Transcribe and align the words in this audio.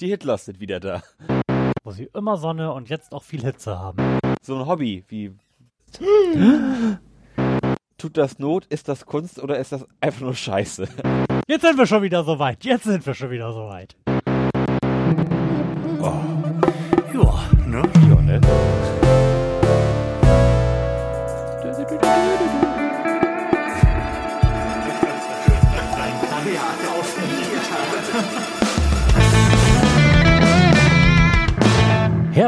Die 0.00 0.08
Hitlers 0.08 0.46
sind 0.46 0.58
wieder 0.58 0.80
da. 0.80 1.02
Wo 1.84 1.92
sie 1.92 2.10
immer 2.14 2.36
Sonne 2.36 2.72
und 2.72 2.88
jetzt 2.88 3.12
auch 3.12 3.22
viel 3.22 3.42
Hitze 3.42 3.78
haben. 3.78 4.18
So 4.42 4.56
ein 4.56 4.66
Hobby 4.66 5.04
wie. 5.06 5.32
Tut 7.96 8.16
das 8.16 8.40
Not? 8.40 8.66
Ist 8.66 8.88
das 8.88 9.06
Kunst 9.06 9.40
oder 9.40 9.56
ist 9.58 9.70
das 9.70 9.86
einfach 10.00 10.22
nur 10.22 10.34
Scheiße? 10.34 10.88
Jetzt 11.46 11.62
sind 11.62 11.78
wir 11.78 11.86
schon 11.86 12.02
wieder 12.02 12.24
so 12.24 12.40
weit. 12.40 12.64
Jetzt 12.64 12.84
sind 12.84 13.06
wir 13.06 13.14
schon 13.14 13.30
wieder 13.30 13.52
so 13.52 13.68
weit. 13.68 13.96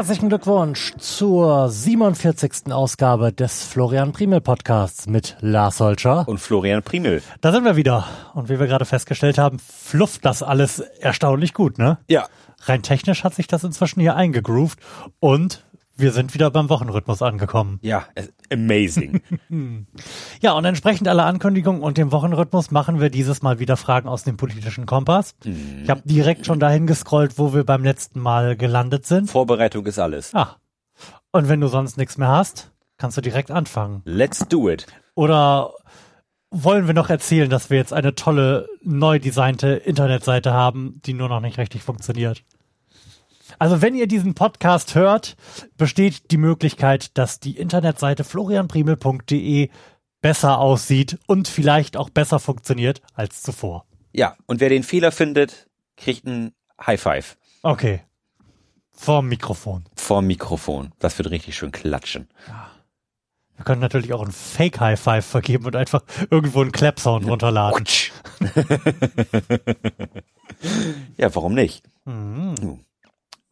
Herzlichen 0.07 0.29
Glückwunsch 0.29 0.93
zur 0.99 1.69
47. 1.69 2.71
Ausgabe 2.71 3.33
des 3.33 3.65
Florian 3.65 4.13
Primel 4.13 4.39
Podcasts 4.39 5.05
mit 5.05 5.35
Lars 5.41 5.81
Holscher. 5.81 6.25
Und 6.29 6.37
Florian 6.37 6.81
Primel. 6.81 7.21
Da 7.41 7.51
sind 7.51 7.65
wir 7.65 7.75
wieder. 7.75 8.07
Und 8.33 8.47
wie 8.47 8.57
wir 8.57 8.67
gerade 8.67 8.85
festgestellt 8.85 9.37
haben, 9.37 9.59
flufft 9.59 10.23
das 10.23 10.43
alles 10.43 10.79
erstaunlich 10.79 11.53
gut, 11.53 11.77
ne? 11.77 11.97
Ja. 12.07 12.25
Rein 12.61 12.83
technisch 12.83 13.25
hat 13.25 13.35
sich 13.35 13.47
das 13.47 13.65
inzwischen 13.65 13.99
hier 13.99 14.15
eingegroovt 14.15 14.79
und 15.19 15.65
wir 15.97 16.11
sind 16.11 16.33
wieder 16.33 16.51
beim 16.51 16.69
Wochenrhythmus 16.69 17.21
angekommen. 17.21 17.79
Ja, 17.81 18.05
amazing. 18.51 19.21
Ja, 20.41 20.53
und 20.53 20.65
entsprechend 20.65 21.07
aller 21.07 21.25
Ankündigungen 21.25 21.81
und 21.81 21.97
dem 21.97 22.11
Wochenrhythmus 22.11 22.69
machen 22.71 22.99
wir 22.99 23.09
dieses 23.09 23.41
Mal 23.41 23.59
wieder 23.59 23.75
Fragen 23.75 24.07
aus 24.07 24.23
dem 24.23 24.37
politischen 24.37 24.85
Kompass. 24.85 25.35
Ich 25.83 25.89
habe 25.89 26.01
direkt 26.05 26.45
schon 26.45 26.59
dahin 26.59 26.85
gescrollt, 26.85 27.39
wo 27.39 27.53
wir 27.53 27.63
beim 27.63 27.83
letzten 27.83 28.19
Mal 28.19 28.55
gelandet 28.55 29.05
sind. 29.05 29.29
Vorbereitung 29.29 29.85
ist 29.85 29.97
alles. 29.97 30.33
Ah. 30.35 30.57
Und 31.31 31.49
wenn 31.49 31.59
du 31.59 31.67
sonst 31.67 31.97
nichts 31.97 32.17
mehr 32.17 32.27
hast, 32.27 32.71
kannst 32.97 33.17
du 33.17 33.21
direkt 33.21 33.51
anfangen. 33.51 34.01
Let's 34.05 34.47
do 34.47 34.69
it. 34.69 34.85
Oder 35.15 35.73
wollen 36.51 36.87
wir 36.87 36.93
noch 36.93 37.09
erzählen, 37.09 37.49
dass 37.49 37.69
wir 37.69 37.77
jetzt 37.77 37.93
eine 37.93 38.15
tolle, 38.15 38.67
neu 38.81 39.19
designte 39.19 39.69
Internetseite 39.69 40.53
haben, 40.53 41.01
die 41.05 41.13
nur 41.13 41.29
noch 41.29 41.41
nicht 41.41 41.57
richtig 41.57 41.83
funktioniert? 41.83 42.43
Also 43.59 43.81
wenn 43.81 43.95
ihr 43.95 44.07
diesen 44.07 44.33
Podcast 44.35 44.93
hört, 44.95 45.35
besteht 45.77 46.31
die 46.31 46.37
Möglichkeit, 46.37 47.17
dass 47.17 47.39
die 47.39 47.57
Internetseite 47.57 48.23
florianprimel.de 48.23 49.69
besser 50.21 50.59
aussieht 50.59 51.17
und 51.27 51.47
vielleicht 51.47 51.97
auch 51.97 52.09
besser 52.09 52.39
funktioniert 52.39 53.01
als 53.15 53.41
zuvor. 53.41 53.85
Ja, 54.13 54.35
und 54.45 54.59
wer 54.59 54.69
den 54.69 54.83
Fehler 54.83 55.11
findet, 55.11 55.67
kriegt 55.95 56.25
ein 56.25 56.53
High 56.85 57.01
Five 57.01 57.37
Okay. 57.63 58.01
Vorm 58.91 59.27
Mikrofon. 59.27 59.85
vorm 59.95 60.25
Mikrofon. 60.27 60.91
Das 60.99 61.17
wird 61.17 61.29
richtig 61.29 61.55
schön 61.55 61.71
klatschen. 61.71 62.27
Wir 63.55 63.63
können 63.65 63.81
natürlich 63.81 64.13
auch 64.13 64.23
ein 64.23 64.31
Fake 64.31 64.79
High 64.79 64.99
Five 64.99 65.25
vergeben 65.25 65.65
und 65.65 65.75
einfach 65.75 66.03
irgendwo 66.29 66.61
einen 66.61 66.71
Clap-Sound 66.71 67.27
runterladen. 67.27 67.85
Ja, 71.17 71.33
warum 71.35 71.53
nicht? 71.53 71.83
Mhm. 72.05 72.79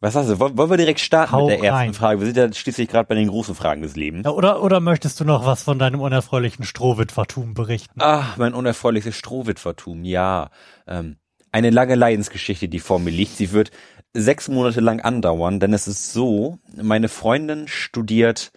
Was 0.06 0.14
hast 0.14 0.30
du? 0.30 0.38
Wollen 0.38 0.70
wir 0.70 0.76
direkt 0.76 1.00
starten 1.00 1.32
Hau 1.32 1.48
mit 1.48 1.58
der 1.58 1.64
ersten 1.64 1.74
rein. 1.74 1.94
Frage? 1.94 2.20
Wir 2.20 2.26
sind 2.26 2.36
ja 2.36 2.52
schließlich 2.52 2.88
gerade 2.88 3.08
bei 3.08 3.16
den 3.16 3.26
großen 3.26 3.56
Fragen 3.56 3.82
des 3.82 3.96
Lebens. 3.96 4.24
Ja, 4.24 4.30
oder, 4.30 4.62
oder 4.62 4.78
möchtest 4.78 5.18
du 5.18 5.24
noch 5.24 5.44
was 5.44 5.64
von 5.64 5.80
deinem 5.80 6.00
unerfreulichen 6.00 6.64
Strohwitwertum 6.64 7.54
berichten? 7.54 7.98
Ach, 7.98 8.36
mein 8.36 8.54
unerfreuliches 8.54 9.16
Strohwitwertum, 9.16 10.04
ja. 10.04 10.50
Ähm, 10.86 11.16
eine 11.50 11.70
lange 11.70 11.96
Leidensgeschichte, 11.96 12.68
die 12.68 12.78
vor 12.78 13.00
mir 13.00 13.10
liegt. 13.10 13.36
Sie 13.36 13.50
wird 13.50 13.72
sechs 14.14 14.46
Monate 14.46 14.78
lang 14.78 15.00
andauern, 15.00 15.58
denn 15.58 15.72
es 15.72 15.88
ist 15.88 16.12
so, 16.12 16.60
meine 16.80 17.08
Freundin 17.08 17.66
studiert 17.66 18.52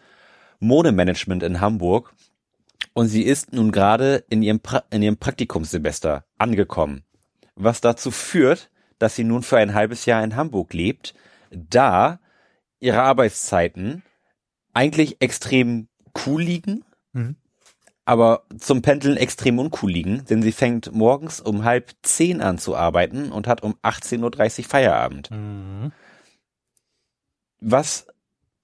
Modemanagement 0.59 1.41
in 1.41 1.61
Hamburg 1.61 2.13
und 2.93 3.07
sie 3.07 3.23
ist 3.23 3.53
nun 3.53 3.71
gerade 3.71 4.23
in 4.29 4.43
ihrem, 4.43 4.59
pra 4.59 4.83
in 4.91 5.01
ihrem 5.01 5.17
Praktikumssemester 5.17 6.25
angekommen. 6.37 7.05
Was 7.55 7.81
dazu 7.81 8.11
führt, 8.11 8.69
dass 8.99 9.15
sie 9.15 9.23
nun 9.23 9.41
für 9.41 9.57
ein 9.57 9.73
halbes 9.73 10.05
Jahr 10.05 10.23
in 10.23 10.35
Hamburg 10.35 10.75
lebt, 10.75 11.15
da 11.51 12.19
ihre 12.79 13.01
Arbeitszeiten 13.01 14.03
eigentlich 14.73 15.21
extrem 15.21 15.87
cool 16.25 16.41
liegen, 16.41 16.83
Mhm. 17.13 17.35
aber 18.05 18.43
zum 18.57 18.81
Pendeln 18.81 19.17
extrem 19.17 19.59
uncool 19.59 19.91
liegen, 19.91 20.25
denn 20.25 20.41
sie 20.41 20.51
fängt 20.51 20.91
morgens 20.93 21.41
um 21.41 21.63
halb 21.63 21.91
zehn 22.03 22.41
an 22.41 22.57
zu 22.57 22.75
arbeiten 22.75 23.31
und 23.31 23.47
hat 23.47 23.63
um 23.63 23.75
18.30 23.83 24.59
Uhr 24.59 24.65
Feierabend. 24.65 25.31
Mhm. 25.31 25.91
Was 27.59 28.07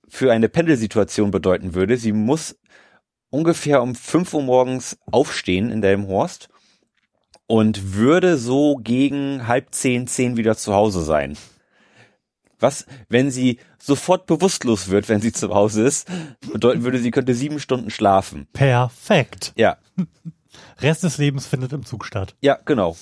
für 0.07 0.31
eine 0.31 0.47
Pendelsituation 0.50 1.31
bedeuten 1.31 1.73
würde, 1.73 1.97
sie 1.97 2.13
muss 2.13 2.57
ungefähr 3.29 3.81
um 3.81 3.96
5 3.96 4.34
Uhr 4.34 4.44
morgens 4.44 4.97
aufstehen 5.12 5.72
in 5.72 5.81
Delmenhorst 5.81 6.50
und 7.47 7.96
würde 7.96 8.38
so 8.38 8.75
gegen 8.78 9.47
halb 9.47 9.73
zehn, 9.73 10.07
zehn 10.07 10.38
wieder 10.38 10.56
zu 10.56 10.73
Hause 10.73 11.02
sein. 11.03 11.38
Was, 12.60 12.86
wenn 13.10 13.32
sie 13.32 13.60
sofort 13.78 14.26
bewusstlos 14.28 14.90
wird, 14.90 15.10
wenn 15.10 15.22
sie 15.22 15.32
zu 15.34 15.54
Hause 15.54 15.84
ist, 15.84 16.08
bedeuten 16.52 16.84
würde, 16.84 17.00
sie 17.00 17.12
könnte 17.12 17.34
sieben 17.34 17.60
Stunden 17.60 17.90
schlafen. 17.90 18.48
Perfekt. 18.54 19.54
Ja, 19.58 19.78
Rest 20.80 21.04
des 21.04 21.18
Lebens 21.18 21.46
findet 21.46 21.74
im 21.74 21.86
Zug 21.86 22.06
statt. 22.06 22.36
ja, 22.42 22.58
genau. 22.66 22.96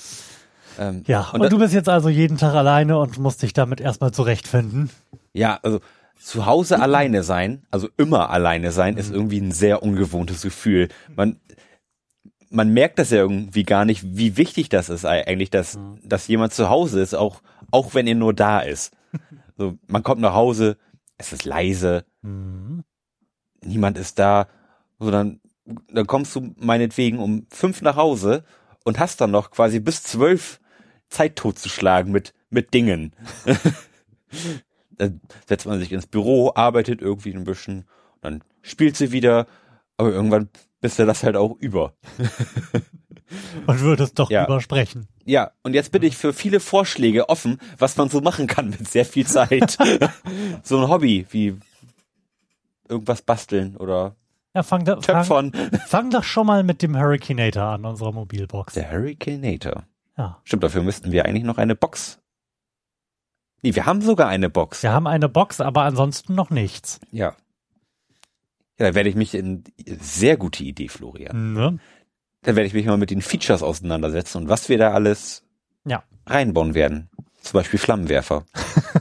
Ähm, 0.80 1.03
Ja, 1.06 1.30
und, 1.34 1.44
da- 1.44 1.50
du 1.50 1.59
bist 1.59 1.74
jetzt 1.74 1.90
also 1.90 2.09
jeden 2.09 2.38
Tag 2.38 2.56
alleine 2.56 2.97
und 2.97 3.19
musst 3.19 3.44
dich 3.44 3.53
damit 3.53 3.80
erstmal 3.80 4.12
zurechtfinden. 4.12 4.90
Ja, 5.34 5.59
also 5.62 5.80
zu 6.19 6.46
Hause 6.47 6.80
alleine 6.81 7.22
sein, 7.24 7.63
also 7.69 7.90
immer 7.97 8.30
alleine 8.31 8.72
sein, 8.72 8.97
ist 8.97 9.12
irgendwie 9.12 9.40
ein 9.42 9.52
sehr 9.52 9.84
ungewohntes 9.84 10.42
Gefühl. 10.42 10.88
Man, 11.16 11.40
man 12.50 12.69
merkt 12.74 12.97
das 12.97 13.09
ja 13.12 13.18
irgendwie 13.18 13.63
gar 13.63 13.86
nicht, 13.86 14.03
wie 14.18 14.38
wichtig 14.38 14.69
das 14.69 14.90
ist 14.90 15.06
eigentlich, 15.06 15.50
dass, 15.52 15.78
dass 16.03 16.28
jemand 16.28 16.53
zu 16.53 16.69
Hause 16.69 17.02
ist, 17.02 17.13
auch, 17.13 17.42
auch 17.72 17.94
wenn 17.94 18.08
er 18.08 18.16
nur 18.16 18.34
da 18.34 18.59
ist. 18.62 18.92
So, 19.58 19.78
man 19.88 20.03
kommt 20.03 20.22
nach 20.22 20.34
Hause, 20.34 20.78
es 21.18 21.34
ist 21.34 21.46
leise, 21.46 22.06
niemand 23.62 23.97
ist 23.97 24.19
da, 24.19 24.47
so 25.00 25.12
dann, 25.12 25.40
dann 25.91 26.08
kommst 26.08 26.36
du 26.36 26.53
meinetwegen 26.58 27.19
um 27.19 27.46
fünf 27.50 27.81
nach 27.81 27.96
Hause 27.96 28.44
und 28.84 29.00
hast 29.00 29.22
dann 29.22 29.31
noch 29.31 29.52
quasi 29.52 29.80
bis 29.80 30.03
zwölf 30.03 30.59
Zeit 31.09 31.36
totzuschlagen 31.36 32.12
mit, 32.12 32.34
mit 32.50 32.74
Dingen. 32.74 33.16
dann 34.92 35.22
setzt 35.47 35.66
man 35.66 35.80
sich 35.80 35.92
ins 35.92 36.08
Büro, 36.08 36.52
arbeitet 36.56 37.02
irgendwie 37.02 37.34
ein 37.34 37.44
bisschen, 37.44 37.86
dann 38.22 38.44
spielt 38.62 38.97
sie 38.97 39.12
wieder, 39.12 39.47
aber 39.97 40.12
irgendwann 40.12 40.50
bist 40.81 41.00
du 41.00 41.06
das 41.06 41.24
halt 41.24 41.36
auch 41.36 41.56
über. 41.59 41.96
Und 43.67 43.79
würdest 43.81 44.19
doch 44.19 44.29
Ja. 44.29 44.45
übersprechen. 44.45 45.07
Ja, 45.25 45.51
und 45.63 45.73
jetzt 45.73 45.91
bin 45.94 46.03
ich 46.03 46.17
für 46.17 46.33
viele 46.33 46.59
Vorschläge 46.59 47.29
offen, 47.29 47.59
was 47.77 47.95
man 47.95 48.09
so 48.09 48.19
machen 48.19 48.45
kann 48.47 48.71
mit 48.71 48.89
sehr 48.89 49.05
viel 49.05 49.25
Zeit. 49.25 49.77
so 50.63 50.77
ein 50.81 50.89
Hobby 50.89 51.25
wie 51.31 51.57
irgendwas 52.89 53.21
basteln 53.21 53.77
oder 53.77 54.16
Ja, 54.53 54.63
fang, 54.63 54.83
da, 54.83 54.99
fang, 55.01 55.53
fang 55.88 56.09
doch 56.09 56.23
schon 56.25 56.45
mal 56.47 56.63
mit 56.63 56.81
dem 56.81 56.97
Hurricaneator 56.97 57.63
an, 57.63 57.85
unserer 57.85 58.11
Mobilbox. 58.11 58.73
Der 58.73 58.91
Hurricaneator. 58.91 59.83
Ja. 60.17 60.39
Stimmt, 60.44 60.63
dafür 60.63 60.83
müssten 60.83 61.11
wir 61.13 61.25
eigentlich 61.25 61.45
noch 61.45 61.57
eine 61.57 61.75
Box. 61.75 62.19
Nee, 63.61 63.73
wir 63.75 63.85
haben 63.85 64.01
sogar 64.01 64.27
eine 64.27 64.50
Box. 64.50 64.83
Wir 64.83 64.91
haben 64.91 65.07
eine 65.07 65.29
Box, 65.29 65.61
aber 65.61 65.83
ansonsten 65.83 66.35
noch 66.35 66.50
nichts. 66.50 67.00
Ja. 67.11 67.35
Ja, 68.77 68.88
da 68.89 68.95
werde 68.95 69.07
ich 69.07 69.15
mich 69.15 69.33
in 69.35 69.63
sehr 70.01 70.35
gute 70.35 70.63
Idee, 70.65 70.89
Florian. 70.89 71.53
Ne? 71.53 71.79
Da 72.44 72.56
werde 72.56 72.68
ich 72.68 72.74
mich 72.74 72.86
mal 72.86 72.98
mit 72.98 73.09
den 73.09 73.22
Features 73.22 73.64
auseinandersetzen 73.64 74.44
und 74.44 74.50
was 74.50 74.70
wir 74.70 74.78
da 74.78 74.92
alles 74.92 75.44
Ja, 75.86 76.04
reinbauen 76.26 76.74
werden. 76.76 77.09
Zum 77.42 77.58
Beispiel 77.59 77.80
Flammenwerfer. 77.80 78.46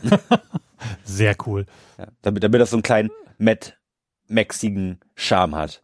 sehr 1.05 1.37
cool. 1.47 1.67
Ja, 1.99 2.07
damit, 2.23 2.43
damit 2.43 2.61
das 2.61 2.71
so 2.71 2.77
einen 2.77 2.83
kleinen 2.83 3.11
Matt 3.39 3.79
Maxigen 4.29 4.99
Charme 5.15 5.57
hat. 5.57 5.83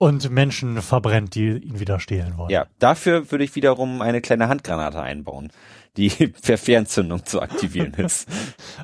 Und 0.00 0.30
Menschen 0.30 0.80
verbrennt, 0.80 1.34
die 1.34 1.48
ihn 1.58 1.80
wieder 1.80 1.98
stehlen 1.98 2.36
wollen. 2.36 2.50
Ja, 2.50 2.66
dafür 2.78 3.32
würde 3.32 3.42
ich 3.42 3.56
wiederum 3.56 4.00
eine 4.00 4.20
kleine 4.20 4.48
Handgranate 4.48 5.00
einbauen, 5.02 5.50
die 5.96 6.08
per 6.42 6.58
Fernzündung 6.58 7.24
zu 7.24 7.40
aktivieren 7.42 7.94
ist. 7.96 8.28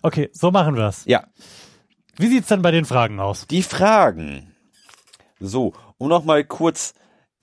Okay, 0.02 0.30
so 0.32 0.50
machen 0.50 0.76
wir's. 0.76 1.04
Ja, 1.06 1.24
Wie 2.16 2.26
sieht's 2.28 2.48
denn 2.48 2.62
bei 2.62 2.72
den 2.72 2.84
Fragen 2.84 3.20
aus? 3.20 3.46
die 3.46 3.62
Fragen. 3.62 4.52
So, 5.38 5.74
um 5.98 6.08
noch 6.08 6.24
mal 6.24 6.42
kurz 6.44 6.94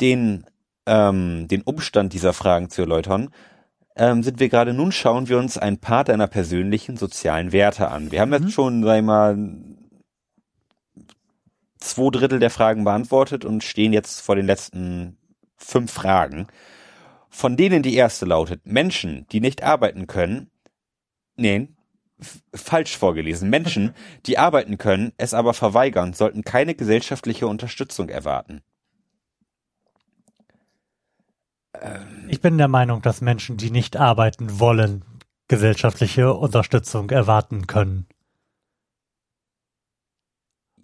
den, 0.01 0.45
ähm, 0.86 1.48
den 1.48 1.62
Umstand 1.62 2.13
dieser 2.13 2.33
Fragen 2.33 2.69
zu 2.69 2.81
erläutern, 2.81 3.30
ähm, 3.95 4.24
sind 4.24 4.39
wir 4.39 4.50
gerade 4.50 4.74
nun 4.74 4.92
schauen 4.92 5.30
wir 5.30 5.38
uns 5.38 5.57
ein 5.57 5.77
paar 5.77 6.03
deiner 6.03 6.27
persönlichen 6.27 6.98
sozialen 6.98 7.51
Werte 7.51 7.89
an. 7.89 8.12
Wir 8.12 8.21
haben 8.21 8.33
jetzt 8.33 8.51
schon, 8.51 8.83
sag 8.83 8.98
ich 8.98 9.03
mal, 9.03 9.38
zwei 11.77 12.09
Drittel 12.12 12.39
der 12.39 12.50
Fragen 12.50 12.83
beantwortet 12.83 13.44
und 13.45 13.63
stehen 13.63 13.94
jetzt 13.94 14.21
vor 14.21 14.36
den 14.36 14.45
letzten 14.45 15.18
fünf 15.57 15.92
Fragen. 15.92 16.48
Von 17.30 17.57
denen 17.57 17.81
die 17.81 17.95
erste 17.95 18.25
lautet, 18.25 18.65
Menschen, 18.65 19.25
die 19.31 19.39
nicht 19.39 19.63
arbeiten 19.63 20.07
können, 20.07 20.50
nee, 21.36 21.69
falsch 22.53 22.98
vorgelesen. 22.98 23.50
Menschen, 23.50 23.94
die 24.25 24.38
arbeiten 24.38 24.77
können, 24.77 25.12
es 25.18 25.33
aber 25.33 25.53
verweigern, 25.53 26.13
sollten 26.13 26.44
keine 26.44 26.75
gesellschaftliche 26.75 27.48
Unterstützung 27.48 28.09
erwarten. 28.09 28.62
Ich 32.27 32.41
bin 32.41 32.57
der 32.57 32.68
Meinung, 32.68 33.01
dass 33.01 33.21
Menschen, 33.21 33.57
die 33.57 33.71
nicht 33.71 33.97
arbeiten 33.97 34.59
wollen, 34.59 35.03
gesellschaftliche 35.47 36.33
Unterstützung 36.33 37.09
erwarten 37.09 37.68
können. 37.68 38.07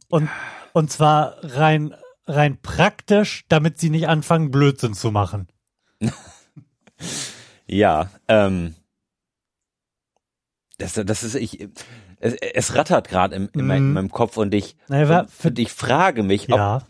Und, 0.09 0.29
und 0.73 0.91
zwar 0.91 1.35
rein, 1.43 1.93
rein 2.25 2.61
praktisch, 2.61 3.45
damit 3.49 3.79
sie 3.79 3.89
nicht 3.89 4.07
anfangen, 4.07 4.51
Blödsinn 4.51 4.93
zu 4.93 5.11
machen. 5.11 5.47
Ja, 7.69 8.09
ähm, 8.29 8.75
das, 10.77 10.93
das 10.93 11.23
ist 11.23 11.35
ich. 11.35 11.67
Es, 12.21 12.33
es 12.35 12.75
rattert 12.75 13.09
gerade 13.09 13.35
im, 13.35 13.49
in, 13.53 13.67
mein, 13.67 13.77
in 13.79 13.87
Mhm. 13.89 13.93
meinem 13.93 14.09
Kopf 14.11 14.37
und 14.37 14.53
ich 14.53 14.77
Naja, 14.87 15.25
für- 15.27 15.49
und 15.49 15.59
ich 15.59 15.71
frage 15.73 16.23
mich, 16.23 16.49
ob, 16.49 16.57
Ja, 16.57 16.87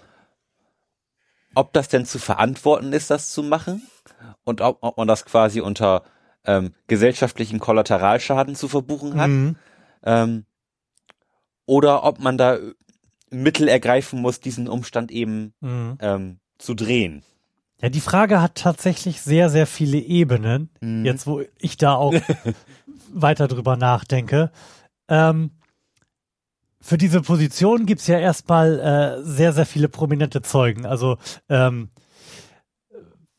ob 1.58 1.74
das 1.74 1.88
denn 1.88 2.06
zu 2.06 2.20
verantworten 2.20 2.94
ist, 2.94 3.10
das 3.10 3.32
zu 3.32 3.42
machen 3.42 3.82
und 4.44 4.62
ob, 4.62 4.78
ob 4.82 4.98
man 4.98 5.08
das 5.08 5.26
quasi 5.26 5.60
unter 5.60 6.04
ähm, 6.46 6.74
gesellschaftlichen 6.88 7.60
Kollateralschaden 7.60 8.56
zu 8.56 8.68
verbuchen 8.68 9.20
hat 9.20 9.30
mhm. 9.30 9.56
ähm, 10.04 10.46
oder 11.66 12.04
ob 12.04 12.20
man 12.20 12.38
da 12.38 12.58
Mittel 13.30 13.68
ergreifen 13.68 14.22
muss, 14.22 14.40
diesen 14.40 14.68
Umstand 14.70 15.12
eben 15.12 15.54
Mhm. 15.60 15.98
ähm, 16.00 16.40
zu 16.60 16.76
drehen. 16.76 17.24
Ja, 17.82 17.90
die 17.90 18.02
Frage 18.02 18.42
hat 18.42 18.56
tatsächlich 18.56 19.22
sehr, 19.22 19.50
sehr 19.50 19.68
viele 19.68 19.98
Ebenen. 19.98 20.70
Mhm. 20.80 21.06
Jetzt, 21.06 21.28
wo 21.28 21.42
ich 21.60 21.78
da 21.78 21.96
auch 21.96 22.14
weiter 23.14 23.48
drüber 23.48 23.78
nachdenke. 23.78 24.52
Ähm, 25.10 25.52
für 26.88 26.98
diese 26.98 27.22
Position 27.22 27.86
gibt's 27.86 28.08
ja 28.08 28.18
erstmal 28.18 28.80
äh, 28.80 29.22
sehr, 29.22 29.52
sehr 29.52 29.66
viele 29.66 29.90
prominente 29.90 30.42
Zeugen. 30.42 30.86
Also 30.86 31.18
ähm, 31.50 31.90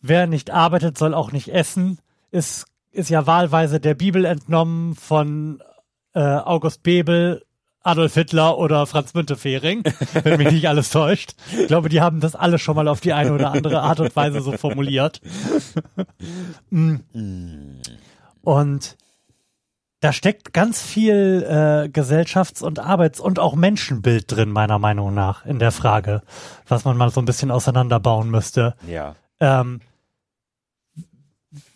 wer 0.03 0.27
nicht 0.27 0.50
arbeitet, 0.50 0.99
soll 0.99 1.15
auch 1.15 1.33
nicht 1.33 1.49
essen. 1.49 1.99
Ist, 2.31 2.67
ist 2.91 3.09
ja 3.09 3.27
wahlweise 3.27 3.81
der 3.81 3.95
Bibel 3.95 4.27
entnommen 4.27 4.95
von 4.97 5.62
äh, 6.12 6.21
August 6.21 6.83
Bebel, 6.83 7.43
Adolf 7.81 8.12
Hitler 8.12 8.59
oder 8.59 8.87
Franz 8.87 9.15
Müntefering, 9.15 9.83
wenn 10.23 10.37
mich 10.37 10.53
nicht 10.53 10.69
alles 10.69 10.91
täuscht. 10.91 11.33
Ich 11.59 11.69
glaube, 11.69 11.89
die 11.89 12.03
haben 12.03 12.21
das 12.21 12.35
alle 12.35 12.59
schon 12.59 12.77
mal 12.77 12.87
auf 12.87 13.00
die 13.00 13.15
eine 13.15 13.33
oder 13.33 13.53
andere 13.53 13.81
Art 13.81 14.00
und 14.00 14.15
Weise 14.15 14.43
so 14.43 14.53
formuliert. 14.53 15.23
Mm. 16.71 16.97
Und 18.43 18.99
da 20.00 20.12
steckt 20.12 20.53
ganz 20.53 20.81
viel 20.81 21.45
äh, 21.49 21.89
Gesellschafts- 21.89 22.62
und 22.62 22.79
Arbeits- 22.79 23.21
und 23.21 23.39
auch 23.39 23.55
Menschenbild 23.56 24.31
drin, 24.31 24.50
meiner 24.50 24.79
Meinung 24.79 25.12
nach, 25.12 25.45
in 25.45 25.59
der 25.59 25.73
Frage, 25.73 26.23
was 26.69 26.85
man 26.85 26.97
mal 26.97 27.11
so 27.11 27.21
ein 27.21 27.25
bisschen 27.25 27.50
auseinanderbauen 27.50 28.31
müsste. 28.31 28.75
Ja. 28.87 29.17
Ähm, 29.41 29.81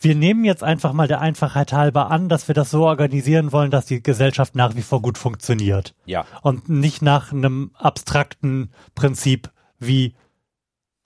wir 0.00 0.14
nehmen 0.14 0.44
jetzt 0.44 0.62
einfach 0.62 0.92
mal 0.92 1.08
der 1.08 1.20
Einfachheit 1.20 1.72
halber 1.72 2.10
an, 2.10 2.28
dass 2.28 2.46
wir 2.46 2.54
das 2.54 2.70
so 2.70 2.86
organisieren 2.86 3.52
wollen, 3.52 3.70
dass 3.70 3.86
die 3.86 4.02
Gesellschaft 4.02 4.54
nach 4.54 4.76
wie 4.76 4.82
vor 4.82 5.00
gut 5.00 5.16
funktioniert 5.18 5.94
Ja. 6.04 6.24
und 6.42 6.68
nicht 6.68 7.02
nach 7.02 7.32
einem 7.32 7.70
abstrakten 7.74 8.70
Prinzip 8.94 9.50
wie 9.78 10.14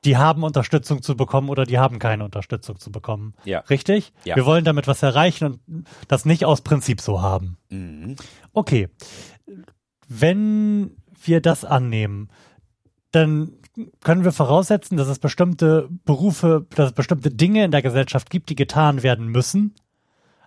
die 0.06 0.16
haben 0.16 0.42
Unterstützung 0.44 1.02
zu 1.02 1.16
bekommen 1.16 1.50
oder 1.50 1.64
die 1.66 1.78
haben 1.78 1.98
keine 1.98 2.24
Unterstützung 2.24 2.78
zu 2.78 2.90
bekommen. 2.90 3.34
Ja. 3.44 3.60
Richtig? 3.68 4.12
Ja. 4.24 4.36
Wir 4.36 4.46
wollen 4.46 4.64
damit 4.64 4.86
was 4.86 5.02
erreichen 5.02 5.44
und 5.66 5.86
das 6.08 6.24
nicht 6.24 6.44
aus 6.46 6.62
Prinzip 6.62 7.00
so 7.02 7.20
haben. 7.20 7.58
Mhm. 7.68 8.16
Okay. 8.54 8.88
Wenn 10.08 10.96
wir 11.22 11.40
das 11.40 11.64
annehmen, 11.64 12.30
dann 13.10 13.52
können 14.02 14.24
wir 14.24 14.32
voraussetzen, 14.32 14.96
dass 14.96 15.08
es 15.08 15.18
bestimmte 15.18 15.88
Berufe, 16.04 16.66
dass 16.70 16.90
es 16.90 16.94
bestimmte 16.94 17.30
Dinge 17.30 17.64
in 17.64 17.70
der 17.70 17.82
Gesellschaft 17.82 18.30
gibt, 18.30 18.48
die 18.48 18.54
getan 18.56 19.02
werden 19.02 19.26
müssen, 19.28 19.74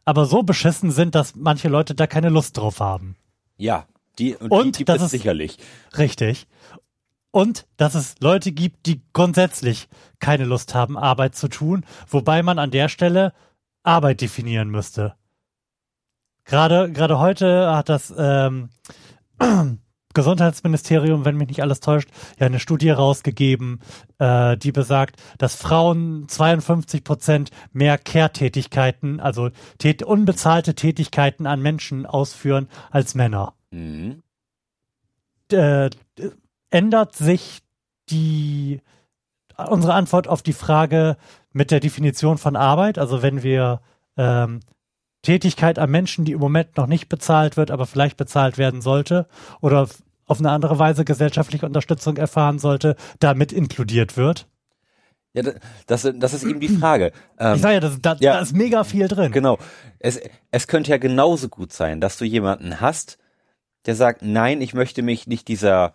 aber 0.06 0.25
so 0.25 0.41
beschissen 0.44 0.91
sind, 0.91 1.13
dass 1.15 1.35
manche 1.35 1.67
Leute 1.67 1.94
da 1.94 2.07
keine 2.07 2.29
Lust 2.29 2.57
drauf 2.57 2.79
haben. 2.79 3.15
Ja. 3.57 3.85
Die, 4.17 4.35
und, 4.35 4.51
Und 4.51 4.65
die 4.75 4.79
gibt 4.79 4.89
das 4.89 4.97
es 4.97 5.03
ist- 5.03 5.11
sicherlich. 5.11 5.57
Richtig. 5.97 6.47
Und 7.31 7.67
dass 7.77 7.95
es 7.95 8.15
Leute 8.19 8.51
gibt, 8.51 8.85
die 8.85 9.01
grundsätzlich 9.13 9.87
keine 10.19 10.45
Lust 10.45 10.73
haben, 10.73 10.97
Arbeit 10.97 11.35
zu 11.35 11.47
tun, 11.47 11.85
wobei 12.07 12.41
man 12.41 12.59
an 12.59 12.71
der 12.71 12.89
Stelle 12.89 13.33
Arbeit 13.83 14.21
definieren 14.21 14.69
müsste. 14.69 15.15
Gerade, 16.43 16.91
gerade 16.91 17.19
heute 17.19 17.75
hat 17.75 17.89
das 17.89 18.13
ähm, 18.17 18.69
Gesundheitsministerium, 20.15 21.23
wenn 21.23 21.37
mich 21.37 21.49
nicht 21.49 21.61
alles 21.61 21.79
täuscht, 21.79 22.09
ja 22.39 22.47
eine 22.47 22.59
Studie 22.59 22.89
rausgegeben, 22.89 23.79
äh, 24.17 24.57
die 24.57 24.71
besagt, 24.71 25.17
dass 25.37 25.55
Frauen 25.55 26.27
52 26.27 27.03
Prozent 27.03 27.51
mehr 27.71 27.99
Care-Tätigkeiten, 27.99 29.19
also 29.19 29.51
tät 29.77 30.01
unbezahlte 30.01 30.73
Tätigkeiten 30.73 31.45
an 31.45 31.61
Menschen 31.61 32.05
ausführen 32.07 32.67
als 32.89 33.13
Männer 33.13 33.53
Mhm. 33.71 34.23
äh, 35.51 35.91
ändert 36.71 37.16
sich 37.16 37.60
die 38.10 38.81
unsere 39.57 39.94
Antwort 39.94 40.27
auf 40.27 40.42
die 40.42 40.54
Frage 40.54 41.18
mit 41.51 41.69
der 41.71 41.80
Definition 41.81 42.38
von 42.38 42.56
Arbeit, 42.56 42.98
also 42.98 43.21
wenn 43.21 43.44
wir 43.44 43.81
ähm, 44.18 44.62
Tätigkeit 45.21 45.77
an 45.80 45.92
Menschen, 45.92 46.24
die 46.24 46.31
im 46.31 46.39
Moment 46.39 46.77
noch 46.77 46.88
nicht 46.88 47.10
bezahlt 47.10 47.57
wird, 47.57 47.71
aber 47.71 47.86
vielleicht 47.86 48.16
bezahlt 48.16 48.57
werden 48.57 48.81
sollte 48.81 49.27
oder 49.60 49.88
auf 50.27 50.39
eine 50.39 50.51
andere 50.51 50.80
Weise 50.80 51.04
gesellschaftliche 51.04 51.66
Unterstützung 51.66 52.16
erfahren 52.18 52.57
sollte, 52.60 52.95
damit 53.19 53.51
inkludiert 53.51 54.16
wird. 54.16 54.48
Ja, 55.33 55.44
da- 55.44 55.54
das, 55.88 56.07
das 56.16 56.33
ist 56.33 56.44
eben 56.44 56.60
die 56.62 56.69
Frage. 56.69 57.12
Ähm, 57.38 57.56
Ich 57.56 57.62
sage 57.62 57.74
ja, 57.75 57.80
das, 57.81 58.00
da, 58.01 58.16
ja. 58.19 58.33
da 58.33 58.39
ist 58.39 58.56
mega 58.56 58.83
viel 58.83 59.07
drin. 59.10 59.31
Genau. 59.31 59.57
Es, 60.00 60.19
es 60.51 60.68
könnte 60.68 60.92
ja 60.92 60.98
genauso 60.98 61.50
gut 61.50 61.74
sein, 61.74 62.00
dass 62.00 62.18
du 62.18 62.25
jemanden 62.25 62.80
hast, 62.80 63.18
der 63.86 63.95
sagt, 63.95 64.21
nein, 64.21 64.62
ich 64.62 64.74
möchte 64.74 65.01
mich 65.01 65.27
nicht 65.27 65.48
dieser 65.48 65.94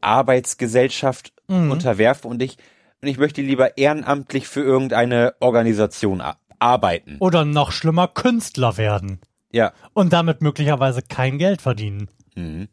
Arbeitsgesellschaft 0.00 1.32
Mhm. 1.48 1.70
unterwerfen 1.70 2.28
und 2.30 2.42
ich, 2.42 2.58
und 3.00 3.08
ich 3.08 3.18
möchte 3.18 3.40
lieber 3.40 3.78
ehrenamtlich 3.78 4.48
für 4.48 4.62
irgendeine 4.62 5.34
Organisation 5.38 6.20
arbeiten. 6.58 7.16
Oder 7.20 7.44
noch 7.44 7.70
schlimmer, 7.70 8.08
Künstler 8.08 8.76
werden 8.78 9.20
Ja. 9.52 9.72
und 9.92 10.12
damit 10.12 10.42
möglicherweise 10.42 11.02
kein 11.02 11.38
Geld 11.38 11.62
verdienen. 11.62 12.08
Mhm. 12.34 12.68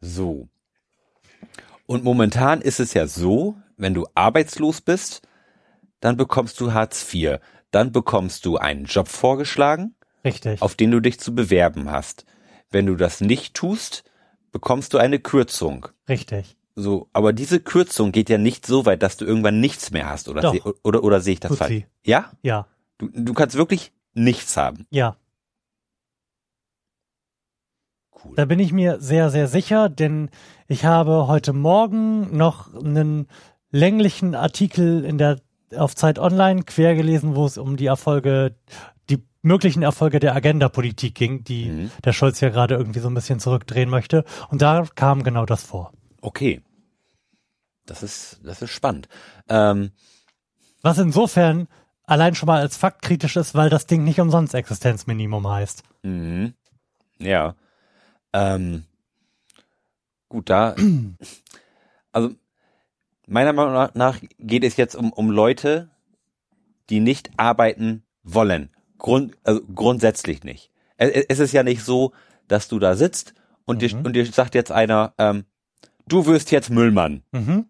So. 0.00 0.48
Und 1.86 2.04
momentan 2.04 2.60
ist 2.60 2.78
es 2.80 2.94
ja 2.94 3.06
so, 3.06 3.56
wenn 3.76 3.94
du 3.94 4.06
arbeitslos 4.14 4.80
bist, 4.80 5.22
dann 6.00 6.16
bekommst 6.16 6.60
du 6.60 6.72
Hartz 6.72 7.12
IV. 7.12 7.38
Dann 7.70 7.92
bekommst 7.92 8.44
du 8.46 8.56
einen 8.56 8.84
Job 8.84 9.08
vorgeschlagen, 9.08 9.94
Richtig. 10.24 10.62
auf 10.62 10.74
den 10.74 10.90
du 10.90 11.00
dich 11.00 11.18
zu 11.18 11.34
bewerben 11.34 11.90
hast. 11.90 12.24
Wenn 12.70 12.86
du 12.86 12.94
das 12.94 13.20
nicht 13.20 13.54
tust, 13.54 14.04
bekommst 14.58 14.92
du 14.92 14.98
eine 14.98 15.20
Kürzung. 15.20 15.86
Richtig. 16.08 16.56
So, 16.74 17.08
aber 17.12 17.32
diese 17.32 17.60
Kürzung 17.60 18.10
geht 18.10 18.28
ja 18.28 18.38
nicht 18.38 18.66
so 18.66 18.86
weit, 18.86 19.04
dass 19.04 19.16
du 19.16 19.24
irgendwann 19.24 19.60
nichts 19.60 19.92
mehr 19.92 20.08
hast, 20.08 20.28
oder 20.28 20.42
Doch. 20.42 20.52
seh- 20.52 20.62
oder, 20.82 21.04
oder 21.04 21.20
sehe 21.20 21.34
ich 21.34 21.40
das 21.40 21.50
Tut 21.50 21.58
falsch? 21.58 21.72
sie. 21.72 21.86
Ja? 22.04 22.32
Ja. 22.42 22.66
Du, 22.98 23.08
du 23.12 23.34
kannst 23.34 23.56
wirklich 23.56 23.92
nichts 24.14 24.56
haben. 24.56 24.84
Ja. 24.90 25.16
Cool. 28.24 28.34
Da 28.34 28.46
bin 28.46 28.58
ich 28.58 28.72
mir 28.72 29.00
sehr, 29.00 29.30
sehr 29.30 29.46
sicher, 29.46 29.88
denn 29.88 30.28
ich 30.66 30.84
habe 30.84 31.28
heute 31.28 31.52
Morgen 31.52 32.36
noch 32.36 32.74
einen 32.74 33.28
länglichen 33.70 34.34
Artikel 34.34 35.04
in 35.04 35.18
der 35.18 35.40
auf 35.76 35.94
Zeit 35.94 36.18
Online 36.18 36.64
quer 36.64 36.96
gelesen, 36.96 37.36
wo 37.36 37.46
es 37.46 37.58
um 37.58 37.76
die 37.76 37.86
Erfolge, 37.86 38.56
möglichen 39.42 39.82
Erfolge 39.82 40.18
der 40.20 40.34
Agenda-Politik 40.34 41.14
ging, 41.14 41.44
die 41.44 41.66
Mhm. 41.66 41.90
der 42.04 42.12
Scholz 42.12 42.40
ja 42.40 42.48
gerade 42.48 42.74
irgendwie 42.74 43.00
so 43.00 43.08
ein 43.08 43.14
bisschen 43.14 43.40
zurückdrehen 43.40 43.88
möchte. 43.90 44.24
Und 44.50 44.62
da 44.62 44.84
kam 44.94 45.22
genau 45.22 45.46
das 45.46 45.62
vor. 45.62 45.92
Okay. 46.20 46.60
Das 47.86 48.02
ist, 48.02 48.40
das 48.42 48.60
ist 48.62 48.70
spannend. 48.70 49.08
Ähm, 49.48 49.92
Was 50.82 50.98
insofern 50.98 51.68
allein 52.04 52.34
schon 52.34 52.46
mal 52.46 52.60
als 52.60 52.76
Fakt 52.76 53.02
kritisch 53.02 53.36
ist, 53.36 53.54
weil 53.54 53.70
das 53.70 53.86
Ding 53.86 54.04
nicht 54.04 54.20
umsonst 54.20 54.54
Existenzminimum 54.54 55.48
heißt. 55.48 55.82
Mhm. 56.02 56.54
Ja. 57.18 57.54
Ähm, 58.32 58.84
gut, 60.28 60.50
da. 60.50 60.74
Also, 62.12 62.34
meiner 63.26 63.52
Meinung 63.52 63.90
nach 63.94 64.18
geht 64.38 64.64
es 64.64 64.76
jetzt 64.78 64.96
um, 64.96 65.12
um 65.12 65.30
Leute, 65.30 65.90
die 66.88 67.00
nicht 67.00 67.30
arbeiten 67.36 68.02
wollen. 68.22 68.70
Grund, 68.98 69.36
also 69.44 69.60
grundsätzlich 69.74 70.44
nicht. 70.44 70.70
Es, 70.96 71.38
ist 71.38 71.52
ja 71.52 71.62
nicht 71.62 71.84
so, 71.84 72.12
dass 72.48 72.68
du 72.68 72.78
da 72.78 72.96
sitzt 72.96 73.34
und, 73.64 73.82
dir, 73.82 73.94
und 74.04 74.14
dir 74.14 74.26
sagt 74.26 74.54
jetzt 74.54 74.72
einer, 74.72 75.14
ähm, 75.18 75.44
du 76.08 76.26
wirst 76.26 76.50
jetzt 76.50 76.70
Müllmann. 76.70 77.22
Mhm. 77.32 77.66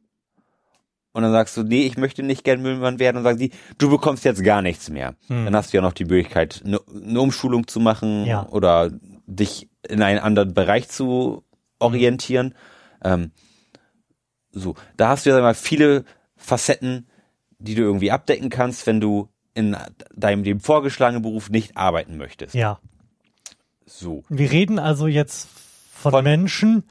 Und 1.12 1.22
dann 1.22 1.32
sagst 1.32 1.56
du, 1.56 1.62
nee, 1.62 1.84
ich 1.84 1.96
möchte 1.96 2.22
nicht 2.22 2.44
gern 2.44 2.62
Müllmann 2.62 2.98
werden. 2.98 3.16
Und 3.16 3.24
sagen 3.24 3.38
die, 3.38 3.50
du 3.78 3.90
bekommst 3.90 4.24
jetzt 4.24 4.44
gar 4.44 4.62
nichts 4.62 4.88
mehr. 4.88 5.16
Hm. 5.26 5.46
Dann 5.46 5.56
hast 5.56 5.72
du 5.72 5.78
ja 5.78 5.82
noch 5.82 5.94
die 5.94 6.04
Möglichkeit, 6.04 6.62
eine, 6.64 6.80
eine 6.94 7.20
Umschulung 7.20 7.66
zu 7.66 7.80
machen 7.80 8.24
Ja. 8.24 8.46
oder 8.46 8.90
dich 9.26 9.68
in 9.88 10.00
einen 10.00 10.20
anderen 10.20 10.54
Bereich 10.54 10.88
zu 10.88 11.44
orientieren. 11.80 12.54
Ähm, 13.02 13.32
so, 14.52 14.76
da 14.96 15.08
hast 15.08 15.26
du 15.26 15.30
ja 15.30 15.40
mal, 15.40 15.54
viele 15.54 16.04
Facetten, 16.36 17.08
die 17.58 17.74
du 17.74 17.82
irgendwie 17.82 18.12
abdecken 18.12 18.48
kannst, 18.48 18.86
wenn 18.86 19.00
du 19.00 19.28
in 19.58 19.76
deinem 20.14 20.44
dem 20.44 20.60
vorgeschlagenen 20.60 21.22
Beruf 21.22 21.50
nicht 21.50 21.76
arbeiten 21.76 22.16
möchtest. 22.16 22.54
Ja. 22.54 22.78
So. 23.86 24.22
Wir 24.28 24.50
reden 24.52 24.78
also 24.78 25.06
jetzt 25.08 25.48
von, 25.92 26.12
Von- 26.12 26.24
Menschen, 26.24 26.84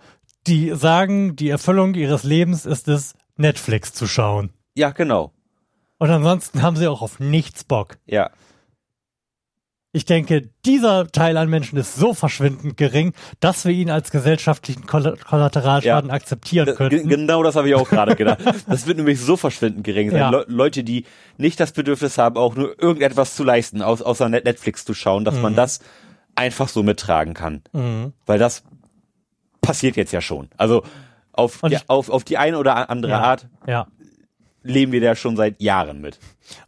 die 0.48 0.72
sagen, 0.76 1.36
die 1.36 1.50
Erfüllung 1.50 1.94
ihres 1.94 2.24
Lebens 2.24 2.66
ist 2.66 2.88
es, 2.88 3.14
Netflix 3.38 3.94
zu 3.94 4.06
schauen. 4.08 4.52
Ja, 4.76 4.90
genau. 4.92 5.32
Und 5.98 6.10
ansonsten 6.10 6.62
haben 6.62 6.76
sie 6.76 6.88
auch 6.88 7.02
auf 7.02 7.20
nichts 7.20 7.64
Bock. 7.64 7.98
Ja. 8.06 8.32
Ich 9.98 10.06
denke, 10.06 10.50
dieser 10.64 11.08
Teil 11.08 11.38
an 11.38 11.50
Menschen 11.50 11.76
ist 11.80 11.96
so 11.96 12.14
verschwindend 12.14 12.78
gering, 12.78 13.14
dass 13.40 13.66
wir 13.66 13.72
ihn 13.72 13.90
als 13.90 14.12
gesellschaftlichen 14.12 14.86
Koll 14.86 15.18
Kollateralschaden 15.28 16.10
Ja. 16.12 16.16
akzeptieren 16.16 16.76
könnten. 16.76 17.10
Genau 17.10 17.42
das 17.42 17.56
habe 17.56 17.68
ich 17.68 17.74
auch 17.74 17.90
gerade 17.90 18.16
gedacht. 18.16 18.38
Das 18.68 18.86
wird 18.86 18.98
nämlich 18.98 19.20
so 19.20 19.38
verschwindend 19.38 19.84
gering 19.84 20.12
sein. 20.12 20.20
Ja. 20.20 20.30
Le 20.30 20.46
Leute, 20.48 20.84
die 20.84 21.06
nicht 21.38 21.60
das 21.60 21.72
Bedürfnis 21.72 22.20
haben, 22.20 22.38
auch 22.38 22.54
nur 22.56 22.80
irgendetwas 22.80 23.36
zu 23.36 23.44
leisten, 23.44 23.82
aus, 23.82 24.04
außer 24.04 24.30
Net 24.30 24.46
Netflix 24.46 24.86
zu 24.86 24.94
schauen, 24.94 25.26
dass 25.26 25.34
man 25.42 25.56
das 25.56 25.80
einfach 26.36 26.68
so 26.68 26.84
mittragen 26.84 27.34
kann. 27.34 27.64
Mhm. 27.74 28.14
Weil 28.28 28.38
das 28.38 28.62
passiert 29.62 29.96
jetzt 29.96 30.12
ja 30.12 30.22
schon. 30.22 30.50
Also 30.58 30.84
auf, 31.34 31.60
ja, 31.64 31.70
ich- 31.70 31.90
auf, 31.90 32.10
auf 32.12 32.24
die 32.24 32.38
eine 32.38 32.60
oder 32.60 32.92
andere. 32.92 33.16
Art 33.18 33.48
Ja. 33.66 33.88
Leben 34.70 34.92
wir 34.92 35.02
da 35.02 35.16
schon 35.16 35.36
seit 35.36 35.62
Jahren 35.62 36.02
mit. 36.02 36.20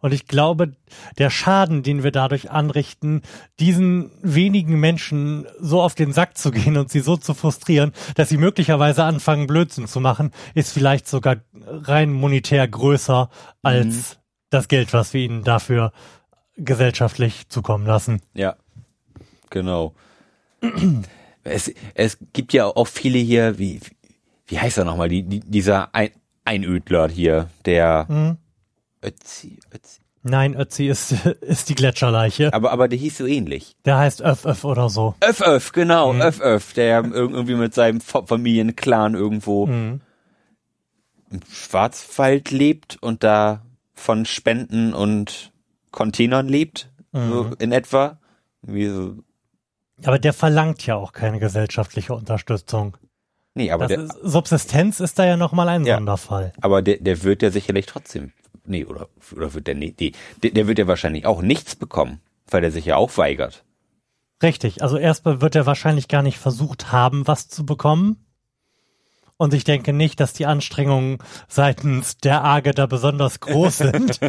Und 0.01 0.13
ich 0.13 0.27
glaube, 0.27 0.73
der 1.17 1.29
Schaden, 1.29 1.83
den 1.83 2.03
wir 2.03 2.11
dadurch 2.11 2.51
anrichten, 2.51 3.21
diesen 3.59 4.11
wenigen 4.21 4.79
Menschen 4.79 5.47
so 5.59 5.81
auf 5.81 5.95
den 5.95 6.13
Sack 6.13 6.37
zu 6.37 6.51
gehen 6.51 6.77
und 6.77 6.89
sie 6.89 6.99
so 6.99 7.17
zu 7.17 7.33
frustrieren, 7.33 7.93
dass 8.15 8.29
sie 8.29 8.37
möglicherweise 8.37 9.03
anfangen, 9.03 9.47
Blödsinn 9.47 9.87
zu 9.87 9.99
machen, 9.99 10.31
ist 10.53 10.73
vielleicht 10.73 11.07
sogar 11.07 11.37
rein 11.53 12.11
monetär 12.11 12.67
größer 12.67 13.29
als 13.61 14.17
das 14.49 14.67
Geld, 14.67 14.93
was 14.93 15.13
wir 15.13 15.21
ihnen 15.21 15.43
dafür 15.43 15.91
gesellschaftlich 16.57 17.47
zukommen 17.49 17.85
lassen. 17.85 18.21
Ja, 18.33 18.55
genau. 19.49 19.93
es, 21.43 21.73
es 21.93 22.17
gibt 22.33 22.53
ja 22.53 22.65
auch 22.65 22.87
viele 22.87 23.19
hier, 23.19 23.57
wie, 23.59 23.79
wie 24.47 24.59
heißt 24.59 24.77
er 24.77 24.85
nochmal, 24.85 25.09
die, 25.09 25.23
die, 25.23 25.39
dieser 25.39 25.93
Ein 25.95 26.11
Einödler 26.49 27.07
hier, 27.09 27.49
der 27.65 28.05
Mhm. 28.09 28.37
Ötzi, 29.03 29.59
Ötzi. 29.73 30.01
Nein, 30.23 30.55
Ötzi 30.55 30.87
ist, 30.87 31.11
ist 31.41 31.69
die 31.69 31.75
Gletscherleiche. 31.75 32.53
Aber, 32.53 32.71
aber 32.71 32.87
der 32.89 32.99
hieß 32.99 33.19
so 33.19 33.25
ähnlich. 33.25 33.75
Der 33.85 33.97
heißt 33.97 34.21
Öff 34.21 34.45
Öff 34.45 34.63
oder 34.65 34.89
so. 34.89 35.15
Öff 35.21 35.41
Öff, 35.41 35.71
genau, 35.71 36.13
Öff 36.13 36.41
Öff, 36.41 36.73
der 36.73 37.03
irgendwie 37.13 37.55
mit 37.55 37.73
seinem 37.73 38.01
Fa- 38.01 38.25
Familienclan 38.25 39.13
irgendwo 39.15 39.67
Mhm. 39.67 40.01
im 41.31 41.39
Schwarzwald 41.49 42.51
lebt 42.51 42.97
und 43.01 43.23
da 43.23 43.61
von 43.93 44.25
Spenden 44.25 44.93
und 44.93 45.51
Containern 45.91 46.47
lebt, 46.47 46.89
so 47.11 47.51
in 47.59 47.71
etwa. 47.71 48.19
Wie 48.61 48.87
so, 48.87 49.15
Aber 50.03 50.19
der 50.19 50.33
verlangt 50.33 50.85
ja 50.85 50.95
auch 50.95 51.11
keine 51.13 51.39
gesellschaftliche 51.39 52.13
Unterstützung. 52.13 52.97
Nee, 53.55 53.71
aber 53.71 53.87
der, 53.87 53.99
ist, 54.01 54.13
Subsistenz 54.23 54.99
ist 54.99 55.17
da 55.19 55.25
ja 55.25 55.37
nochmal 55.37 55.69
ein 55.69 55.85
Ja. 55.85 55.95
Sonderfall. 55.95 56.53
Aber 56.61 56.81
der, 56.81 56.97
der 56.97 57.23
wird 57.23 57.41
ja 57.41 57.51
sicherlich 57.51 57.85
trotzdem, 57.85 58.31
nee, 58.65 58.85
oder, 58.85 59.07
oder 59.35 59.53
wird 59.53 59.67
der, 59.67 59.75
nee, 59.75 59.91
der, 59.91 60.51
der 60.51 60.67
wird 60.67 60.79
ja 60.79 60.87
wahrscheinlich 60.87 61.25
auch 61.25 61.41
nichts 61.41 61.75
bekommen, 61.75 62.21
weil 62.49 62.61
der 62.61 62.71
sich 62.71 62.85
ja 62.85 62.95
auch 62.95 63.17
weigert. 63.17 63.63
Richtig, 64.41 64.81
also 64.81 64.97
erstmal 64.97 65.41
wird 65.41 65.55
er 65.55 65.65
wahrscheinlich 65.65 66.07
gar 66.07 66.21
nicht 66.21 66.37
versucht 66.37 66.91
haben, 66.93 67.27
was 67.27 67.49
zu 67.49 67.65
bekommen. 67.65 68.25
Und 69.41 69.53
ich 69.53 69.63
denke 69.63 69.93
nicht, 69.93 70.19
dass 70.19 70.33
die 70.33 70.45
Anstrengungen 70.45 71.17
seitens 71.47 72.17
der 72.17 72.43
AGE 72.43 72.71
da 72.73 72.87
besonders 72.87 73.39
groß 73.39 73.77
sind, 73.77 74.19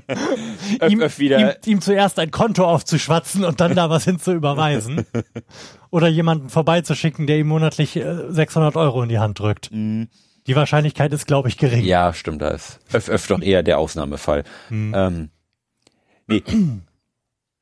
ihm, 0.88 1.00
öff 1.00 1.18
wieder- 1.20 1.56
ihm, 1.66 1.74
ihm 1.74 1.80
zuerst 1.80 2.18
ein 2.18 2.30
Konto 2.32 2.64
aufzuschwatzen 2.64 3.44
und 3.44 3.60
dann 3.60 3.76
da 3.76 3.90
was 3.90 4.04
hin 4.04 4.18
zu 4.18 4.32
überweisen. 4.32 5.06
Oder 5.90 6.08
jemanden 6.08 6.48
vorbeizuschicken, 6.48 7.26
der 7.26 7.38
ihm 7.38 7.48
monatlich 7.48 7.96
äh, 7.96 8.30
600 8.30 8.76
Euro 8.76 9.02
in 9.02 9.08
die 9.08 9.18
Hand 9.18 9.38
drückt. 9.38 9.70
Die 9.72 10.56
Wahrscheinlichkeit 10.56 11.12
ist, 11.12 11.26
glaube 11.26 11.48
ich, 11.48 11.58
gering. 11.58 11.84
Ja, 11.84 12.12
stimmt, 12.12 12.42
da 12.42 12.50
ist 12.50 12.80
öff 12.92 13.26
doch 13.26 13.42
eher 13.42 13.62
der 13.62 13.78
Ausnahmefall. 13.78 14.44
Ähm, 14.70 15.30
nee. 16.26 16.42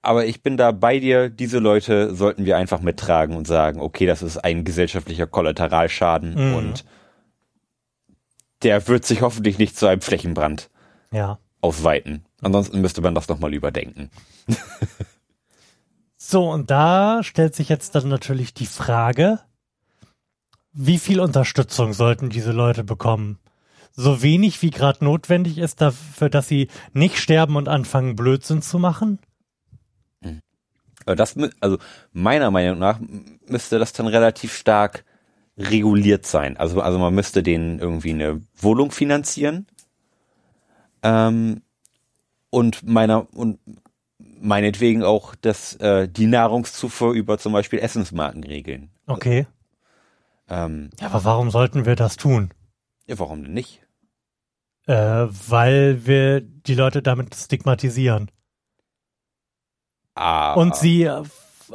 Aber 0.02 0.26
ich 0.26 0.42
bin 0.42 0.56
da 0.56 0.73
bei 0.73 1.00
dir, 1.00 1.28
diese 1.28 1.58
Leute 1.58 2.14
sollten 2.14 2.44
wir 2.44 2.56
einfach 2.56 2.80
mittragen 2.80 3.37
und 3.37 3.47
sagen, 3.47 3.80
okay, 3.80 4.06
das 4.06 4.23
ist 4.23 4.38
ein 4.38 4.64
gesellschaftlicher 4.64 5.26
Kollateralschaden 5.26 6.35
Mhm. 6.50 6.54
und 6.54 6.85
der 8.62 8.87
wird 8.88 9.04
sich 9.04 9.23
hoffentlich 9.23 9.58
nicht 9.58 9.76
zu 9.76 9.87
einem 9.87 10.00
Flächenbrand 10.00 10.70
ja. 11.12 11.38
ausweiten. 11.61 12.25
Ansonsten 12.40 12.80
müsste 12.80 13.00
man 13.00 13.14
das 13.14 13.28
nochmal 13.28 13.54
überdenken. 13.54 14.11
So, 16.30 16.50
und 16.50 16.70
da 16.70 17.23
stellt 17.23 17.54
sich 17.54 17.70
jetzt 17.70 17.94
dann 17.94 18.08
natürlich 18.08 18.52
die 18.52 18.66
Frage, 18.66 19.40
wie 20.75 20.99
viel 20.99 21.20
Unterstützung 21.20 21.94
sollten 21.94 22.28
diese 22.28 22.52
Leute 22.52 22.85
bekommen? 22.85 23.38
So 23.92 24.20
wenig 24.20 24.61
wie 24.61 24.68
gerade 24.68 25.02
notwendig 25.02 25.56
ist 25.56 25.80
dafür, 25.80 26.28
dass 26.28 26.47
sie 26.47 26.68
nicht 26.92 27.16
sterben 27.16 27.56
und 27.56 27.66
anfangen, 27.66 28.14
Blödsinn 28.14 28.61
zu 28.61 28.78
machen? 28.78 29.20
Das, 31.06 31.35
also 31.61 31.78
meiner 32.12 32.50
Meinung 32.50 32.78
nach 32.78 33.00
müsste 33.47 33.78
das 33.78 33.94
dann 33.94 34.06
relativ 34.06 34.54
stark 34.54 35.06
reguliert 35.56 36.26
sein. 36.26 36.58
Also, 36.58 36.82
also 36.82 36.99
man 36.99 37.14
müsste 37.14 37.42
denen 37.42 37.78
irgendwie 37.78 38.11
eine 38.11 38.42
Wohnung 38.54 38.90
finanzieren. 38.90 39.66
Ähm, 41.02 41.62
und 42.50 42.82
meiner, 42.82 43.35
und 43.35 43.61
meinetwegen 44.40 45.02
auch 45.02 45.35
das, 45.35 45.75
äh, 45.76 46.09
die 46.09 46.26
Nahrungszufuhr 46.26 47.12
über 47.12 47.38
zum 47.38 47.52
Beispiel 47.52 47.78
Essensmarken 47.78 48.45
regeln. 48.45 48.90
Okay. 49.07 49.47
Ähm, 50.49 50.90
Ja, 51.00 51.09
aber 51.09 51.25
warum 51.25 51.50
sollten 51.50 51.85
wir 51.87 51.97
das 51.97 52.16
tun? 52.16 52.52
ja, 53.07 53.18
warum 53.18 53.42
denn 53.45 53.52
nicht? 53.54 53.83
Äh, 54.87 54.95
weil 55.49 56.07
wir 56.07 56.40
die 56.40 56.75
Leute 56.75 57.02
damit 57.02 57.35
stigmatisieren 57.35 58.30
Ah, 60.14 60.54
und 60.54 60.75
sie 60.76 61.09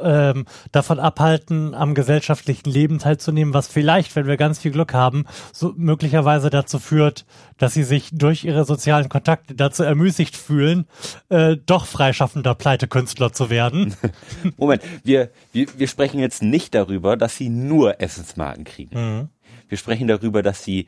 ähm, 0.02 0.46
davon 0.72 0.98
abhalten, 0.98 1.74
am 1.74 1.94
gesellschaftlichen 1.94 2.70
Leben 2.70 2.98
teilzunehmen, 2.98 3.54
was 3.54 3.68
vielleicht, 3.68 4.14
wenn 4.16 4.26
wir 4.26 4.36
ganz 4.36 4.58
viel 4.58 4.72
Glück 4.72 4.94
haben, 4.94 5.24
so 5.52 5.72
möglicherweise 5.76 6.50
dazu 6.50 6.78
führt, 6.78 7.24
dass 7.58 7.74
sie 7.74 7.84
sich 7.84 8.10
durch 8.12 8.44
ihre 8.44 8.64
sozialen 8.64 9.08
Kontakte 9.08 9.54
dazu 9.54 9.82
ermüßigt 9.82 10.36
fühlen, 10.36 10.86
äh, 11.28 11.56
doch 11.66 11.86
freischaffender 11.86 12.54
Pleitekünstler 12.54 13.32
zu 13.32 13.50
werden. 13.50 13.94
Moment, 14.56 14.82
wir, 15.02 15.30
wir, 15.52 15.66
wir 15.76 15.88
sprechen 15.88 16.18
jetzt 16.18 16.42
nicht 16.42 16.74
darüber, 16.74 17.16
dass 17.16 17.36
sie 17.36 17.48
nur 17.48 18.00
Essensmarken 18.00 18.64
kriegen. 18.64 18.98
Mhm. 18.98 19.28
Wir 19.68 19.78
sprechen 19.78 20.08
darüber, 20.08 20.42
dass 20.42 20.64
sie 20.64 20.86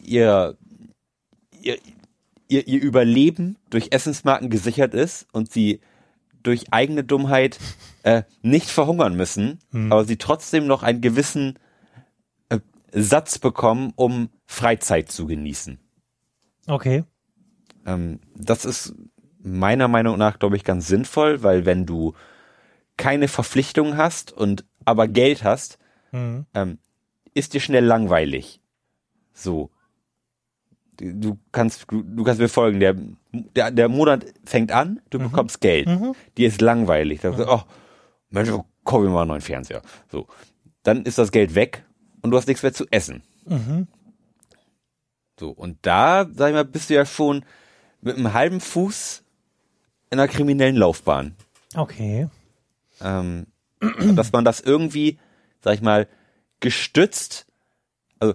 ihr, 0.00 0.56
ihr, 1.60 1.78
ihr, 2.48 2.66
ihr 2.66 2.82
Überleben 2.82 3.56
durch 3.70 3.88
Essensmarken 3.90 4.50
gesichert 4.50 4.94
ist 4.94 5.26
und 5.32 5.50
sie 5.50 5.80
durch 6.44 6.72
eigene 6.72 7.02
Dummheit 7.02 7.58
äh, 8.04 8.22
nicht 8.42 8.70
verhungern 8.70 9.16
müssen, 9.16 9.58
aber 9.90 10.04
sie 10.04 10.16
trotzdem 10.18 10.66
noch 10.68 10.82
einen 10.84 11.00
gewissen 11.00 11.58
äh, 12.50 12.60
Satz 12.92 13.38
bekommen, 13.38 13.92
um 13.96 14.28
Freizeit 14.46 15.10
zu 15.10 15.26
genießen. 15.26 15.80
Okay. 16.68 17.04
Ähm, 17.86 18.20
das 18.36 18.64
ist 18.64 18.94
meiner 19.42 19.88
Meinung 19.88 20.16
nach, 20.16 20.38
glaube 20.38 20.56
ich, 20.56 20.64
ganz 20.64 20.86
sinnvoll, 20.86 21.42
weil 21.42 21.66
wenn 21.66 21.84
du 21.86 22.14
keine 22.96 23.26
Verpflichtungen 23.28 23.96
hast 23.96 24.30
und 24.32 24.64
aber 24.84 25.08
Geld 25.08 25.42
hast, 25.44 25.78
Mhm. 26.12 26.46
ähm, 26.54 26.78
ist 27.34 27.54
dir 27.54 27.60
schnell 27.60 27.84
langweilig. 27.84 28.60
So. 29.32 29.70
Du 30.96 31.38
kannst, 31.50 31.90
du, 31.90 32.02
du 32.04 32.22
kannst 32.22 32.40
mir 32.40 32.48
folgen, 32.48 32.78
der, 32.78 32.94
der, 33.34 33.70
der 33.70 33.88
Monat 33.88 34.26
fängt 34.44 34.72
an, 34.72 35.00
du 35.10 35.18
bekommst 35.18 35.60
Geld. 35.60 35.88
Dir 36.36 36.48
ist 36.48 36.60
langweilig. 36.60 37.20
Da 37.20 37.32
sagst 37.32 37.48
du, 37.48 37.52
oh, 37.52 37.62
Mensch, 38.30 38.50
kauf 38.84 39.02
mir 39.02 39.10
mal 39.10 39.22
einen 39.22 39.28
neuen 39.28 39.40
Fernseher. 39.40 39.82
So. 40.10 40.26
Dann 40.82 41.04
ist 41.04 41.18
das 41.18 41.32
Geld 41.32 41.54
weg 41.54 41.84
und 42.22 42.30
du 42.30 42.36
hast 42.36 42.46
nichts 42.46 42.62
mehr 42.62 42.72
zu 42.72 42.86
essen. 42.90 43.22
Mhm. 43.46 43.88
So. 45.38 45.50
Und 45.50 45.78
da, 45.82 46.26
sag 46.32 46.48
ich 46.48 46.54
mal, 46.54 46.64
bist 46.64 46.90
du 46.90 46.94
ja 46.94 47.06
schon 47.06 47.44
mit 48.00 48.16
einem 48.16 48.32
halben 48.32 48.60
Fuß 48.60 49.24
in 50.10 50.18
einer 50.18 50.28
kriminellen 50.28 50.76
Laufbahn. 50.76 51.34
Okay. 51.74 52.28
ähm, 53.00 53.46
dass 54.14 54.32
man 54.32 54.44
das 54.44 54.60
irgendwie, 54.60 55.18
sag 55.60 55.74
ich 55.74 55.82
mal, 55.82 56.06
gestützt, 56.60 57.46
also 58.18 58.34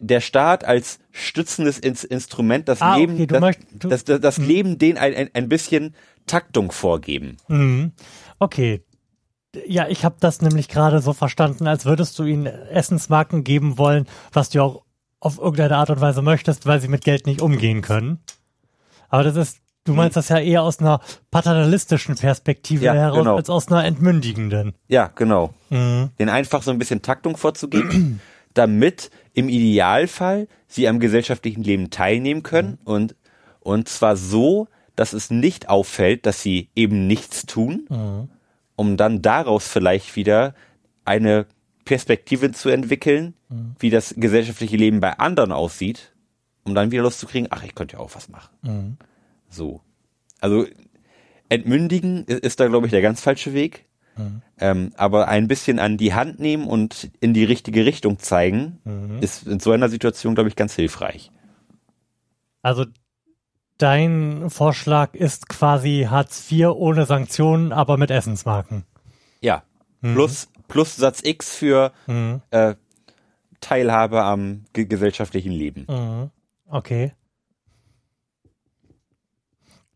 der, 0.00 0.20
Staat 0.20 0.64
als 0.64 0.98
stützendes 1.10 1.78
Ins 1.78 2.04
Instrument, 2.04 2.68
das 2.68 2.80
Ah, 2.82 2.96
Leben, 2.96 3.14
okay, 3.14 3.26
das, 3.26 3.40
möcht- 3.40 3.60
du- 3.72 3.88
das, 3.88 4.04
das, 4.04 4.20
das 4.20 4.38
Leben 4.38 4.78
den 4.78 4.98
ein, 4.98 5.14
ein, 5.14 5.30
ein 5.34 5.48
bisschen 5.48 5.94
Taktung 6.26 6.70
vorgeben. 6.72 7.36
Mhm. 7.48 7.92
Okay. 8.38 8.82
Ja, 9.66 9.88
ich 9.88 10.04
habe 10.04 10.16
das 10.20 10.42
nämlich 10.42 10.68
gerade 10.68 11.00
so 11.00 11.12
verstanden, 11.14 11.66
als 11.66 11.84
würdest 11.86 12.18
du 12.18 12.24
ihnen 12.24 12.46
Essensmarken 12.46 13.44
geben 13.44 13.78
wollen, 13.78 14.06
was 14.32 14.50
du 14.50 14.62
auch 14.62 14.82
auf 15.20 15.38
irgendeine 15.38 15.76
Art 15.78 15.90
und 15.90 16.00
Weise 16.00 16.22
möchtest, 16.22 16.66
weil 16.66 16.80
sie 16.80 16.88
mit 16.88 17.02
Geld 17.02 17.26
nicht 17.26 17.40
umgehen 17.40 17.80
können. 17.82 18.20
Aber 19.08 19.24
das 19.24 19.36
ist, 19.36 19.58
du 19.84 19.94
meinst 19.94 20.16
das 20.16 20.28
ja 20.28 20.38
eher 20.38 20.62
aus 20.62 20.78
einer 20.80 21.00
paternalistischen 21.30 22.14
Perspektive 22.14 22.84
Ja, 22.84 22.92
heraus, 22.94 23.18
genau. 23.18 23.36
als 23.36 23.48
aus 23.50 23.68
einer 23.68 23.84
entmündigenden. 23.84 24.74
Ja, 24.86 25.10
genau. 25.14 25.54
Mhm. 25.70 26.10
Den 26.18 26.28
einfach 26.28 26.62
so 26.62 26.70
ein 26.70 26.78
bisschen 26.78 27.00
Taktung 27.02 27.36
vorzugeben, 27.38 28.20
damit 28.54 29.10
im 29.38 29.48
Idealfall 29.48 30.48
sie 30.66 30.88
am 30.88 30.98
gesellschaftlichen 30.98 31.62
Leben 31.62 31.90
teilnehmen 31.90 32.42
können 32.42 32.78
und, 32.84 33.14
und 33.60 33.88
zwar 33.88 34.16
so, 34.16 34.66
dass 34.96 35.12
es 35.12 35.30
nicht 35.30 35.68
auffällt, 35.68 36.26
dass 36.26 36.42
sie 36.42 36.68
eben 36.74 37.06
nichts 37.06 37.46
tun, 37.46 37.86
Mhm. 37.88 38.28
um 38.76 38.96
dann 38.96 39.22
daraus 39.22 39.68
vielleicht 39.68 40.16
wieder 40.16 40.54
eine 41.04 41.46
Perspektive 41.84 42.50
zu 42.52 42.68
entwickeln, 42.68 43.34
Mhm. 43.48 43.76
wie 43.78 43.90
das 43.90 44.14
gesellschaftliche 44.16 44.76
Leben 44.76 45.00
bei 45.00 45.18
anderen 45.18 45.52
aussieht, 45.52 46.12
um 46.64 46.74
dann 46.74 46.90
wieder 46.90 47.02
Lust 47.04 47.20
zu 47.20 47.26
kriegen, 47.26 47.46
ach, 47.50 47.62
ich 47.64 47.74
könnte 47.74 47.94
ja 47.96 48.00
auch 48.00 48.14
was 48.14 48.28
machen. 48.28 48.50
Mhm. 48.62 48.96
So. 49.48 49.80
Also 50.40 50.66
entmündigen 51.48 52.24
ist 52.26 52.60
da, 52.60 52.66
glaube 52.68 52.86
ich, 52.86 52.90
der 52.90 53.02
ganz 53.02 53.20
falsche 53.20 53.54
Weg. 53.54 53.84
Mhm. 54.18 54.42
Ähm, 54.58 54.92
aber 54.96 55.28
ein 55.28 55.48
bisschen 55.48 55.78
an 55.78 55.96
die 55.96 56.12
Hand 56.14 56.40
nehmen 56.40 56.66
und 56.66 57.10
in 57.20 57.32
die 57.32 57.44
richtige 57.44 57.86
Richtung 57.86 58.18
zeigen, 58.18 58.78
Mhm. 58.84 59.18
ist 59.22 59.46
in 59.46 59.60
so 59.60 59.70
einer 59.70 59.88
Situation, 59.88 60.34
glaube 60.34 60.48
ich, 60.48 60.56
ganz 60.56 60.74
hilfreich. 60.74 61.30
Also 62.62 62.84
dein 63.78 64.50
Vorschlag 64.50 65.14
ist 65.14 65.48
quasi 65.48 66.06
Hartz 66.10 66.50
IV 66.50 66.70
ohne 66.70 67.06
Sanktionen, 67.06 67.72
aber 67.72 67.96
mit 67.96 68.10
Essensmarken. 68.10 68.84
Ja. 69.40 69.62
Plus, 70.00 70.48
plus 70.68 70.96
Satz 70.96 71.22
X 71.24 71.54
für 71.56 71.92
Mhm. 72.06 72.42
äh, 72.50 72.74
Teilhabe 73.60 74.22
am 74.22 74.64
ge 74.72 74.84
gesellschaftlichen 74.84 75.52
Leben. 75.52 75.86
Mhm. 75.88 76.30
Okay. 76.68 77.12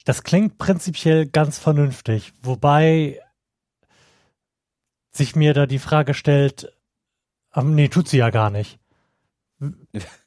Das 0.05 0.25
klingt 0.25 0.59
prinzipiell 0.59 1.26
ganz 1.26 1.59
vernünftig, 1.59 2.33
wobei 2.43 3.21
sich 5.12 5.37
mir 5.37 5.54
da 5.54 5.66
die 5.66 5.78
Frage 5.78 6.14
stellt, 6.14 6.73
ähm, 7.54 7.75
nee, 7.75 7.88
tut 7.88 8.09
sie 8.09 8.19
ja 8.19 8.31
gar 8.31 8.50
nicht. 8.50 8.78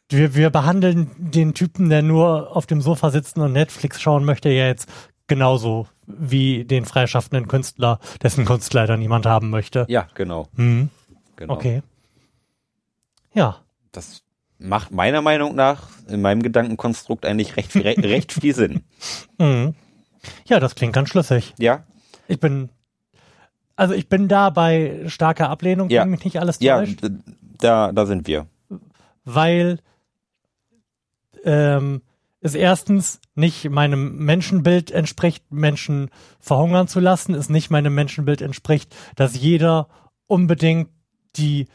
Wir, 0.08 0.36
wir 0.36 0.52
behandeln 0.52 1.10
den 1.18 1.56
Typen, 1.56 1.90
der 1.90 2.04
nur 2.04 2.56
auf 2.56 2.68
dem 2.68 2.80
Sofa 2.80 3.10
sitzen 3.10 3.42
und 3.42 3.54
Netflix 3.54 4.00
schauen 4.00 4.24
möchte, 4.24 4.50
ja 4.50 4.68
jetzt 4.68 4.88
genauso 5.26 5.88
wie 6.06 6.64
den 6.64 6.86
freischaffenden 6.86 7.48
Künstler, 7.48 8.00
dessen 8.22 8.46
Kunst 8.46 8.72
leider 8.76 8.98
niemand 8.98 9.26
haben 9.26 9.50
möchte. 9.50 9.88
Ja, 9.90 10.08
genau. 10.14 10.48
Mhm. 10.54 10.92
genau. 11.36 11.56
Okay. 11.56 11.82
Ja. 13.34 13.58
Das 13.92 14.22
macht 14.60 14.92
meiner 14.92 15.24
Meinung 15.24 15.56
nach 15.56 15.90
in 16.08 16.22
meinem 16.22 16.44
Gedankenkonstrukt 16.44 17.26
eigentlich 17.26 17.58
recht, 17.58 17.76
re 17.76 17.96
recht 17.98 18.32
viel 18.32 18.54
Sinn. 18.54 18.84
Mhm. 19.40 19.74
Ja, 20.46 20.60
das 20.60 20.76
klingt 20.76 20.94
ganz 20.94 21.10
schlüssig. 21.10 21.56
Ja, 21.58 21.84
Ich 22.28 22.40
bin, 22.40 22.70
also 23.76 23.94
ich 23.94 24.08
bin 24.10 24.28
da 24.28 24.50
bei 24.50 25.04
starker 25.08 25.50
Ablehnung, 25.50 25.90
Ja. 25.90 26.04
wenn 26.04 26.10
mich 26.12 26.24
nicht 26.26 26.40
alles 26.40 26.58
ja, 26.60 26.80
täuscht, 26.80 27.04
d- 27.04 27.10
da, 27.60 27.92
da 27.92 28.06
sind 28.06 28.28
wir. 28.28 28.48
weil 29.24 29.80
ähm, 31.44 32.02
es 32.42 32.56
erstens 32.56 33.20
nicht 33.34 33.70
meinem 33.70 34.18
Menschenbild 34.24 34.92
entspricht, 34.92 35.52
Menschen 35.52 36.10
verhungern 36.40 36.88
zu 36.88 37.00
lassen, 37.00 37.34
es 37.34 37.50
nicht 37.50 37.70
meinem 37.72 37.94
Menschenbild 37.96 38.42
entspricht, 38.42 38.96
dass 39.16 39.36
jeder 39.40 39.88
unbedingt 40.28 40.90
die 41.36 41.68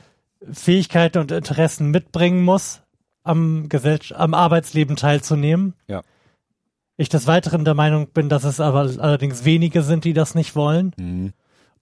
Fähigkeiten 0.50 1.18
und 1.18 1.32
Interessen 1.32 1.90
mitbringen 1.90 2.42
muss, 2.44 2.82
am, 3.22 3.68
Gesell 3.68 3.98
am 4.14 4.32
Arbeitsleben 4.34 4.96
teilzunehmen. 4.96 5.74
Ja. 5.86 6.02
Ich 6.96 7.08
des 7.08 7.26
Weiteren 7.26 7.64
der 7.64 7.74
Meinung 7.74 8.08
bin, 8.08 8.28
dass 8.28 8.44
es 8.44 8.60
aber 8.60 8.80
allerdings 8.80 9.44
wenige 9.44 9.82
sind, 9.82 10.04
die 10.04 10.12
das 10.12 10.34
nicht 10.34 10.54
wollen. 10.56 10.92
Mhm. 10.98 11.32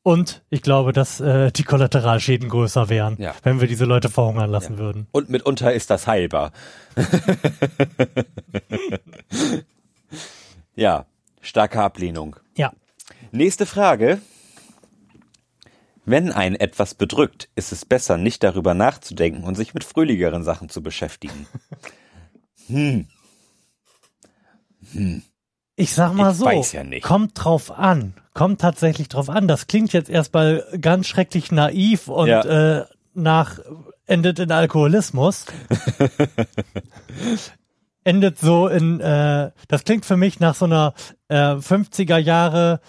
Und 0.09 0.43
ich 0.49 0.63
glaube, 0.63 0.95
dass 0.95 1.21
äh, 1.21 1.53
die 1.53 1.65
Kollateralschäden 1.65 2.49
größer 2.49 2.89
wären, 2.89 3.19
Ja. 3.21 3.35
wenn 3.43 3.61
wir 3.61 3.69
diese 3.69 3.85
Leute 3.85 4.09
verhungern 4.09 4.49
lassen 4.49 4.79
würden. 4.79 5.07
Und 5.13 5.29
mitunter 5.29 5.75
ist 5.75 5.91
das 5.91 6.07
heilbar. 6.07 6.53
ja, 10.75 11.05
starke 11.43 11.83
Ablehnung. 11.83 12.37
Ja. 12.57 12.73
Nächste 13.33 13.67
Frage. 13.67 14.23
Wenn 16.07 16.33
ein 16.33 16.55
etwas 16.55 16.95
bedrückt, 16.95 17.51
ist 17.55 17.71
es 17.73 17.85
besser, 17.85 18.17
nicht 18.17 18.43
darüber 18.43 18.73
nachzudenken 18.73 19.45
und 19.45 19.57
sich 19.57 19.75
mit 19.75 19.85
fröhlicheren 19.85 20.43
Sachen 20.43 20.71
zu 20.71 20.83
beschäftigen. 20.83 21.47
Ich 25.81 25.95
sag 25.95 26.13
mal 26.13 26.33
Ich 26.33 26.39
so, 26.39 26.49
ja 26.49 26.83
kommt 27.01 27.33
drauf 27.35 27.71
an. 27.71 28.15
Kommt 28.35 28.61
tatsächlich 28.61 29.09
drauf 29.09 29.31
an. 29.31 29.47
Das 29.47 29.69
klingt 29.69 29.93
jetzt 29.93 30.11
erstmal 30.11 30.65
ganz 30.81 31.07
schrecklich 31.07 31.53
naiv 31.53 32.09
und 32.09 32.27
Ja. 32.27 32.81
äh, 32.81 32.85
nach 33.15 33.61
endet 34.07 34.41
in 34.41 34.51
Alkoholismus. 34.51 35.47
endet 38.05 38.39
so 38.41 38.67
in, 38.67 38.99
äh, 39.01 39.53
das 39.69 39.85
klingt 39.85 40.05
für 40.05 40.17
mich 40.17 40.41
nach 40.41 40.57
so 40.57 40.65
einer 40.65 40.95
äh, 41.29 41.37
50er 41.37 42.17
Jahre 42.19 42.81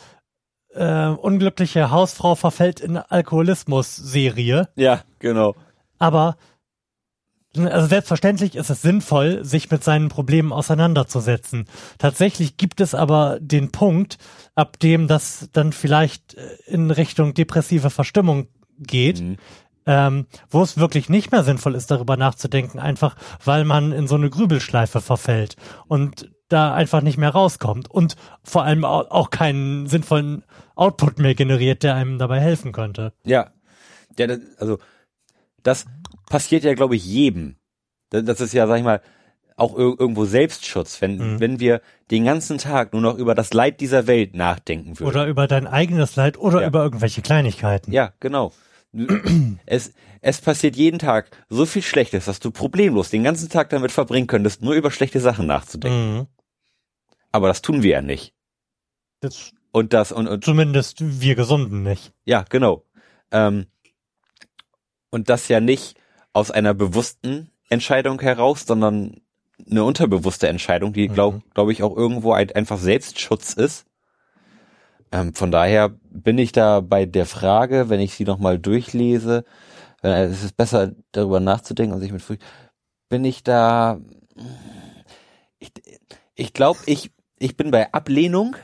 äh, 0.73 1.07
unglückliche 1.09 1.91
Hausfrau 1.91 2.33
verfällt 2.33 2.79
in 2.79 2.97
Alkoholismus-Serie. 2.97 4.69
Ja, 4.75 5.01
genau. 5.19 5.55
Aber 5.99 6.37
also 7.57 7.87
selbstverständlich 7.87 8.55
ist 8.55 8.69
es 8.69 8.81
sinnvoll, 8.81 9.43
sich 9.43 9.71
mit 9.71 9.83
seinen 9.83 10.09
Problemen 10.09 10.53
auseinanderzusetzen. 10.53 11.65
Tatsächlich 11.97 12.57
gibt 12.57 12.79
es 12.81 12.93
aber 12.93 13.39
den 13.41 13.71
Punkt, 13.71 14.17
ab 14.55 14.79
dem 14.79 15.07
das 15.07 15.49
dann 15.53 15.71
vielleicht 15.73 16.35
äh, 16.35 16.57
in 16.67 16.91
Richtung 16.91 17.33
depressive 17.33 17.89
Verstimmung 17.89 18.47
geht, 18.77 19.19
Mhm. 19.21 19.37
ähm, 19.85 20.25
wo 20.49 20.61
es 20.61 20.77
wirklich 20.77 21.09
nicht 21.09 21.31
mehr 21.31 21.43
sinnvoll 21.43 21.73
ist, 21.75 21.89
darüber 21.91 22.17
nachzudenken, 22.17 22.79
einfach 22.79 23.15
weil 23.43 23.65
man 23.65 23.91
in 23.91 24.07
so 24.07 24.15
eine 24.15 24.29
Grübelschleife 24.29 25.01
verfällt 25.01 25.55
und 25.87 26.29
da 26.49 26.73
einfach 26.73 27.01
nicht 27.01 27.17
mehr 27.17 27.29
rauskommt 27.31 27.89
und 27.89 28.15
vor 28.43 28.63
allem 28.63 28.83
au- 28.85 29.07
auch 29.09 29.29
keinen 29.31 29.87
sinnvollen 29.87 30.43
Output 30.75 31.19
mehr 31.19 31.35
generiert, 31.35 31.83
der 31.83 31.95
einem 31.95 32.17
dabei 32.19 32.39
helfen 32.39 32.71
könnte. 32.71 33.13
Ja. 33.23 33.51
ja 34.17 34.27
also, 34.57 34.77
das 35.63 35.85
passiert 36.29 36.63
ja, 36.63 36.73
glaube 36.73 36.95
ich, 36.95 37.05
jedem. 37.05 37.55
Das, 38.11 38.39
ist 38.41 38.53
ja, 38.53 38.65
sag 38.67 38.77
ich 38.77 38.83
mal, 38.83 39.01
auch 39.55 39.73
ir 39.77 39.93
irgendwo 39.99 40.25
Selbstschutz, 40.25 41.01
wenn, 41.01 41.17
Mhm. 41.17 41.39
wenn 41.39 41.59
wir 41.59 41.81
den 42.11 42.23
ganzen 42.25 42.57
Tag 42.57 42.93
nur 42.93 43.01
noch 43.01 43.17
über 43.17 43.35
das 43.35 43.53
Leid 43.53 43.81
dieser 43.81 44.07
Welt 44.07 44.33
nachdenken 44.35 44.97
würden. 44.99 45.09
Oder 45.09 45.27
über 45.27 45.47
dein 45.47 45.67
eigenes 45.67 46.15
Leid 46.15 46.37
oder 46.37 46.61
Ja. 46.61 46.67
über 46.67 46.81
irgendwelche 46.83 47.21
Kleinigkeiten. 47.21 47.91
Ja, 47.91 48.13
genau. 48.19 48.53
Es, 49.65 49.93
es 50.21 50.41
passiert 50.41 50.75
jeden 50.75 50.97
Tag 50.99 51.29
so 51.49 51.65
viel 51.65 51.81
Schlechtes, 51.83 52.25
dass 52.25 52.39
du 52.39 52.49
problemlos 52.51 53.09
den 53.09 53.23
ganzen 53.23 53.49
Tag 53.49 53.69
damit 53.69 53.91
verbringen 53.91 54.27
könntest, 54.27 54.61
nur 54.63 54.73
über 54.73 54.89
schlechte 54.91 55.19
Sachen 55.19 55.45
nachzudenken. 55.45 56.17
Mhm. 56.19 56.27
Aber 57.31 57.47
das 57.47 57.61
tun 57.61 57.83
wir 57.83 57.91
ja 57.91 58.01
nicht. 58.01 58.33
Das, 59.19 59.51
Und 59.71 59.93
das, 59.93 60.11
und, 60.11 60.27
und 60.27 60.43
zumindest 60.43 60.97
wir 61.21 61.35
Gesunden 61.35 61.83
nicht. 61.83 62.11
ja, 62.25 62.43
genau. 62.49 62.83
Ähm, 63.31 63.67
und 65.11 65.29
das 65.29 65.47
ja 65.49 65.59
nicht 65.59 65.97
aus 66.33 66.51
einer 66.51 66.73
bewussten 66.73 67.49
Entscheidung 67.69 68.21
heraus, 68.21 68.65
sondern 68.65 69.21
eine 69.69 69.83
unterbewusste 69.83 70.47
Entscheidung, 70.47 70.93
die 70.93 71.07
glaube 71.07 71.37
Mhm. 71.37 71.43
glaub 71.53 71.69
ich 71.69 71.83
auch 71.83 71.95
irgendwo 71.95 72.33
ein, 72.33 72.51
einfach 72.51 72.77
Selbstschutz 72.77 73.53
ist. 73.53 73.85
Ähm, 75.11 75.33
von 75.33 75.51
daher 75.51 75.89
bin 76.11 76.37
ich 76.37 76.51
da 76.51 76.81
bei 76.81 77.05
der 77.05 77.25
Frage, 77.25 77.89
wenn 77.89 77.99
ich 77.99 78.13
sie 78.13 78.25
nochmal 78.25 78.59
durchlese, 78.59 79.43
äh, 80.03 80.23
es 80.25 80.43
ist 80.43 80.55
besser 80.55 80.91
darüber 81.11 81.39
nachzudenken 81.39 81.93
und 81.93 81.99
sich 81.99 82.11
mit 82.11 82.21
Früh 82.21 82.37
bin 83.09 83.25
ich 83.25 83.43
da, 83.43 83.99
ich, 85.57 85.71
ich 86.35 86.53
glaube, 86.53 86.79
ich, 86.85 87.11
ich 87.39 87.57
bin 87.57 87.71
bei 87.71 87.91
Ablehnung, 87.91 88.55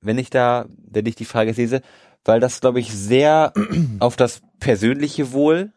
wenn 0.00 0.18
ich 0.18 0.28
da, 0.28 0.66
wenn 0.68 1.06
ich 1.06 1.14
die 1.14 1.24
Frage 1.24 1.52
lese, 1.52 1.82
weil 2.24 2.40
das, 2.40 2.60
glaube 2.60 2.80
ich, 2.80 2.92
sehr 2.92 3.52
auf 4.00 4.16
das 4.16 4.42
persönliche 4.58 5.32
Wohl 5.32 5.72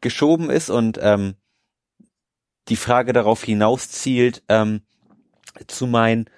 geschoben 0.00 0.50
ist 0.50 0.70
und 0.70 0.98
ähm, 1.00 1.34
die 2.68 2.76
Frage 2.76 3.12
darauf 3.12 3.42
hinaus 3.44 3.88
zielt, 3.90 4.42
ähm, 4.48 4.82
zu 5.66 5.86
meinen, 5.86 6.28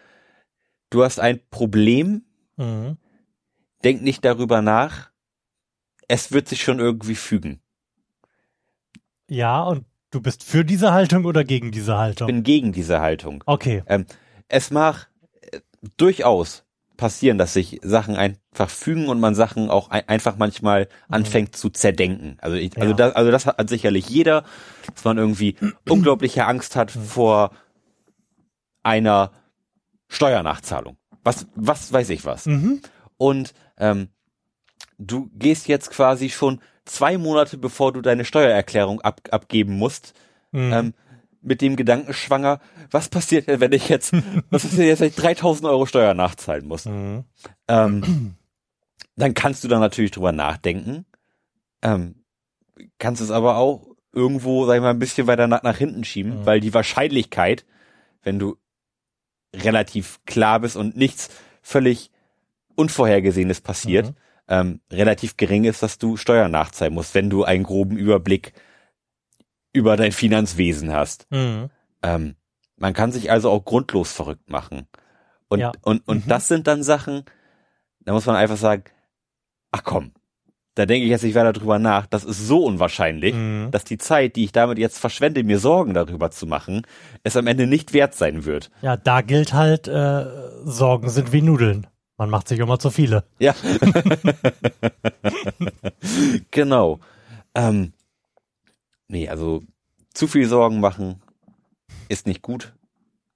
du 0.91 1.05
hast 1.05 1.19
ein 1.21 1.41
Problem, 1.51 2.25
Mhm. 2.57 2.99
denk 3.85 4.03
nicht 4.03 4.25
darüber 4.25 4.61
nach, 4.63 5.11
es 6.09 6.31
wird 6.33 6.49
sich 6.49 6.63
schon 6.63 6.79
irgendwie 6.79 7.15
fügen. 7.15 7.61
Ja, 9.29 9.63
und 9.63 9.85
Du 10.13 10.21
bist 10.21 10.43
für 10.43 10.65
diese 10.65 10.93
Haltung 10.93 11.25
oder 11.25 11.45
gegen 11.45 11.71
diese 11.71 11.97
Haltung? 11.97 12.27
bin 12.27 12.43
gegen 12.43 12.73
diese 12.73 13.01
Haltung. 13.01 13.45
okay. 13.47 13.85
Ähm, 13.87 14.07
es 14.49 14.73
mag 14.73 15.09
äh, 15.53 15.61
durchaus 15.97 16.65
passieren, 17.01 17.39
dass 17.39 17.55
sich 17.55 17.81
Sachen 17.83 18.15
einfach 18.15 18.69
fügen 18.71 19.09
und 19.09 19.19
man 19.19 19.35
Sachen 19.35 19.71
auch 19.71 19.89
ein, 19.91 20.07
einfach 20.09 20.37
manchmal 20.37 20.87
anfängt 21.09 21.57
zu 21.57 21.71
zerdenken. 21.71 22.37
Also 22.43 22.57
ich, 22.57 22.77
also 22.77 22.91
Ja. 22.91 22.97
das, 22.97 23.17
also 23.17 23.31
das 23.31 23.47
hat 23.47 23.69
sicherlich 23.71 24.09
jeder, 24.09 24.45
dass 24.95 25.03
man 25.05 25.17
irgendwie 25.19 25.57
unglaubliche 25.89 26.47
Angst 26.47 26.77
hat 26.77 26.91
vor 26.91 27.53
einer 28.83 29.33
Steuernachzahlung. 30.09 30.97
Was, 31.25 31.47
was 31.55 31.93
weiß 31.93 32.11
ich 32.11 32.25
was. 32.25 32.47
Mhm. 32.47 32.81
Und 33.17 33.55
ähm, 33.79 34.09
du 34.99 35.31
gehst 35.35 35.69
jetzt 35.69 35.91
quasi 35.91 36.29
schon 36.31 36.61
zwei 36.85 37.19
Monate, 37.19 37.59
bevor 37.59 37.93
du 37.93 38.01
deine 38.01 38.25
Steuererklärung 38.25 39.01
ab, 39.01 39.21
abgeben 39.31 39.77
musst, 39.79 40.15
Mhm. 40.53 40.73
ähm, 40.73 40.95
mit 41.43 41.61
dem 41.63 41.77
Gedanken 41.77 42.13
schwanger, 42.13 42.61
was 42.91 43.09
passiert 43.09 43.49
denn, 43.49 43.61
wenn 43.61 43.73
ich 43.73 43.89
jetzt, 43.89 44.13
was 44.51 44.63
passiert 44.65 44.87
jetzt, 44.89 45.01
wenn 45.01 45.09
ich 45.09 45.17
3000 45.17 45.67
Euro 45.69 45.87
Steuer 45.87 46.15
nachzahlen 46.15 46.67
muss? 46.67 46.85
Mhm. 46.85 47.25
Ähm, 47.69 48.35
dann 49.17 49.35
kannst 49.35 49.65
du 49.65 49.69
da 49.69 49.79
natürlich 49.79 50.11
drüber 50.11 50.33
nachdenken, 50.33 51.07
ähm, 51.83 52.17
kannst 52.99 53.23
es 53.23 53.31
aber 53.31 53.57
auch 53.57 53.87
irgendwo, 54.13 54.67
sag 54.67 54.77
ich 54.77 54.81
mal, 54.83 54.91
ein 54.91 54.99
bisschen 54.99 55.27
weiter 55.27 55.47
nach, 55.47 55.63
nach 55.63 55.77
hinten 55.77 56.05
schieben, 56.05 56.41
Mhm. 56.41 56.47
weil 56.47 56.61
die 56.61 56.75
Wahrscheinlichkeit, 56.75 57.65
wenn 58.23 58.39
du 58.39 58.57
relativ 59.55 60.21
klar 60.27 60.61
bist 60.61 60.77
und 60.77 60.97
nichts 60.97 61.31
völlig 61.63 62.11
Unvorhergesehenes 62.77 63.61
passiert, 63.61 64.07
Mhm. 64.09 64.15
ähm, 64.49 64.81
relativ 64.91 65.37
gering 65.37 65.65
ist, 65.65 65.83
dass 65.83 65.99
du 65.99 66.17
Steuern 66.17 66.51
nachzahlen 66.51 66.95
musst, 66.95 67.15
wenn 67.15 67.31
du 67.31 67.45
einen 67.45 67.63
groben 67.65 67.97
Überblick 67.97 68.53
über 69.73 69.97
dein 69.97 70.13
Finanzwesen 70.13 70.93
hast. 70.93 71.27
Mhm. 71.31 71.71
Ähm, 72.03 72.35
man 72.77 72.95
kann 72.95 73.13
sich 73.13 73.31
also 73.31 73.51
auch 73.51 73.65
grundlos 73.65 74.13
verrückt 74.13 74.51
machen. 74.51 74.87
Und, 75.49 75.61
Ja. 75.61 75.73
und, 75.83 76.07
und 76.09 76.27
Mhm. 76.27 76.29
das 76.29 76.49
sind 76.49 76.67
dann 76.67 76.83
Sachen, 76.83 77.25
da 78.01 78.13
muss 78.13 78.27
man 78.27 78.37
einfach 78.37 78.57
sagen, 78.57 78.85
ach 79.71 79.85
komm, 79.85 80.13
da 80.77 80.87
denke 80.87 81.05
ich 81.05 81.11
jetzt 81.11 81.25
nicht 81.25 81.35
weiter 81.35 81.53
drüber 81.53 81.79
nach. 81.79 82.07
Das 82.07 82.25
ist 82.25 82.47
so 82.47 82.65
unwahrscheinlich, 82.65 83.35
Mhm. 83.35 83.69
dass 83.71 83.85
die 83.85 83.99
Zeit, 83.99 84.37
die 84.37 84.45
ich 84.45 84.53
damit 84.53 84.79
jetzt 84.79 84.99
verschwende, 84.99 85.43
mir 85.45 85.59
Sorgen 85.59 85.95
darüber 85.95 86.31
zu 86.31 86.47
machen, 86.47 86.87
es 87.23 87.37
am 87.37 87.47
Ende 87.49 87.67
nicht 87.67 87.93
wert 87.93 88.15
sein 88.15 88.45
wird. 88.45 88.71
Ja, 88.81 88.97
da 88.97 89.21
gilt 89.21 89.53
halt, 89.53 89.89
äh, 89.89 90.25
Sorgen 90.65 91.11
sind 91.11 91.33
wie 91.33 91.43
Nudeln. 91.43 91.87
Man 92.17 92.31
macht 92.31 92.49
sich 92.49 92.59
immer 92.61 92.79
zu 92.79 92.91
viele. 92.91 93.25
Ja. 93.39 93.55
genau. 96.51 97.01
Ähm, 97.55 97.93
nee, 99.11 99.29
also 99.29 99.63
zu 100.15 100.27
viel 100.27 100.47
Sorgen 100.47 100.81
machen 100.81 101.23
ist 102.09 102.27
nicht 102.27 102.43
gut, 102.43 102.75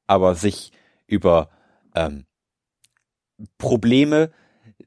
aber 0.06 0.34
sich 0.34 0.72
über 1.06 1.48
ähm, 1.94 2.24
Probleme, 3.58 4.30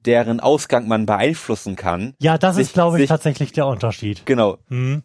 deren 0.05 0.39
Ausgang 0.39 0.87
man 0.87 1.05
beeinflussen 1.05 1.75
kann, 1.75 2.13
Ja, 2.19 2.37
das 2.37 2.55
Sich- 2.55 2.67
ist, 2.67 2.73
glaube 2.73 2.97
ich, 2.97 3.01
sich- 3.03 3.09
tatsächlich 3.09 3.51
der 3.51 3.67
Unterschied. 3.67 4.25
genau, 4.25 4.57
Mhm. 4.69 5.03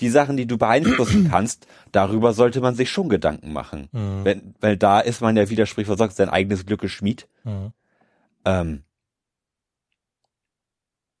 die 0.00 0.08
Sachen, 0.08 0.36
die 0.36 0.46
du 0.46 0.56
beeinflussen 0.58 1.28
kannst, 1.30 1.66
darüber 1.92 2.32
sollte 2.32 2.60
man 2.60 2.74
sich 2.74 2.90
schon 2.90 3.08
Gedanken 3.08 3.52
machen. 3.52 3.88
Mhm. 3.92 4.24
Wenn, 4.24 4.54
weil 4.60 4.76
da 4.76 5.00
ist 5.00 5.20
man 5.20 5.36
ja 5.36 5.48
wieder 5.50 5.66
sprichwort 5.66 5.98
sagt, 5.98 6.16
sein 6.16 6.28
eigenes 6.30 6.64
Glückes 6.66 6.90
Schmied. 6.92 7.28
Mhm. 7.44 7.72
Ähm, 8.44 8.84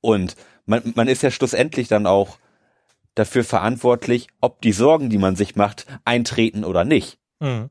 und 0.00 0.36
man, 0.66 0.92
man 0.94 1.08
ist 1.08 1.22
ja 1.22 1.30
schlussendlich 1.30 1.88
dann 1.88 2.06
auch 2.06 2.38
dafür 3.16 3.42
verantwortlich, 3.42 4.28
ob 4.40 4.62
die 4.62 4.70
Sorgen, 4.72 5.10
die 5.10 5.18
man 5.18 5.34
sich 5.34 5.56
macht, 5.56 5.86
eintreten 6.04 6.64
oder 6.64 6.84
nicht. 6.84 7.18
Mhm. 7.40 7.70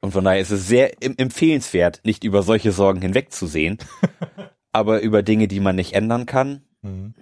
Und 0.00 0.12
von 0.12 0.24
daher 0.24 0.40
ist 0.40 0.50
es 0.50 0.66
sehr 0.66 1.02
em- 1.02 1.14
empfehlenswert, 1.18 2.00
nicht 2.04 2.24
über 2.24 2.42
solche 2.42 2.72
Sorgen 2.72 3.02
hinwegzusehen, 3.02 3.78
aber 4.72 5.00
über 5.02 5.22
Dinge, 5.22 5.46
die 5.46 5.60
man 5.60 5.76
nicht 5.76 5.92
ändern 5.94 6.26
kann, 6.26 6.62
Mhm. 6.82 7.12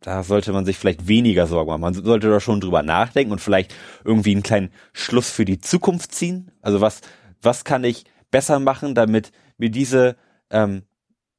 da 0.00 0.22
sollte 0.22 0.52
man 0.52 0.64
sich 0.64 0.78
vielleicht 0.78 1.08
weniger 1.08 1.48
Sorgen 1.48 1.68
machen. 1.70 1.80
Man 1.80 1.94
sollte 1.94 2.30
da 2.30 2.38
schon 2.38 2.60
drüber 2.60 2.84
nachdenken 2.84 3.32
und 3.32 3.40
vielleicht 3.40 3.74
irgendwie 4.04 4.30
einen 4.30 4.44
kleinen 4.44 4.70
Schluss 4.92 5.28
für 5.30 5.44
die 5.44 5.58
Zukunft 5.58 6.12
ziehen. 6.14 6.52
Also 6.62 6.80
was, 6.80 7.00
was 7.42 7.64
kann 7.64 7.82
ich 7.82 8.04
besser 8.30 8.60
machen, 8.60 8.94
damit 8.94 9.32
mir 9.58 9.70
diese 9.70 10.14
ähm, 10.50 10.82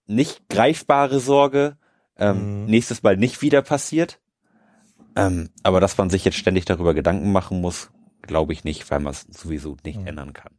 nicht 0.08 0.50
greifbare 0.50 1.22
Sorge 1.22 1.78
ähm, 2.18 2.64
Mhm. 2.64 2.66
nächstes 2.66 3.02
Mal 3.04 3.16
nicht 3.16 3.42
wieder 3.42 3.62
passiert. 3.62 4.20
Ähm, 5.18 5.50
aber 5.64 5.80
dass 5.82 5.98
man 5.98 6.10
sich 6.10 6.24
jetzt 6.24 6.38
ständig 6.38 6.66
darüber 6.66 6.94
Gedanken 6.94 7.32
machen 7.32 7.60
muss, 7.60 7.90
glaube 8.22 8.54
ich 8.54 8.64
nicht, 8.64 8.90
weil 8.92 9.00
man 9.00 9.12
es 9.12 9.22
sowieso 9.22 9.76
nicht 9.84 10.00
Mhm. 10.00 10.08
ändern 10.08 10.34
kann. 10.34 10.54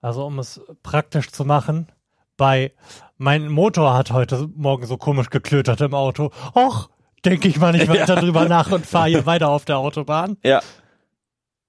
Also 0.00 0.24
um 0.24 0.38
es 0.38 0.60
praktisch 0.82 1.30
zu 1.30 1.44
machen, 1.44 1.88
bei 2.36 2.72
mein 3.18 3.48
Motor 3.50 3.94
hat 3.94 4.12
heute 4.12 4.48
Morgen 4.54 4.86
so 4.86 4.96
komisch 4.96 5.28
geklötert 5.30 5.80
im 5.82 5.92
Auto. 5.94 6.30
Och, 6.54 6.88
denke 7.24 7.48
ich 7.48 7.58
mal 7.58 7.72
nicht 7.72 7.88
weiter 7.88 8.16
drüber 8.16 8.48
nach 8.48 8.70
und 8.72 8.86
fahre 8.86 9.08
hier 9.10 9.26
weiter 9.26 9.48
auf 9.50 9.64
der 9.66 9.76
Autobahn. 9.78 10.38
Ja, 10.42 10.62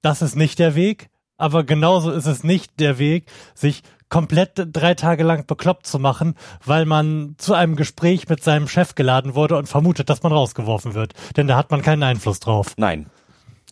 Das 0.01 0.21
ist 0.21 0.35
nicht 0.35 0.59
der 0.59 0.75
Weg, 0.75 1.09
aber 1.37 1.63
genauso 1.65 2.11
ist 2.11 2.25
es 2.25 2.43
nicht 2.43 2.79
der 2.79 2.99
Weg, 2.99 3.29
sich 3.53 3.83
komplett 4.11 4.51
drei 4.71 4.93
Tage 4.93 5.23
lang 5.23 5.47
bekloppt 5.47 5.87
zu 5.87 5.97
machen, 5.97 6.35
weil 6.63 6.85
man 6.85 7.33
zu 7.39 7.55
einem 7.55 7.75
Gespräch 7.75 8.29
mit 8.29 8.43
seinem 8.43 8.67
Chef 8.67 8.93
geladen 8.93 9.33
wurde 9.33 9.57
und 9.57 9.67
vermutet, 9.67 10.09
dass 10.11 10.21
man 10.21 10.31
rausgeworfen 10.31 10.93
wird. 10.93 11.13
Denn 11.35 11.47
da 11.47 11.57
hat 11.57 11.71
man 11.71 11.81
keinen 11.81 12.03
Einfluss 12.03 12.39
drauf. 12.39 12.73
nein. 12.77 13.07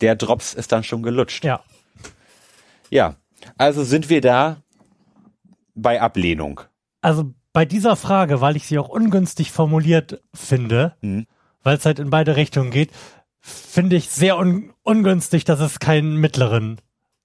Der 0.00 0.16
Drops 0.16 0.54
ist 0.54 0.72
dann 0.72 0.82
schon 0.82 1.02
gelutscht. 1.02 1.44
Ja. 1.44 1.60
Ja, 2.88 3.16
also 3.58 3.84
sind 3.84 4.08
wir 4.08 4.22
da 4.22 4.56
bei 5.74 6.00
Ablehnung. 6.00 6.62
Also 7.02 7.34
bei 7.52 7.66
dieser 7.66 7.96
Frage, 7.96 8.40
weil 8.40 8.56
ich 8.56 8.66
sie 8.66 8.78
auch 8.78 8.88
ungünstig 8.88 9.52
formuliert 9.52 10.22
finde, 10.34 10.96
Mhm. 11.02 11.26
weil 11.62 11.76
es 11.76 11.84
halt 11.84 11.98
in 11.98 12.08
beide 12.08 12.36
Richtungen 12.36 12.70
geht, 12.70 12.90
finde 13.40 13.96
ich 13.96 14.08
sehr 14.08 14.38
un 14.38 14.72
ungünstig, 14.82 15.44
dass 15.44 15.60
es 15.60 15.78
keinen 15.80 16.16
mittleren 16.16 16.80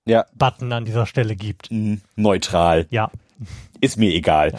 Ja, 0.08 0.26
Button 0.36 0.72
an 0.72 0.86
dieser 0.86 1.06
Stelle 1.06 1.36
gibt. 1.36 1.72
mh, 1.72 1.98
neutral. 2.16 2.88
Ja. 2.90 3.12
Ist 3.82 3.98
mir 3.98 4.14
egal. 4.14 4.54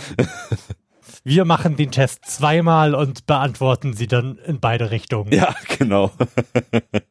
Wir 1.24 1.44
machen 1.44 1.76
den 1.76 1.90
Test 1.90 2.24
zweimal 2.26 2.94
und 2.94 3.26
beantworten 3.26 3.94
sie 3.94 4.06
dann 4.06 4.38
in 4.38 4.60
beide 4.60 4.90
Richtungen. 4.90 5.32
Ja, 5.32 5.54
genau. 5.78 6.10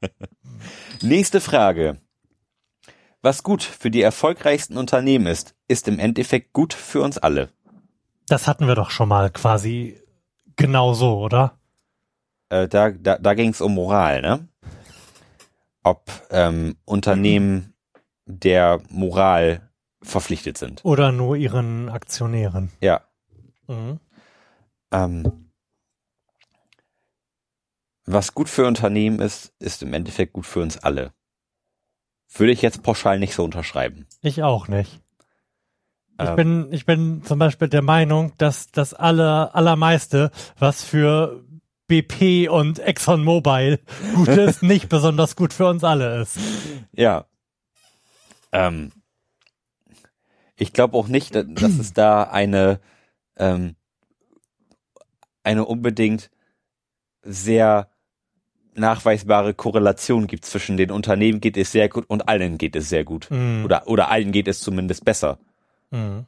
Nächste 1.01 1.41
Frage. 1.41 1.97
Was 3.21 3.41
gut 3.43 3.63
für 3.63 3.89
die 3.89 4.01
erfolgreichsten 4.01 4.77
Unternehmen 4.77 5.25
ist, 5.25 5.55
ist 5.67 5.87
im 5.87 5.99
Endeffekt 5.99 6.53
gut 6.53 6.73
für 6.73 7.01
uns 7.01 7.17
alle. 7.17 7.49
Das 8.27 8.47
hatten 8.47 8.67
wir 8.67 8.75
doch 8.75 8.91
schon 8.91 9.09
mal 9.09 9.29
quasi 9.31 9.99
genau 10.55 10.93
so, 10.93 11.19
oder? 11.19 11.57
Äh, 12.49 12.67
da 12.67 12.91
da, 12.91 13.17
da 13.17 13.33
ging 13.33 13.49
es 13.49 13.61
um 13.61 13.73
Moral, 13.73 14.21
ne? 14.21 14.47
Ob 15.83 16.11
ähm, 16.31 16.77
Unternehmen 16.85 17.74
der 18.25 18.81
Moral 18.89 19.69
verpflichtet 20.01 20.57
sind. 20.57 20.83
Oder 20.83 21.11
nur 21.11 21.35
ihren 21.35 21.89
Aktionären. 21.89 22.71
Ja. 22.81 23.01
Mhm. 23.67 23.99
Ähm, 24.91 25.51
was 28.05 28.33
gut 28.35 28.49
für 28.49 28.67
Unternehmen 28.67 29.19
ist, 29.19 29.53
ist 29.59 29.81
im 29.81 29.93
Endeffekt 29.93 30.33
gut 30.33 30.45
für 30.45 30.61
uns 30.61 30.77
alle. 30.77 31.11
Würde 32.31 32.51
ich 32.51 32.61
jetzt 32.61 32.83
pauschal 32.83 33.17
nicht 33.19 33.33
so 33.33 33.43
unterschreiben. 33.43 34.05
Ich 34.21 34.43
auch 34.43 34.67
nicht. 34.67 35.01
Ich 36.19 36.29
Ähm, 36.29 36.35
bin, 36.35 36.67
ich 36.71 36.85
bin 36.85 37.23
zum 37.23 37.39
Beispiel 37.39 37.67
der 37.67 37.81
Meinung, 37.81 38.33
dass 38.37 38.71
das 38.71 38.93
aller, 38.93 39.55
allermeiste, 39.55 40.31
was 40.57 40.83
für 40.83 41.43
BP 41.87 42.47
und 42.49 42.79
ExxonMobil 42.79 43.79
gut 44.15 44.27
ist, 44.29 44.63
nicht 44.63 44.87
besonders 44.89 45.35
gut 45.35 45.53
für 45.53 45.67
uns 45.67 45.83
alle 45.83 46.21
ist. 46.21 46.37
Ja. 46.93 47.25
Ähm, 48.55 48.91
ich 50.55 50.71
glaube 50.73 50.97
auch 50.97 51.07
nicht, 51.07 51.35
da- 51.35 51.43
dass 51.43 51.77
es 51.77 51.93
da 51.93 52.23
eine, 52.23 52.79
ähm, 53.35 53.75
eine 55.43 55.65
unbedingt 55.65 56.31
sehr 57.21 57.89
nachweisbare 58.73 59.53
Korrelation 59.53 60.27
gibt 60.27 60.45
zwischen 60.45 60.77
den 60.77 60.91
Unternehmen 60.91 61.39
geht 61.39 61.57
es 61.57 61.71
sehr 61.71 61.87
gut 61.89 62.05
und 62.09 62.27
allen 62.27 62.57
geht 62.57 62.75
es 62.75 62.89
sehr 62.89 63.03
gut. 63.03 63.29
Mhm. 63.31 63.63
Oder, 63.63 63.87
oder 63.87 64.09
allen 64.09 64.31
geht 64.31 64.47
es 64.47 64.59
zumindest 64.61 65.05
besser. 65.05 65.37
Mhm. 65.91 66.25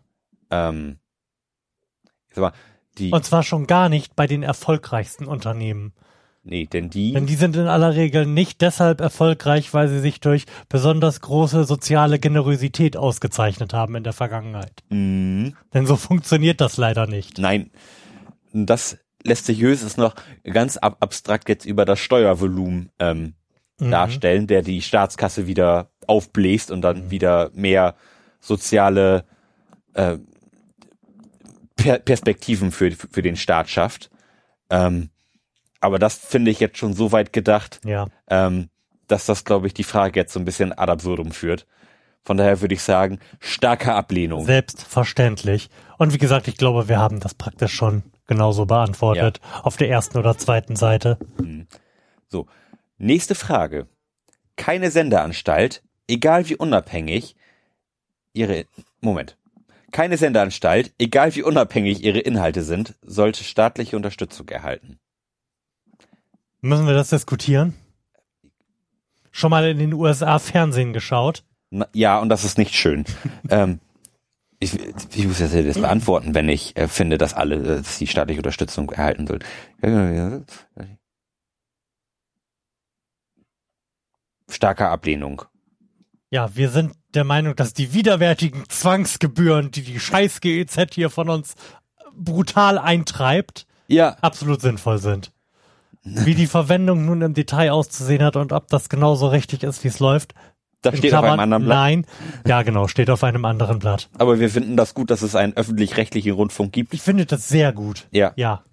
Ähm, 0.49 0.99
mal, 2.35 2.53
die, 2.97 3.11
Und 3.11 3.25
zwar 3.25 3.43
schon 3.43 3.67
gar 3.67 3.89
nicht 3.89 4.15
bei 4.15 4.27
den 4.27 4.43
erfolgreichsten 4.43 5.25
Unternehmen. 5.25 5.93
Nee, 6.47 6.65
denn 6.65 6.89
die, 6.89 7.13
Denn 7.13 7.25
die 7.25 7.35
sind 7.35 7.55
in 7.55 7.67
aller 7.67 7.95
Regel 7.95 8.25
nicht 8.25 8.61
deshalb 8.61 9.01
erfolgreich, 9.01 9.73
weil 9.73 9.87
sie 9.87 9.99
sich 9.99 10.19
durch 10.19 10.45
besonders 10.69 11.21
große 11.21 11.63
soziale 11.63 12.19
Generosität 12.19 12.97
ausgezeichnet 12.97 13.73
haben 13.73 13.95
in 13.95 14.03
der 14.03 14.13
Vergangenheit. 14.13 14.83
mh, 14.89 15.51
Denn 15.73 15.85
so 15.85 15.95
funktioniert 15.95 16.61
das 16.61 16.77
leider 16.77 17.07
nicht. 17.07 17.37
Nein, 17.37 17.71
das 18.53 18.97
lässt 19.23 19.45
sich 19.45 19.61
höchstens 19.61 19.97
noch 19.97 20.15
ganz 20.43 20.77
ab 20.77 20.97
abstrakt 20.99 21.49
jetzt 21.49 21.65
über 21.65 21.85
das 21.85 21.99
Steuervolumen 21.99 22.91
ähm, 22.99 23.33
darstellen, 23.79 24.47
der 24.47 24.63
die 24.63 24.81
Staatskasse 24.81 25.45
wieder 25.47 25.91
aufbläst 26.07 26.71
und 26.71 26.81
dann 26.81 27.11
wieder 27.11 27.51
mehr 27.53 27.95
soziale 28.39 29.25
äh, 29.93 30.17
per 31.75 31.99
Perspektiven 31.99 32.71
für, 32.71 32.91
für 32.91 33.21
den 33.21 33.35
Staat 33.35 33.69
schafft. 33.69 34.09
Ähm, 34.69 35.09
aber 35.79 35.99
das 35.99 36.15
finde 36.17 36.51
ich 36.51 36.59
jetzt 36.59 36.77
schon 36.77 36.93
so 36.93 37.11
weit 37.11 37.33
gedacht, 37.33 37.79
Ja. 37.85 38.07
ähm, 38.29 38.69
dass 39.07 39.25
das, 39.25 39.45
glaube 39.45 39.67
ich, 39.67 39.73
die 39.73 39.83
Frage 39.83 40.19
jetzt 40.19 40.33
so 40.33 40.39
ein 40.39 40.45
bisschen 40.45 40.77
ad 40.77 40.91
absurdum 40.91 41.31
führt. 41.31 41.65
Von 42.23 42.35
daher 42.35 42.59
würde 42.59 42.73
ich 42.73 42.81
sagen, 42.81 43.19
starke 43.39 43.93
Ablehnung. 43.93 44.43
Selbstverständlich. 44.45 45.69
Und 45.97 46.13
wie 46.13 46.17
gesagt, 46.17 46.47
ich 46.49 46.57
glaube, 46.57 46.89
wir 46.89 46.99
haben 46.99 47.19
das 47.21 47.33
praktisch 47.33 47.73
schon 47.73 48.03
genauso 48.27 48.65
beantwortet. 48.65 49.39
Auf 49.63 49.77
der 49.77 49.89
ersten 49.89 50.17
oder 50.17 50.37
zweiten 50.37 50.75
Seite. 50.75 51.17
So, 52.27 52.47
nächste 52.97 53.33
Frage. 53.33 53.87
Keine 54.57 54.91
Sendeanstalt, 54.91 55.83
egal 56.09 56.49
wie 56.49 56.55
unabhängig 56.57 57.35
ihre 58.33 58.65
Moment. 58.99 59.37
Keine 59.91 60.17
Sendeanstalt, 60.17 60.93
egal 60.99 61.33
wie 61.35 61.43
unabhängig 61.43 62.03
ihre 62.03 62.19
Inhalte 62.19 62.63
sind, 62.63 62.95
sollte 63.01 63.45
staatliche 63.45 63.95
Unterstützung 63.95 64.49
erhalten. 64.49 64.99
Müssen 66.61 66.87
wir 66.87 66.93
das 66.93 67.09
diskutieren? 67.09 67.73
Schon 69.31 69.51
mal 69.51 69.67
in 69.67 69.77
den 69.77 69.93
USA 69.93 70.39
Fernsehen 70.39 70.93
geschaut? 70.93 71.43
Na, 71.69 71.87
ja, 71.93 72.19
und 72.19 72.29
das 72.29 72.43
ist 72.43 72.57
nicht 72.57 72.73
schön. 72.73 73.05
ähm, 73.49 73.79
ich, 74.59 74.73
ich 75.15 75.27
muss 75.27 75.39
jetzt 75.39 75.53
das 75.53 75.79
beantworten, 75.79 76.33
wenn 76.33 76.49
ich 76.49 76.75
äh, 76.75 76.87
finde, 76.87 77.17
dass 77.17 77.33
alle 77.33 77.55
äh, 77.57 77.77
dass 77.77 77.99
die 77.99 78.07
staatliche 78.07 78.39
Unterstützung 78.39 78.89
erhalten 78.91 79.27
sollen. 79.27 80.45
Starke 84.49 84.87
Ablehnung. 84.87 85.43
Ja, 86.31 86.55
wir 86.55 86.69
sind 86.69 86.93
der 87.13 87.23
Meinung, 87.23 87.55
dass 87.55 87.73
die 87.73 87.93
widerwärtigen 87.93 88.63
Zwangsgebühren, 88.67 89.71
die 89.71 89.83
die 89.83 89.99
scheiß 89.99 90.41
GEZ 90.41 90.93
hier 90.93 91.09
von 91.09 91.29
uns 91.29 91.55
brutal 92.15 92.77
eintreibt, 92.79 93.67
Ja, 93.87 94.17
absolut 94.21 94.61
sinnvoll 94.61 94.97
sind. 94.97 95.31
Wie 96.25 96.35
die 96.35 96.47
Verwendung 96.47 97.05
nun 97.05 97.21
im 97.21 97.33
Detail 97.33 97.71
auszusehen 97.71 98.23
hat 98.23 98.35
und 98.35 98.51
ob 98.53 98.67
das 98.69 98.89
genauso 98.89 99.27
richtig 99.27 99.63
ist, 99.63 99.83
wie 99.83 99.87
es 99.89 99.99
läuft. 99.99 100.33
das 100.81 100.97
steht 100.97 101.13
auf 101.13 101.23
einem 101.23 101.27
Klammern, 101.35 101.39
anderen 101.53 101.63
Blatt. 101.65 101.77
Nein. 101.77 102.05
Ja, 102.47 102.61
genau, 102.63 102.87
steht 102.87 103.09
auf 103.09 103.23
einem 103.23 103.45
anderen 103.45 103.79
Blatt. 103.79 104.09
Aber 104.17 104.39
wir 104.39 104.49
finden 104.49 104.77
das 104.77 104.93
gut, 104.93 105.09
dass 105.11 105.21
es 105.21 105.35
einen 105.35 105.53
öffentlich-rechtlichen 105.53 106.33
Rundfunk 106.33 106.71
gibt. 106.73 106.93
Ich 106.93 107.01
finde 107.01 107.25
das 107.25 107.47
sehr 107.47 107.73
gut. 107.73 108.07
Ja. 108.11 108.33
Ja. 108.35 108.63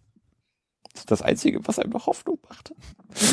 Das 0.92 1.01
ist 1.03 1.11
das 1.11 1.23
Einzige, 1.23 1.61
was 1.66 1.79
einem 1.79 1.90
noch 1.90 2.07
Hoffnung 2.07 2.38
macht. 2.49 2.73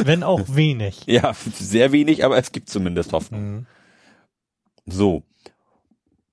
Wenn 0.03 0.23
auch 0.23 0.41
wenig. 0.47 1.05
Ja, 1.05 1.33
sehr 1.53 1.91
wenig, 1.91 2.25
aber 2.25 2.37
es 2.37 2.51
gibt 2.51 2.69
zumindest 2.69 3.13
Hoffnung. 3.13 3.41
Mhm. 3.51 3.65
So. 4.87 5.23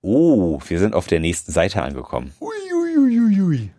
Oh, 0.00 0.60
wir 0.66 0.78
sind 0.78 0.94
auf 0.94 1.06
der 1.06 1.20
nächsten 1.20 1.52
Seite 1.52 1.82
angekommen. 1.82 2.32
Uiuiuiui. 2.40 3.70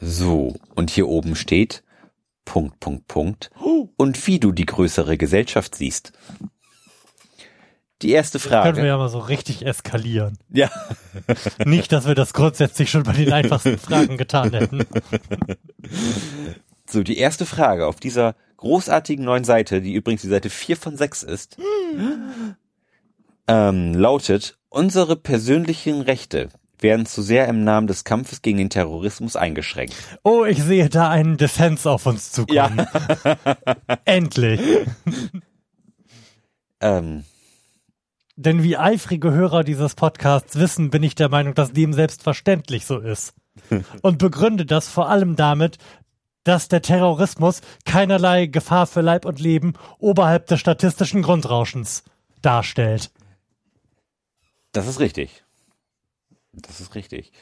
So, 0.00 0.54
und 0.76 0.90
hier 0.90 1.08
oben 1.08 1.34
steht 1.34 1.82
Punkt, 2.48 2.80
Punkt, 2.80 3.06
Punkt. 3.08 3.50
Und 3.98 4.26
wie 4.26 4.40
du 4.40 4.52
die 4.52 4.64
größere 4.64 5.18
Gesellschaft 5.18 5.74
siehst. 5.74 6.12
Die 8.00 8.10
erste 8.10 8.38
Können 8.38 8.52
wir 8.52 8.62
Frage. 8.62 8.86
ja 8.86 8.96
mal 8.96 9.10
so 9.10 9.18
richtig 9.18 9.66
eskalieren. 9.66 10.38
Ja, 10.48 10.70
Nicht, 11.66 11.92
dass 11.92 12.06
wir 12.06 12.14
das 12.14 12.32
grundsätzlich 12.32 12.90
schon 12.90 13.02
bei 13.02 13.12
den 13.12 13.34
einfachsten 13.34 13.76
Fragen 13.78 14.16
getan 14.16 14.52
hätten. 14.54 14.86
so, 16.88 17.02
die 17.02 17.18
erste 17.18 17.44
Frage 17.44 17.86
auf 17.86 17.96
dieser 17.96 18.34
großartigen 18.56 19.26
neuen 19.26 19.44
Seite, 19.44 19.82
die 19.82 19.92
übrigens 19.92 20.22
die 20.22 20.28
Seite 20.28 20.48
4 20.48 20.78
von 20.78 20.96
6 20.96 21.24
ist, 21.24 21.58
ähm, 23.46 23.92
lautet, 23.92 24.56
unsere 24.70 25.16
persönlichen 25.16 26.00
Rechte 26.00 26.48
werden 26.82 27.06
zu 27.06 27.22
sehr 27.22 27.48
im 27.48 27.64
Namen 27.64 27.86
des 27.86 28.04
Kampfes 28.04 28.42
gegen 28.42 28.58
den 28.58 28.70
Terrorismus 28.70 29.36
eingeschränkt. 29.36 29.94
Oh, 30.22 30.44
ich 30.44 30.62
sehe 30.62 30.88
da 30.88 31.10
einen 31.10 31.36
Defense 31.36 31.90
auf 31.90 32.06
uns 32.06 32.32
zukommen. 32.32 32.86
Endlich. 34.04 34.60
Ähm, 36.80 37.24
Denn 38.36 38.62
wie 38.62 38.76
eifrige 38.76 39.32
Hörer 39.32 39.64
dieses 39.64 39.96
Podcasts 39.96 40.56
wissen, 40.56 40.90
bin 40.90 41.02
ich 41.02 41.16
der 41.16 41.28
Meinung, 41.28 41.54
dass 41.54 41.72
dem 41.72 41.92
selbstverständlich 41.92 42.86
so 42.86 42.98
ist. 42.98 43.34
Und 44.02 44.18
begründe 44.18 44.64
das 44.64 44.88
vor 44.88 45.08
allem 45.08 45.34
damit, 45.34 45.78
dass 46.44 46.68
der 46.68 46.82
Terrorismus 46.82 47.62
keinerlei 47.84 48.46
Gefahr 48.46 48.86
für 48.86 49.00
Leib 49.00 49.24
und 49.24 49.40
Leben 49.40 49.74
oberhalb 49.98 50.46
des 50.46 50.60
statistischen 50.60 51.22
Grundrauschens 51.22 52.04
darstellt. 52.40 53.10
das 54.70 54.86
ist 54.86 55.00
richtig. 55.00 55.42
Das 56.62 56.80
ist 56.80 56.94
richtig. 56.94 57.32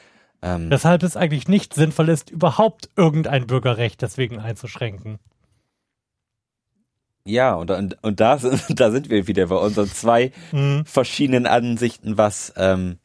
Ähm, 0.42 0.70
Weshalb 0.70 1.02
es 1.02 1.16
eigentlich 1.16 1.48
nicht 1.48 1.74
sinnvoll 1.74 2.08
ist, 2.08 2.30
überhaupt 2.30 2.90
irgendein 2.96 3.46
Bürgerrecht 3.46 4.02
deswegen 4.02 4.38
einzuschränken. 4.38 5.18
Ja, 7.24 7.54
und, 7.54 7.70
und, 7.70 7.96
und 8.02 8.20
da, 8.20 8.38
sind, 8.38 8.62
da 8.80 8.90
sind 8.90 9.10
wir 9.10 9.26
wieder 9.26 9.46
bei 9.46 9.56
unseren 9.56 9.88
zwei 9.88 10.32
Mhm. 10.52 10.84
verschiedenen 10.86 11.46
Ansichten, 11.46 12.16
was 12.18 12.52
ähm, 12.56 12.98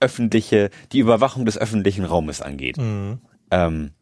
öffentliche, 0.00 0.70
die 0.92 0.98
Überwachung 1.00 1.44
des 1.44 1.58
öffentlichen 1.58 2.04
Raumes 2.04 2.40
angeht. 2.42 2.76
Mhm. 2.78 3.20
Ähm, 3.50 3.92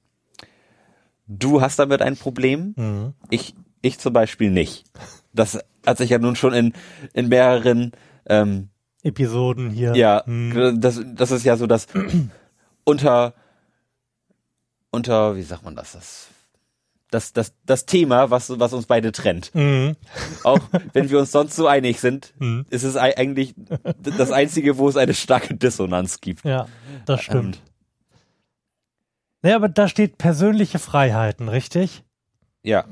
du 1.26 1.60
hast 1.60 1.78
damit 1.78 2.02
ein 2.02 2.16
Problem, 2.16 2.74
Mhm. 2.76 3.14
ich, 3.30 3.54
ich 3.82 3.98
zum 3.98 4.12
Beispiel 4.12 4.50
nicht. 4.50 4.84
Das 5.32 5.58
hat 5.86 5.98
sich 5.98 6.10
ja 6.10 6.18
nun 6.18 6.36
schon 6.36 6.54
in, 6.54 6.72
in 7.12 7.28
mehreren, 7.28 7.92
ähm, 8.26 8.70
Episoden 9.06 9.70
hier. 9.70 9.94
ja, 9.96 10.22
Mhm. 10.26 10.80
das, 10.80 11.00
das 11.14 11.30
ist 11.30 11.44
ja 11.44 11.56
so 11.56 11.66
das 11.66 11.86
unter, 12.84 13.34
unter, 14.90 15.36
wie 15.36 15.42
sagt 15.42 15.64
man 15.64 15.76
das, 15.76 15.92
das, 15.92 16.28
das, 17.10 17.32
das, 17.32 17.52
das 17.64 17.86
Thema, 17.86 18.30
was, 18.30 18.58
was 18.58 18.72
uns 18.72 18.86
beide 18.86 19.12
trennt. 19.12 19.54
Mhm. 19.54 19.96
Auch 20.44 20.58
wenn 20.92 21.08
wir 21.10 21.18
uns 21.20 21.30
sonst 21.32 21.54
so 21.56 21.66
einig 21.66 22.00
sind, 22.00 22.34
Mhm. 22.38 22.66
ist 22.70 22.82
es 22.82 22.96
ei- 22.96 23.16
eigentlich 23.16 23.54
das 24.02 24.30
Einzige, 24.32 24.76
wo 24.78 24.88
es 24.88 24.96
eine 24.96 25.14
starke 25.14 25.54
Dissonanz 25.54 26.20
gibt. 26.20 26.44
Ja, 26.44 26.66
das 27.06 27.22
stimmt. 27.22 27.60
Naja, 29.42 29.56
aber 29.56 29.68
da 29.68 29.86
steht 29.86 30.18
persönliche 30.18 30.78
Freiheiten, 30.78 31.48
richtig? 31.48 32.02
Ja. 32.64 32.84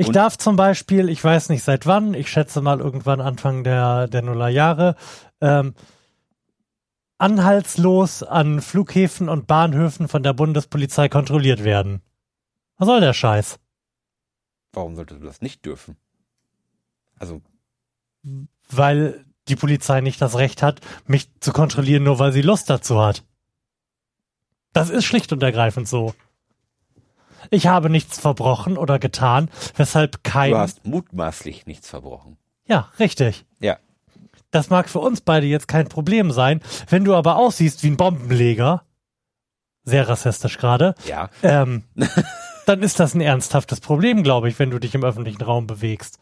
Ich 0.00 0.06
Und- 0.06 0.16
darf 0.16 0.38
zum 0.38 0.54
Beispiel, 0.56 1.08
ich 1.08 1.22
weiß 1.22 1.48
nicht 1.48 1.64
seit 1.64 1.84
wann, 1.84 2.14
ich 2.14 2.30
schätze 2.30 2.60
mal 2.62 2.78
irgendwann 2.80 3.20
Anfang 3.20 3.64
der, 3.64 4.06
der 4.06 4.22
Nullerjahre, 4.22 4.94
ähm, 5.40 5.74
anhaltslos 7.18 8.22
an 8.22 8.60
Flughäfen 8.62 9.28
und 9.28 9.48
Bahnhöfen 9.48 10.06
von 10.06 10.22
der 10.22 10.32
Bundespolizei 10.34 11.08
kontrolliert 11.08 11.64
werden. 11.64 12.00
Was 12.76 12.86
soll 12.86 13.00
der 13.00 13.12
Scheiß? 13.12 13.58
Warum 14.72 14.94
solltest 14.94 15.20
du 15.20 15.26
das 15.26 15.40
nicht 15.40 15.64
dürfen? 15.64 15.96
Also, 17.18 17.42
Weil 18.70 19.24
die 19.48 19.56
Polizei 19.56 20.00
nicht 20.00 20.20
das 20.22 20.36
Recht 20.36 20.62
hat, 20.62 20.80
mich 21.06 21.28
zu 21.40 21.52
kontrollieren, 21.52 22.04
nur 22.04 22.18
weil 22.20 22.32
sie 22.32 22.42
Lust 22.42 22.70
dazu 22.70 23.00
hat. 23.00 23.24
Das 24.72 24.90
ist 24.90 25.06
schlicht 25.06 25.32
und 25.32 25.42
ergreifend 25.42 25.88
so. 25.88 26.14
Ich 27.50 27.66
habe 27.66 27.90
nichts 27.90 28.18
verbrochen 28.18 28.76
oder 28.76 28.98
getan, 28.98 29.50
weshalb 29.76 30.24
kein. 30.24 30.50
du 30.52 30.58
hast 30.58 30.86
mutmaßlich 30.86 31.66
nichts 31.66 31.88
verbrochen. 31.88 32.36
Ja, 32.66 32.90
richtig. 32.98 33.44
Ja. 33.60 33.78
Das 34.50 34.70
mag 34.70 34.88
für 34.88 35.00
uns 35.00 35.20
beide 35.20 35.46
jetzt 35.46 35.68
kein 35.68 35.88
Problem 35.88 36.30
sein. 36.30 36.60
Wenn 36.88 37.04
du 37.04 37.14
aber 37.14 37.36
aussiehst 37.36 37.82
wie 37.82 37.88
ein 37.88 37.96
Bombenleger, 37.96 38.84
sehr 39.84 40.08
rassistisch 40.08 40.58
gerade, 40.58 40.94
Ja. 41.06 41.30
ähm, 41.42 41.84
dann 42.66 42.82
ist 42.82 43.00
das 43.00 43.14
ein 43.14 43.20
ernsthaftes 43.20 43.80
Problem, 43.80 44.22
glaube 44.22 44.48
ich, 44.48 44.58
wenn 44.58 44.70
du 44.70 44.78
dich 44.78 44.94
im 44.94 45.04
öffentlichen 45.04 45.42
Raum 45.42 45.66
bewegst. 45.66 46.18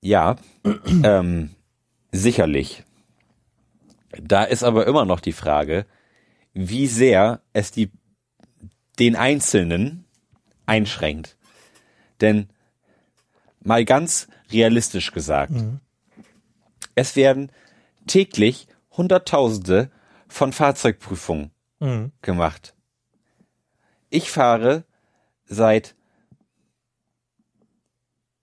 Ja. 0.00 0.36
ähm, 1.04 1.50
sicherlich. 2.10 2.84
Da 4.20 4.44
ist 4.44 4.62
aber 4.62 4.86
immer 4.86 5.04
noch 5.06 5.20
die 5.20 5.32
Frage, 5.32 5.86
wie 6.52 6.86
sehr 6.86 7.40
es 7.54 7.70
die, 7.70 7.90
den 8.98 9.16
Einzelnen 9.16 10.04
einschränkt. 10.66 11.36
Denn 12.20 12.48
mal 13.62 13.84
ganz 13.84 14.28
realistisch 14.50 15.12
gesagt, 15.12 15.52
es 16.94 17.16
werden 17.16 17.50
täglich 18.06 18.68
Hunderttausende 18.96 19.90
von 20.28 20.52
Fahrzeugprüfungen 20.52 21.50
Mhm. 21.80 22.12
gemacht. 22.22 22.74
Ich 24.10 24.30
fahre 24.30 24.84
seit 25.46 25.94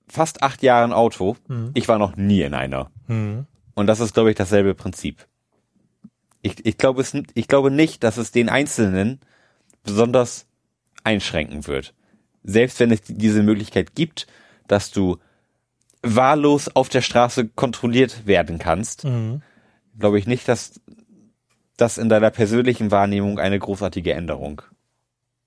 fast 0.08 0.42
acht 0.44 0.62
Jahren 0.64 0.92
Auto. 0.92 1.38
Mhm. 1.48 1.72
Ich 1.74 1.88
war 1.88 2.00
noch 2.00 2.16
nie 2.16 2.42
in 2.42 2.54
einer. 2.54 2.92
Mhm. 3.08 3.46
Und 3.76 3.88
das 3.88 4.00
ist, 4.00 4.14
glaube 4.14 4.32
ich, 4.32 4.36
dasselbe 4.36 4.74
Prinzip. 4.76 5.28
Ich, 6.42 6.66
ich, 6.66 6.78
glaube 6.78 7.02
es, 7.02 7.14
ich 7.34 7.48
glaube 7.48 7.72
nicht, 7.72 8.04
dass 8.04 8.18
es 8.18 8.32
den 8.32 8.50
Einzelnen 8.50 9.20
besonders 9.84 10.46
einschränken 11.04 11.68
wird. 11.68 11.94
Selbst 12.44 12.80
wenn 12.80 12.92
es 12.92 13.02
diese 13.04 13.44
Möglichkeit 13.44 13.96
gibt, 13.96 14.28
dass 14.68 14.92
du 14.92 15.18
wahllos 16.02 16.70
auf 16.74 16.90
der 16.90 17.02
Straße 17.02 17.48
kontrolliert 17.50 18.26
werden 18.26 18.58
kannst, 18.58 19.04
Mhm. 19.04 19.42
glaube 19.98 20.20
ich 20.20 20.28
nicht, 20.28 20.48
dass 20.48 20.80
das 21.78 21.98
in 21.98 22.10
deiner 22.10 22.30
persönlichen 22.32 22.92
Wahrnehmung 22.92 23.40
eine 23.40 23.60
großartige 23.60 24.14
Änderung. 24.14 24.62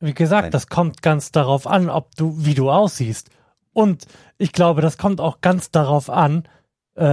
Wie 0.01 0.15
gesagt, 0.15 0.43
Nein. 0.45 0.51
das 0.51 0.67
kommt 0.67 1.03
ganz 1.03 1.31
darauf 1.31 1.67
an, 1.67 1.89
ob 1.89 2.15
du, 2.17 2.35
wie 2.39 2.55
du 2.55 2.71
aussiehst. 2.71 3.31
Und 3.73 4.07
ich 4.37 4.53
glaube, 4.53 4.83
das 4.83 4.99
kommt 4.99 5.21
auch 5.21 5.41
ganz 5.41 5.71
darauf 5.71 6.11
an, 6.11 6.45
äh, 6.95 7.05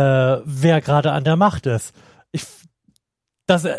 wer 0.43 0.81
gerade 0.81 1.11
an 1.11 1.23
der 1.23 1.35
Macht 1.35 1.65
ist. 1.65 1.93
Ich, 2.31 2.43
das 3.49 3.65
äh, 3.65 3.77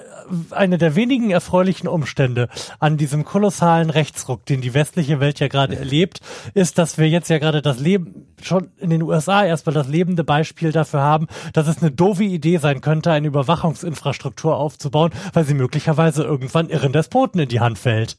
eine 0.50 0.78
der 0.78 0.96
wenigen 0.96 1.30
erfreulichen 1.30 1.88
Umstände 1.88 2.48
an 2.78 2.96
diesem 2.96 3.24
kolossalen 3.24 3.90
Rechtsruck, 3.90 4.46
den 4.46 4.60
die 4.60 4.74
westliche 4.74 5.20
Welt 5.20 5.40
ja 5.40 5.48
gerade 5.48 5.76
erlebt, 5.76 6.20
ist, 6.54 6.78
dass 6.78 6.98
wir 6.98 7.08
jetzt 7.08 7.30
ja 7.30 7.38
gerade 7.38 7.62
das 7.62 7.78
Leben 7.78 8.26
schon 8.42 8.70
in 8.78 8.90
den 8.90 9.02
USA 9.02 9.44
erstmal 9.44 9.74
das 9.74 9.88
lebende 9.88 10.24
Beispiel 10.24 10.72
dafür 10.72 11.00
haben, 11.00 11.26
dass 11.52 11.68
es 11.68 11.78
eine 11.78 11.90
doofe 11.90 12.24
Idee 12.24 12.58
sein 12.58 12.80
könnte, 12.80 13.12
eine 13.12 13.26
Überwachungsinfrastruktur 13.26 14.56
aufzubauen, 14.56 15.10
weil 15.32 15.44
sie 15.44 15.54
möglicherweise 15.54 16.24
irgendwann 16.24 16.68
irren 16.68 16.92
Despoten 16.92 17.40
in 17.40 17.48
die 17.48 17.60
Hand 17.60 17.78
fällt. 17.78 18.18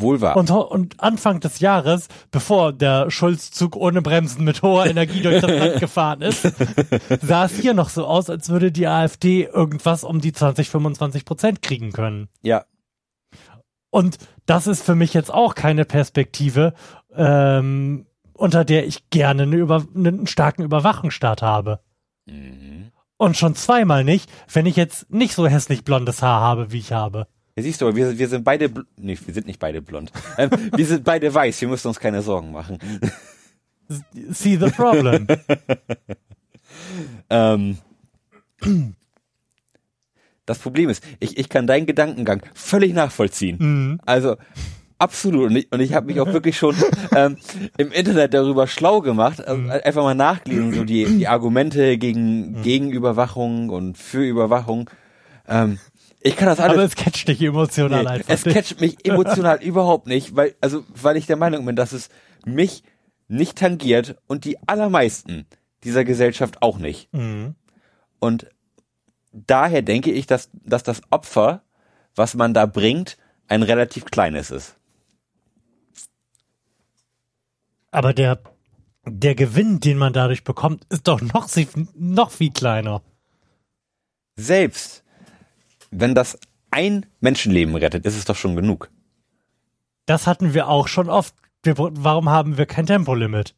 Wohl 0.00 0.20
wahr. 0.20 0.36
Und, 0.36 0.50
und 0.50 1.00
Anfang 1.00 1.40
des 1.40 1.60
Jahres, 1.60 2.08
bevor 2.30 2.72
der 2.72 3.10
Schulzzug 3.10 3.76
ohne 3.76 4.00
Bremsen 4.00 4.44
mit 4.44 4.62
hoher 4.62 4.86
Energie 4.86 5.20
durch 5.20 5.40
das 5.40 5.50
Land 5.50 5.80
gefahren 5.80 6.22
ist, 6.22 6.50
sah 7.20 7.44
es 7.44 7.52
hier 7.52 7.74
noch 7.74 7.88
so 7.88 8.06
aus, 8.06 8.30
als 8.30 8.48
würde 8.48 8.72
die 8.72 8.86
AfD 8.86 9.44
irgendwas 9.44 10.04
um 10.04 10.20
die 10.20 10.32
20, 10.32 10.70
25 10.70 11.24
Prozent 11.24 11.62
kriegen 11.62 11.92
können. 11.92 12.28
ja, 12.42 12.64
Und 13.90 14.18
das 14.46 14.66
ist 14.66 14.82
für 14.82 14.94
mich 14.94 15.12
jetzt 15.14 15.32
auch 15.32 15.54
keine 15.54 15.84
Perspektive, 15.84 16.72
ähm, 17.14 18.06
unter 18.32 18.64
der 18.64 18.86
ich 18.86 19.10
gerne 19.10 19.42
eine 19.42 19.56
Über 19.56 19.84
einen 19.94 20.26
starken 20.26 20.62
Überwachungsstaat 20.62 21.42
habe. 21.42 21.80
Und 23.18 23.36
schon 23.36 23.54
zweimal 23.54 24.04
nicht, 24.04 24.30
wenn 24.52 24.66
ich 24.66 24.76
jetzt 24.76 25.10
nicht 25.10 25.34
so 25.34 25.46
hässlich 25.46 25.84
blondes 25.84 26.22
Haar 26.22 26.40
habe, 26.40 26.72
wie 26.72 26.78
ich 26.78 26.92
habe. 26.92 27.28
Ja, 27.56 27.62
siehst 27.62 27.80
du, 27.80 27.86
aber 27.86 27.96
wir, 27.96 28.18
wir 28.18 28.28
sind 28.28 28.44
beide, 28.44 28.66
bl- 28.66 28.86
nee, 28.96 29.18
wir 29.26 29.34
sind 29.34 29.46
nicht 29.46 29.58
beide 29.60 29.82
blond. 29.82 30.10
Ähm, 30.38 30.50
wir 30.74 30.86
sind 30.86 31.04
beide 31.04 31.32
weiß, 31.34 31.60
wir 31.60 31.68
müssen 31.68 31.88
uns 31.88 32.00
keine 32.00 32.22
Sorgen 32.22 32.50
machen. 32.52 32.78
See 34.30 34.56
the 34.56 34.70
problem. 34.70 35.26
Ähm, 37.30 37.78
das 40.46 40.58
Problem 40.58 40.88
ist, 40.88 41.04
ich, 41.20 41.38
ich 41.38 41.48
kann 41.48 41.66
deinen 41.66 41.86
Gedankengang 41.86 42.42
völlig 42.54 42.92
nachvollziehen. 42.94 43.56
Mhm. 43.60 44.00
Also 44.04 44.36
absolut. 44.98 45.50
Und 45.50 45.56
ich, 45.56 45.70
und 45.72 45.80
ich 45.80 45.94
habe 45.94 46.06
mich 46.06 46.20
auch 46.20 46.32
wirklich 46.32 46.56
schon 46.56 46.74
ähm, 47.14 47.36
im 47.78 47.92
Internet 47.92 48.34
darüber 48.34 48.66
schlau 48.66 49.00
gemacht, 49.00 49.46
also 49.46 49.60
Mhm. 49.60 49.70
einfach 49.70 50.02
mal 50.02 50.14
nachgelesen, 50.14 50.72
so 50.74 50.84
die, 50.84 51.04
die 51.04 51.28
Argumente 51.28 51.98
gegen, 51.98 52.62
gegen 52.62 52.90
Überwachung 52.90 53.70
und 53.70 53.96
für 53.98 54.24
Überwachung. 54.24 54.90
Ähm, 55.48 55.78
ich 56.22 56.36
kann 56.36 56.46
das 56.46 56.60
alles. 56.60 56.74
Aber 56.74 56.84
es 56.84 56.94
catcht 56.94 57.28
dich 57.28 57.42
emotional 57.42 58.04
Nee, 58.04 58.08
einfach. 58.08 58.28
es 58.32 58.44
catcht 58.44 58.80
mich 58.80 59.04
emotional 59.04 59.62
überhaupt 59.62 60.06
nicht, 60.06 60.36
weil, 60.36 60.54
also, 60.60 60.84
weil 60.94 61.16
ich 61.16 61.26
der 61.26 61.36
Meinung 61.36 61.64
bin, 61.66 61.76
dass 61.76 61.92
es 61.92 62.08
mich 62.44 62.82
nicht 63.28 63.58
tangiert 63.58 64.16
und 64.26 64.44
die 64.44 64.58
allermeisten 64.68 65.46
dieser 65.84 66.04
Gesellschaft 66.04 66.62
auch 66.62 66.78
nicht. 66.78 67.12
Mhm. 67.12 67.54
Und 68.20 68.46
daher 69.32 69.82
denke 69.82 70.12
ich, 70.12 70.26
dass, 70.26 70.50
dass 70.52 70.82
das 70.82 71.02
Opfer, 71.10 71.62
was 72.14 72.34
man 72.34 72.54
da 72.54 72.66
bringt, 72.66 73.16
ein 73.48 73.62
relativ 73.62 74.04
kleines 74.04 74.50
ist. 74.50 74.76
Aber 77.90 78.14
der, 78.14 78.40
der 79.04 79.34
Gewinn, 79.34 79.80
den 79.80 79.98
man 79.98 80.12
dadurch 80.12 80.44
bekommt, 80.44 80.86
ist 80.88 81.08
doch 81.08 81.20
noch, 81.20 81.48
noch 81.94 82.30
viel 82.30 82.52
kleiner. 82.52 83.02
Selbst 84.36 85.01
wenn 85.92 86.14
das 86.14 86.38
ein 86.70 87.06
Menschenleben 87.20 87.76
rettet, 87.76 88.04
ist 88.06 88.16
es 88.16 88.24
doch 88.24 88.36
schon 88.36 88.56
genug. 88.56 88.90
Das 90.06 90.26
hatten 90.26 90.54
wir 90.54 90.68
auch 90.68 90.88
schon 90.88 91.08
oft. 91.08 91.34
Wir, 91.62 91.74
warum 91.78 92.28
haben 92.28 92.58
wir 92.58 92.66
kein 92.66 92.86
Tempolimit? 92.86 93.54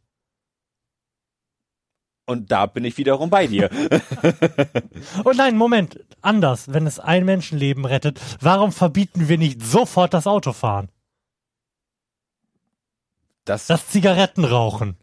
Und 2.27 2.51
da 2.51 2.67
bin 2.67 2.85
ich 2.85 2.99
wiederum 2.99 3.31
bei 3.31 3.47
dir. 3.47 3.71
Oh 5.25 5.33
nein, 5.35 5.57
Moment, 5.57 6.01
anders. 6.23 6.73
Wenn 6.73 6.87
es 6.87 6.99
ein 6.99 7.25
Menschenleben 7.25 7.85
rettet, 7.85 8.21
warum 8.41 8.73
verbieten 8.73 9.29
wir 9.29 9.39
nicht 9.39 9.63
sofort 9.63 10.15
das 10.15 10.27
Autofahren? 10.27 10.89
Das, 13.45 13.67
Das 13.67 13.89
Zigarettenrauchen, 13.89 14.97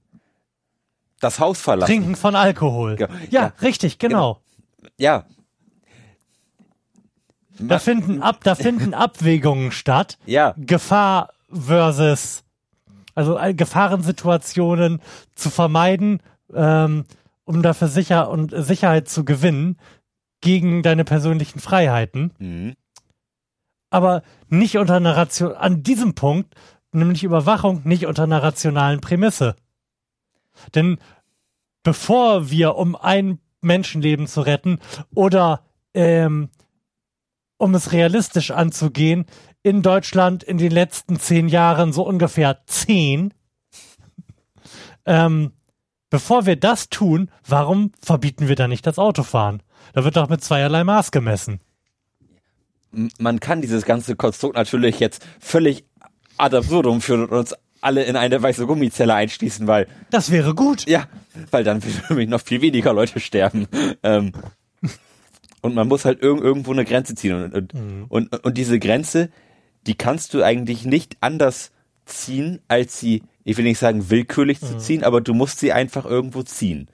das 1.19 1.39
Haus 1.39 1.61
verlassen. 1.61 1.91
Trinken 1.91 2.15
von 2.15 2.35
Alkohol. 2.35 2.97
Ja, 2.99 3.07
Ja, 3.07 3.15
ja, 3.29 3.53
richtig, 3.61 3.99
genau. 3.99 4.41
Ja. 4.97 5.25
Da 7.59 7.79
finden 7.79 8.21
ab, 8.21 8.43
da 8.43 8.55
finden 8.55 8.93
Abwägungen 8.93 9.71
statt. 9.71 10.17
Ja. 10.25 10.53
Gefahr 10.57 11.33
versus, 11.51 12.43
also 13.15 13.37
äh, 13.37 13.53
Gefahrensituationen 13.53 15.01
zu 15.35 15.49
vermeiden, 15.49 16.21
ähm, 16.53 17.05
um 17.45 17.61
dafür 17.61 17.87
sicher 17.87 18.29
und 18.29 18.53
Sicherheit 18.55 19.09
zu 19.09 19.25
gewinnen 19.25 19.77
gegen 20.41 20.81
deine 20.83 21.03
persönlichen 21.03 21.59
Freiheiten, 21.59 22.31
Mhm. 22.39 22.73
aber 23.89 24.23
nicht 24.47 24.77
unter 24.77 24.95
einer 24.95 25.15
Ration, 25.15 25.53
an 25.53 25.83
diesem 25.83 26.15
Punkt, 26.15 26.55
nämlich 26.91 27.23
Überwachung, 27.23 27.81
nicht 27.83 28.05
unter 28.05 28.23
einer 28.23 28.41
rationalen 28.41 29.01
Prämisse. 29.01 29.55
Denn 30.73 30.97
bevor 31.83 32.49
wir, 32.49 32.75
um 32.75 32.95
ein 32.95 33.39
Menschenleben 33.61 34.27
zu 34.27 34.41
retten 34.41 34.79
oder 35.13 35.63
ähm, 35.93 36.49
um 37.61 37.75
es 37.75 37.91
realistisch 37.91 38.51
anzugehen, 38.51 39.25
in 39.63 39.81
Deutschland 39.83 40.43
in 40.43 40.57
den 40.57 40.71
letzten 40.71 41.19
zehn 41.19 41.47
Jahren 41.47 41.93
so 41.93 42.03
ungefähr 42.03 42.61
zehn. 42.65 43.33
ähm, 45.05 45.51
bevor 46.09 46.45
wir 46.45 46.55
das 46.55 46.89
tun, 46.89 47.29
warum 47.47 47.91
verbieten 48.01 48.47
wir 48.47 48.55
dann 48.55 48.69
nicht 48.69 48.85
das 48.87 48.99
Autofahren? 48.99 49.61
Da 49.93 50.03
wird 50.03 50.15
doch 50.17 50.29
mit 50.29 50.43
zweierlei 50.43 50.83
Maß 50.83 51.11
gemessen. 51.11 51.59
Man 53.19 53.39
kann 53.39 53.61
dieses 53.61 53.85
ganze 53.85 54.15
Konstrukt 54.15 54.55
natürlich 54.55 54.99
jetzt 54.99 55.25
völlig 55.39 55.85
ad 56.37 56.55
absurdum 56.57 57.01
führen 57.01 57.21
und 57.25 57.31
uns 57.31 57.55
alle 57.79 58.03
in 58.03 58.15
eine 58.15 58.41
weiße 58.41 58.65
Gummizelle 58.67 59.13
einschließen, 59.13 59.65
weil, 59.67 59.87
Das 60.11 60.29
wäre 60.31 60.53
gut. 60.53 60.85
ja, 60.87 61.05
weil 61.51 61.63
dann 61.63 61.83
würden 61.83 62.01
nämlich 62.09 62.29
noch 62.29 62.41
viel 62.41 62.61
weniger 62.61 62.93
Leute 62.93 63.19
sterben. 63.19 63.67
Ähm, 64.03 64.33
und 65.61 65.75
man 65.75 65.87
muss 65.87 66.05
halt 66.05 66.21
irg 66.21 66.41
irgendwo 66.41 66.71
eine 66.71 66.85
Grenze 66.85 67.15
ziehen. 67.15 67.51
Und, 67.51 67.73
und, 67.73 68.05
und, 68.09 68.43
und 68.43 68.57
diese 68.57 68.79
Grenze, 68.79 69.29
die 69.87 69.95
kannst 69.95 70.33
du 70.33 70.43
eigentlich 70.43 70.85
nicht 70.85 71.17
anders 71.21 71.71
ziehen, 72.05 72.61
als 72.67 72.99
sie, 72.99 73.23
ich 73.43 73.57
will 73.57 73.65
nicht 73.65 73.79
sagen 73.79 74.09
willkürlich 74.09 74.59
zu 74.59 74.77
ziehen, 74.77 75.03
aber 75.03 75.21
du 75.21 75.33
musst 75.33 75.59
sie 75.59 75.71
einfach 75.71 76.05
irgendwo 76.05 76.43
ziehen. 76.43 76.89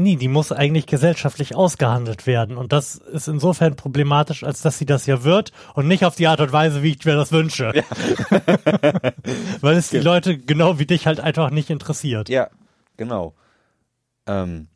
Nee, 0.00 0.14
die 0.14 0.28
muss 0.28 0.52
eigentlich 0.52 0.86
gesellschaftlich 0.86 1.56
ausgehandelt 1.56 2.28
werden. 2.28 2.56
Und 2.56 2.72
das 2.72 2.94
ist 2.94 3.26
insofern 3.26 3.74
problematisch, 3.74 4.44
als 4.44 4.62
dass 4.62 4.78
sie 4.78 4.86
das 4.86 5.06
ja 5.06 5.24
wird 5.24 5.50
und 5.74 5.88
nicht 5.88 6.04
auf 6.04 6.14
die 6.14 6.28
Art 6.28 6.40
und 6.40 6.52
Weise, 6.52 6.84
wie 6.84 6.92
ich 6.92 7.04
mir 7.04 7.16
das 7.16 7.32
wünsche. 7.32 7.72
Weil 9.60 9.76
es 9.76 9.90
die 9.90 9.98
Leute 9.98 10.38
genau 10.38 10.78
wie 10.78 10.86
dich 10.86 11.08
halt 11.08 11.18
einfach 11.18 11.50
nicht 11.50 11.68
interessiert. 11.68 12.28
Ja, 12.28 12.48
genau. 12.96 13.34
Ähm, 14.28 14.68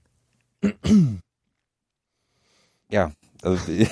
ja, 2.92 3.10
also 3.42 3.66
wir, 3.66 3.88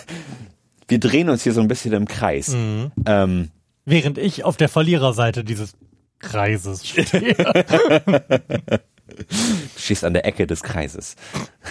wir 0.88 1.00
drehen 1.00 1.28
uns 1.28 1.42
hier 1.42 1.52
so 1.52 1.60
ein 1.60 1.68
bisschen 1.68 1.92
im 1.92 2.06
Kreis. 2.06 2.48
Mhm. 2.48 2.92
Ähm, 3.06 3.50
Während 3.84 4.18
ich 4.18 4.44
auf 4.44 4.56
der 4.56 4.68
Verliererseite 4.68 5.42
dieses 5.42 5.74
Kreises 6.20 6.86
stehe. 6.86 7.34
du 7.34 8.84
stehst 9.76 10.04
an 10.04 10.12
der 10.12 10.26
Ecke 10.26 10.46
des 10.46 10.62
Kreises. 10.62 11.16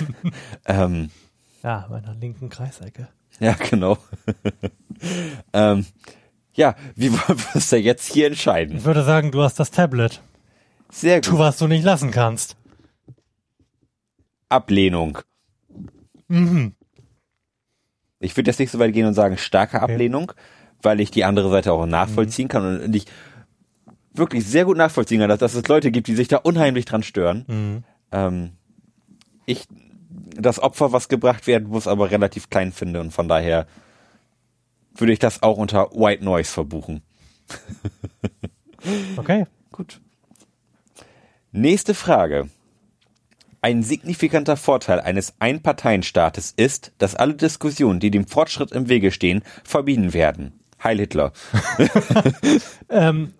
ähm, 0.65 1.12
ja, 1.63 1.88
meiner 1.89 2.15
linken 2.15 2.50
Kreisecke. 2.50 3.08
ja, 3.40 3.54
genau. 3.54 3.98
ähm, 5.54 5.86
ja, 6.54 6.75
wie 6.96 7.12
wollen 7.12 7.38
wir 7.40 7.56
es 7.56 7.69
denn 7.69 7.84
jetzt 7.84 8.12
hier 8.12 8.27
entscheiden? 8.27 8.77
Ich 8.77 8.84
würde 8.86 9.04
sagen, 9.04 9.32
du 9.32 9.44
hast 9.44 9.60
das 9.60 9.71
Tablet. 9.71 10.21
Sehr 10.92 11.21
Tu, 11.21 11.32
gut. 11.32 11.40
was 11.40 11.58
du 11.60 11.67
nicht 11.67 11.84
lassen 11.84 12.10
kannst. 12.12 12.56
Ablehnung. 14.50 15.19
Mhm. 16.27 16.73
Ich 18.20 18.36
würde 18.36 18.50
jetzt 18.50 18.60
nicht 18.60 18.72
so 18.72 18.80
weit 18.80 18.94
gehen 18.94 19.06
und 19.08 19.13
sagen 19.13 19.38
starke 19.38 19.82
Ablehnung, 19.82 20.32
weil 20.82 21.00
ich 21.00 21.12
die 21.12 21.24
andere 21.24 21.50
Seite 21.50 21.72
auch 21.74 21.86
nachvollziehen 21.86 22.46
Mhm. 22.46 22.50
kann 22.50 22.82
und 22.84 22.96
ich 22.96 23.06
wirklich 24.13 24.46
sehr 24.46 24.65
gut 24.65 24.78
nachvollziehen 24.78 25.20
kann, 25.20 25.30
dass, 25.30 25.40
dass 25.40 25.54
es 25.56 25.67
Leute 25.67 25.92
gibt, 25.92 26.08
die 26.08 26.15
sich 26.15 26.28
da 26.28 26.38
unheimlich 26.38 26.86
dran 26.86 27.04
stören. 27.04 27.46
Mhm. 27.48 27.84
Ähm, 28.12 28.52
ich 29.46 29.67
das 30.36 30.60
Opfer, 30.60 30.92
was 30.92 31.08
gebracht 31.10 31.48
werden 31.48 31.70
muss, 31.70 31.88
aber 31.88 32.12
relativ 32.12 32.50
klein 32.50 32.72
finde 32.72 33.00
und 33.02 33.12
von 33.12 33.28
daher 33.28 33.67
würde 34.96 35.13
ich 35.13 35.20
das 35.20 35.44
auch 35.44 35.58
unter 35.58 35.92
White 35.92 36.24
Noise 36.24 36.52
verbuchen. 36.52 37.02
Okay. 39.17 39.46
Gut. 39.72 40.02
Nächste 41.52 41.94
Frage. 41.94 42.50
Ein 43.62 43.83
signifikanter 43.83 44.55
Vorteil 44.57 45.01
eines 45.01 45.33
Einparteienstaates 45.39 46.53
ist, 46.55 46.93
dass 46.97 47.15
alle 47.15 47.33
Diskussionen, 47.33 47.99
die 47.99 48.12
dem 48.12 48.25
Fortschritt 48.25 48.71
im 48.71 48.87
Wege 48.87 49.12
stehen, 49.12 49.43
verbieten 49.63 50.13
werden. 50.13 50.60
Heil 50.83 50.99
Hitler. 50.99 51.33
Ähm, 52.89 53.33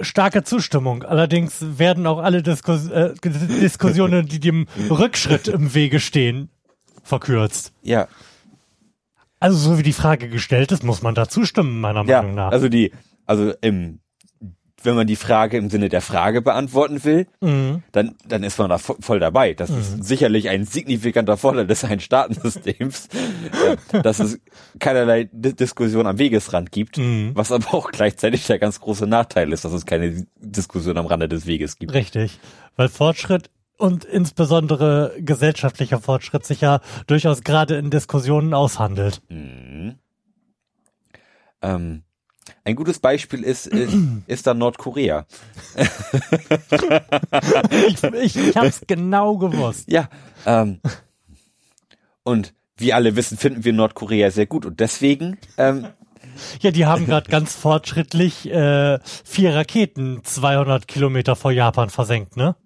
starke 0.00 0.44
Zustimmung. 0.44 1.02
Allerdings 1.02 1.78
werden 1.78 2.06
auch 2.06 2.18
alle 2.18 2.42
Diskus 2.42 2.88
äh, 2.88 3.14
Diskussionen, 3.24 4.26
die 4.26 4.40
dem 4.40 4.66
Rückschritt 4.90 5.48
im 5.48 5.74
Wege 5.74 6.00
stehen, 6.00 6.50
verkürzt. 7.02 7.72
Ja, 7.82 8.08
Also 9.40 9.56
so 9.56 9.78
wie 9.78 9.82
die 9.82 9.92
Frage 9.92 10.28
gestellt 10.28 10.72
ist, 10.72 10.84
muss 10.84 11.02
man 11.02 11.14
da 11.14 11.28
zustimmen, 11.28 11.80
meiner 11.80 12.04
ja. 12.04 12.22
Meinung 12.22 12.36
nach. 12.36 12.52
Also 12.52 12.68
die, 12.68 12.92
also 13.26 13.52
im, 13.60 14.00
wenn 14.84 14.94
man 14.94 15.06
die 15.06 15.16
Frage 15.16 15.56
im 15.58 15.70
Sinne 15.70 15.88
der 15.88 16.00
Frage 16.00 16.42
beantworten 16.42 17.04
will, 17.04 17.26
Mhm. 17.40 17.82
dann, 17.92 18.14
dann 18.26 18.42
ist 18.42 18.58
man 18.58 18.68
da 18.70 18.76
vo- 18.76 18.96
voll 19.00 19.20
dabei. 19.20 19.54
Das 19.54 19.70
ist 19.70 20.04
sicherlich 20.04 20.48
ein 20.48 20.64
signifikanter 20.64 21.36
Vorteil 21.36 21.66
des 21.66 21.84
Ein-Staaten-Systems, 21.84 23.08
äh, 23.92 24.02
dass 24.02 24.18
es 24.18 24.40
keinerlei 24.78 25.28
Di- 25.32 25.54
Diskussion 25.54 26.06
am 26.06 26.18
Wegesrand 26.18 26.72
gibt, 26.72 26.98
Mhm. 26.98 27.32
was 27.34 27.52
aber 27.52 27.74
auch 27.74 27.90
gleichzeitig 27.92 28.46
der 28.46 28.58
ganz 28.58 28.80
große 28.80 29.06
Nachteil 29.06 29.52
ist, 29.52 29.64
dass 29.64 29.72
es 29.72 29.86
keine 29.86 30.26
Diskussion 30.40 30.98
am 30.98 31.06
Rande 31.06 31.28
des 31.28 31.46
Weges 31.46 31.78
gibt. 31.78 31.92
Richtig. 31.94 32.38
Weil 32.76 32.88
Fortschritt 32.88 33.50
und 33.78 34.04
insbesondere 34.04 35.12
gesellschaftlicher 35.18 35.98
Fortschritt 36.00 36.44
sich 36.46 36.60
ja 36.60 36.80
durchaus 37.06 37.42
gerade 37.42 37.76
in 37.76 37.90
Diskussionen 37.90 38.54
aushandelt. 38.54 39.20
Ähm, 41.62 42.02
ein 42.64 42.76
gutes 42.76 42.98
Beispiel 42.98 43.42
ist, 43.42 43.66
ist, 43.66 43.94
ist 44.26 44.46
dann 44.46 44.58
Nordkorea. 44.58 45.26
Ich, 47.88 48.02
ich, 48.02 48.36
ich 48.36 48.56
hab's 48.56 48.82
genau 48.86 49.36
gewusst. 49.36 49.90
Ja, 49.90 50.08
ähm, 50.46 50.80
und 52.22 52.54
wie 52.76 52.92
alle 52.92 53.16
wissen, 53.16 53.38
finden 53.38 53.64
wir 53.64 53.72
Nordkorea 53.72 54.30
sehr 54.30 54.46
gut 54.46 54.66
und 54.66 54.80
deswegen, 54.80 55.38
ähm, 55.56 55.86
Ja, 56.60 56.70
die 56.70 56.86
haben 56.86 57.06
gerade 57.06 57.30
ganz 57.30 57.54
fortschrittlich 57.54 58.50
äh, 58.50 58.98
vier 59.24 59.54
Raketen 59.54 60.20
200 60.24 60.88
Kilometer 60.88 61.36
vor 61.36 61.52
Japan 61.52 61.90
versenkt, 61.90 62.36
ne? 62.36 62.56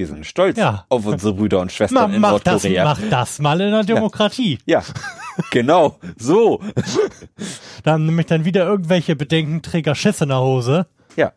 Wir 0.00 0.06
sind 0.06 0.24
stolz 0.24 0.56
Ja. 0.56 0.86
auf 0.88 1.04
unsere 1.04 1.34
Brüder 1.34 1.58
und 1.60 1.66
Ma, 1.66 1.70
Schwestern 1.70 2.14
in 2.14 2.20
mach, 2.22 2.40
das, 2.40 2.62
Nordkorea. 2.64 2.84
mach 2.84 3.00
das 3.10 3.38
mal 3.38 3.60
in 3.60 3.70
der 3.70 3.84
Demokratie. 3.84 4.58
Ja, 4.64 4.82
genau, 5.50 5.98
so. 6.18 6.58
Da 7.84 7.92
haben 7.92 8.06
nämlich 8.06 8.24
dann 8.26 8.46
wieder 8.46 8.64
irgendwelche 8.64 9.14
Bedenkenträger 9.14 9.94
Schiss 9.94 10.22
in 10.22 10.30
der 10.30 10.40
Hose 10.40 10.86
Ja, 11.16 11.32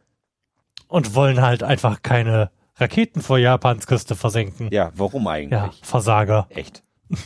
und 0.87 1.13
wollen 1.13 1.41
halt 1.41 1.61
einfach 1.61 2.03
keine 2.03 2.51
Raketen 2.77 3.21
vor 3.21 3.37
Japans 3.37 3.85
Küste 3.85 4.15
versenken. 4.15 4.69
ja, 4.71 4.91
warum 4.95 5.27
eigentlich? 5.27 5.51
Ja, 5.59 5.71
Versager. 5.81 6.47
Echt. 6.49 6.83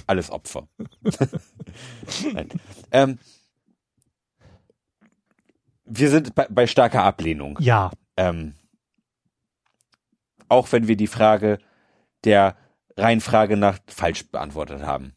Alles 0.07 0.31
Opfer. 0.31 0.67
Nein. 2.33 2.49
Ähm, 2.91 3.19
wir 5.85 6.09
sind 6.09 6.33
bei, 6.33 6.47
bei 6.49 6.65
starker 6.65 7.03
Ablehnung. 7.03 7.57
Ja. 7.61 7.91
Ähm, 8.17 8.55
auch 10.49 10.71
wenn 10.71 10.87
wir 10.87 10.95
die 10.97 11.07
Frage 11.07 11.57
der 12.23 12.55
Reihenfrage 12.97 13.57
nach 13.57 13.79
falsch 13.87 14.29
beantwortet 14.31 14.81
haben. 14.83 15.13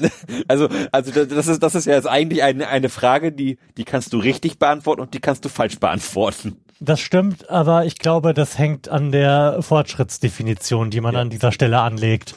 also, 0.48 0.68
also 0.92 1.24
das- 1.24 1.46
ist, 1.48 1.62
das 1.62 1.74
ist 1.74 1.86
ja 1.86 1.94
jetzt 1.94 2.08
eigentlich 2.08 2.42
eine, 2.42 2.68
eine 2.68 2.88
Frage, 2.88 3.32
die, 3.32 3.58
die 3.76 3.84
kannst 3.84 4.12
du 4.12 4.18
richtig 4.18 4.58
beantworten 4.58 5.00
und 5.00 5.14
die 5.14 5.20
kannst 5.20 5.44
du 5.44 5.48
falsch 5.48 5.78
beantworten. 5.80 6.56
Das 6.80 7.00
stimmt, 7.00 7.48
aber 7.48 7.84
ich 7.86 7.98
glaube, 7.98 8.34
das 8.34 8.58
hängt 8.58 8.88
an 8.88 9.12
der 9.12 9.58
Fortschrittsdefinition, 9.60 10.90
die 10.90 11.00
man 11.00 11.14
Ja. 11.14 11.20
an 11.20 11.30
dieser 11.30 11.52
Stelle 11.52 11.80
anlegt. 11.80 12.34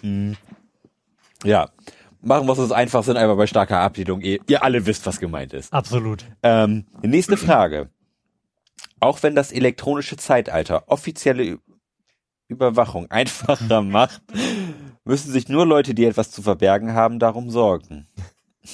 Ja. 1.43 1.69
Machen 2.21 2.47
wir 2.47 2.53
es 2.53 2.59
uns 2.59 2.71
einfach, 2.71 3.03
sind 3.03 3.17
einfach 3.17 3.37
bei 3.37 3.47
starker 3.47 3.79
Ablehnung. 3.79 4.21
Ihr, 4.21 4.39
ihr 4.47 4.63
alle 4.63 4.85
wisst, 4.85 5.05
was 5.05 5.19
gemeint 5.19 5.53
ist. 5.53 5.71
Absolut. 5.73 6.25
Ähm, 6.41 6.85
nächste 7.03 7.37
Frage. 7.37 7.89
Auch 8.99 9.23
wenn 9.23 9.35
das 9.35 9.51
elektronische 9.51 10.17
Zeitalter 10.17 10.83
offizielle 10.87 11.59
Überwachung 12.47 13.09
einfacher 13.11 13.81
macht, 13.81 14.21
müssen 15.03 15.31
sich 15.31 15.49
nur 15.49 15.65
Leute, 15.65 15.93
die 15.93 16.05
etwas 16.05 16.31
zu 16.31 16.41
verbergen 16.41 16.93
haben, 16.93 17.19
darum 17.19 17.49
sorgen. 17.49 18.07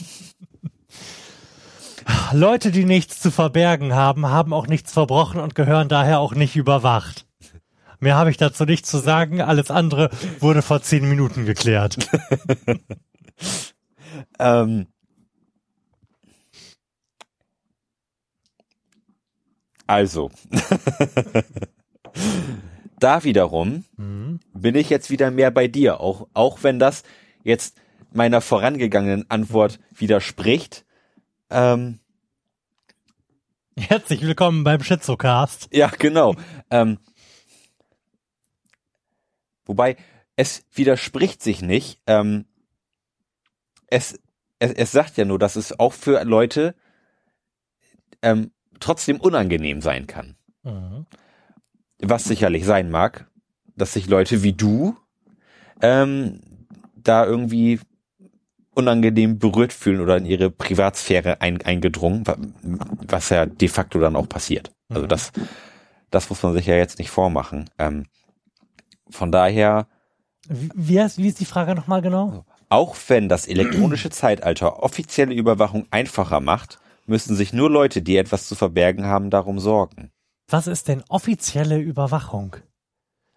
Leute, 2.34 2.72
die 2.72 2.86
nichts 2.86 3.20
zu 3.20 3.30
verbergen 3.30 3.94
haben, 3.94 4.28
haben 4.28 4.54
auch 4.54 4.68
nichts 4.68 4.94
verbrochen 4.94 5.42
und 5.42 5.54
gehören 5.54 5.90
daher 5.90 6.20
auch 6.20 6.34
nicht 6.34 6.56
überwacht. 6.56 7.26
Mehr 8.00 8.16
habe 8.16 8.32
ich 8.32 8.38
dazu 8.38 8.66
nicht 8.66 8.86
zu 8.86 8.98
sagen. 8.98 9.42
Alles 9.42 9.70
andere 9.70 10.10
wurde 10.40 10.62
vor 10.62 10.82
zehn 10.82 11.08
Minuten 11.08 11.46
geklärt. 11.46 11.98
Ähm, 14.40 14.88
also, 19.92 20.32
da 23.00 23.26
wiederum 23.26 23.84
bin 24.54 24.76
ich 24.76 24.90
jetzt 24.90 25.10
wieder 25.10 25.32
mehr 25.32 25.52
bei 25.52 25.68
dir, 25.68 26.00
auch, 26.00 26.30
auch 26.34 26.64
wenn 26.64 26.80
das 26.80 27.04
jetzt 27.44 27.76
meiner 28.14 28.40
vorangegangenen 28.40 29.30
Antwort 29.30 29.82
widerspricht. 29.94 30.86
Ähm, 31.50 32.00
Herzlich 33.78 34.22
willkommen 34.22 34.64
beim 34.64 34.82
Schizocast. 34.82 35.68
Ja, 35.74 35.90
genau. 35.90 36.36
ähm, 36.70 36.98
wobei, 39.66 39.98
es 40.38 40.64
widerspricht 40.72 41.44
sich 41.44 41.62
nicht. 41.62 42.00
Ähm, 42.08 42.46
es, 43.88 44.18
es, 44.60 44.72
es 44.72 44.94
sagt 44.94 45.18
ja 45.18 45.26
nur, 45.26 45.38
dass 45.38 45.58
es 45.58 45.78
auch 45.78 45.92
für 45.92 46.24
Leute 46.24 46.76
ähm, 48.22 48.52
trotzdem 48.82 49.20
unangenehm 49.22 49.82
sein 49.82 50.08
kann. 50.08 50.36
Was 52.00 52.24
sicherlich 52.26 52.66
sein 52.66 52.90
mag, 52.90 53.30
dass 53.76 53.94
sich 53.94 54.08
Leute 54.08 54.44
wie 54.44 54.54
du 54.54 54.96
ähm, 55.82 56.42
da 56.96 57.26
irgendwie 57.26 57.80
unangenehm 58.74 59.38
berührt 59.40 59.74
fühlen 59.74 60.02
oder 60.02 60.18
in 60.18 60.26
ihre 60.26 60.50
Privatsphäre 60.50 61.42
ein, 61.42 61.62
eingedrungen, 61.62 62.26
wa- 62.28 62.38
was 63.08 63.30
ja 63.30 63.46
de 63.46 63.68
facto 63.68 64.00
dann 64.00 64.16
auch 64.16 64.30
passiert. 64.30 64.72
Also 64.90 65.08
das, 65.08 65.32
das 66.10 66.30
muss 66.30 66.42
man 66.44 66.54
sich 66.54 66.66
ja 66.68 66.76
jetzt 66.76 67.00
nicht 67.00 67.10
vormachen. 67.10 67.70
Ähm, 67.78 68.06
von 69.10 69.32
daher, 69.32 69.88
Wie, 70.48 70.70
wie, 70.74 71.00
heißt, 71.02 71.18
wie 71.18 71.28
ist 71.28 71.40
die 71.40 71.46
Frage 71.46 71.76
nochmal 71.76 72.02
genau? 72.02 72.46
auch 72.70 72.96
wenn 73.10 73.28
das 73.28 73.48
elektronische 73.48 74.10
Zeitalter 74.10 74.82
offizielle 74.82 75.34
Überwachung 75.34 75.88
einfacher 75.92 76.40
macht, 76.40 76.80
müssen 77.06 77.36
sich 77.36 77.54
nur 77.54 77.70
Leute, 77.70 78.02
die 78.02 78.18
etwas 78.18 78.48
zu 78.48 78.56
verbergen 78.56 79.06
haben, 79.06 79.30
darum 79.30 79.60
sorgen. 79.60 80.12
Was 80.48 80.68
ist 80.68 80.88
denn 80.88 81.04
offizielle 81.10 81.80
Überwachung? 81.80 82.56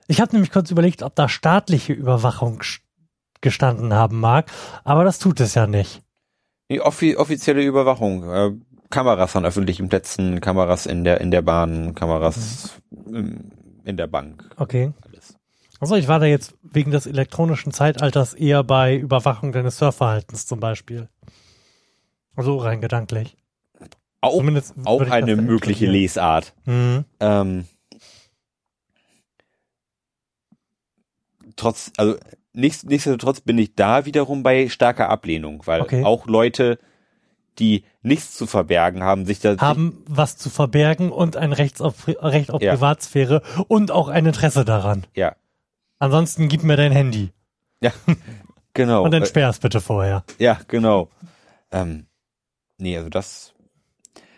Ich 0.07 0.21
habe 0.21 0.33
nämlich 0.33 0.51
kurz 0.53 0.71
überlegt, 0.71 1.03
ob 1.03 1.15
da 1.15 1.29
staatliche 1.29 1.93
Überwachung 1.93 2.63
gestanden 3.41 3.93
haben 3.95 4.21
mag, 4.21 4.51
aber 4.85 5.05
das 5.05 5.19
tut 5.19 5.41
es 5.41 5.55
ja 5.55 5.67
nicht. 5.67 6.03
Die 6.71 6.81
offi 6.81 7.17
offizielle 7.17 7.63
Überwachung, 7.63 8.25
äh, 8.31 8.53
Kameras 8.91 9.37
an 9.37 9.45
öffentlichen 9.45 9.89
Plätzen, 9.89 10.41
Kameras 10.41 10.87
in 10.87 11.05
der 11.05 11.21
in 11.21 11.31
der 11.31 11.43
Bahn, 11.43 11.95
Kameras 11.95 12.81
ähm, 13.07 13.51
in 13.85 13.97
der 13.97 14.07
Bank, 14.07 14.51
Okay. 14.57 14.93
alles. 15.07 15.37
Also 15.81 15.97
ich 15.97 16.09
war 16.09 16.19
da 16.21 16.27
jetzt 16.27 16.55
wegen 16.63 16.91
des 16.91 17.07
elektronischen 17.07 17.73
Zeitalters 17.73 18.33
eher 18.33 18.65
bei 18.65 18.97
Überwachung 18.97 19.53
deines 19.53 19.77
Surfverhaltens 19.79 20.47
zum 20.47 20.61
Beispiel. 20.61 21.09
Also 22.37 22.57
rein 22.59 22.81
gedanklich. 22.81 23.37
Auch, 24.25 24.37
Zumindest 24.39 24.75
auch 24.85 25.01
eine 25.09 25.37
mögliche. 25.37 25.87
Lesart. 25.87 26.55
Mhm. 26.67 27.05
Ähm, 27.21 27.65
trotz, 31.57 31.93
also 31.97 32.17
nichts, 32.53 32.85
nichtsdestotrotz 32.85 33.41
bin 33.41 33.59
ich 33.59 33.75
da 33.75 34.07
wiederum 34.07 34.43
bei 34.43 34.69
starker 34.69 35.09
Ablehnung, 35.11 35.63
weil 35.67 35.83
Okay. 35.83 36.05
auch 36.05 36.27
Leute, 36.27 36.79
die 37.59 37.85
nichts 38.03 38.35
zu 38.37 38.47
verbergen 38.47 39.03
haben, 39.03 39.27
sich 39.27 39.41
da 39.41 39.57
Haben 39.59 40.03
was 40.09 40.37
zu 40.37 40.51
verbergen 40.51 41.13
und 41.13 41.37
ein 41.37 41.53
Recht 41.53 41.81
auf, 41.81 42.07
Recht 42.09 42.51
auf 42.51 42.61
Ja. 42.63 42.73
Privatsphäre 42.75 43.43
und 43.69 43.91
auch 43.91 44.09
ein 44.09 44.27
Interesse 44.27 44.65
daran. 44.65 45.07
ja, 45.15 45.37
Ansonsten 46.01 46.49
gib 46.49 46.65
mir 46.65 46.77
dein 46.77 46.93
Handy 46.93 47.31
ja, 47.81 47.93
genau, 48.75 49.05
und 49.05 49.13
äh, 49.15 49.19
entsperr 49.19 49.49
es 49.51 49.59
bitte 49.59 49.81
vorher. 49.81 50.25
ja, 50.39 50.59
genau. 50.69 51.09
Ähm, 51.71 52.07
nee, 52.79 52.97
also 52.97 53.09
das, 53.11 53.54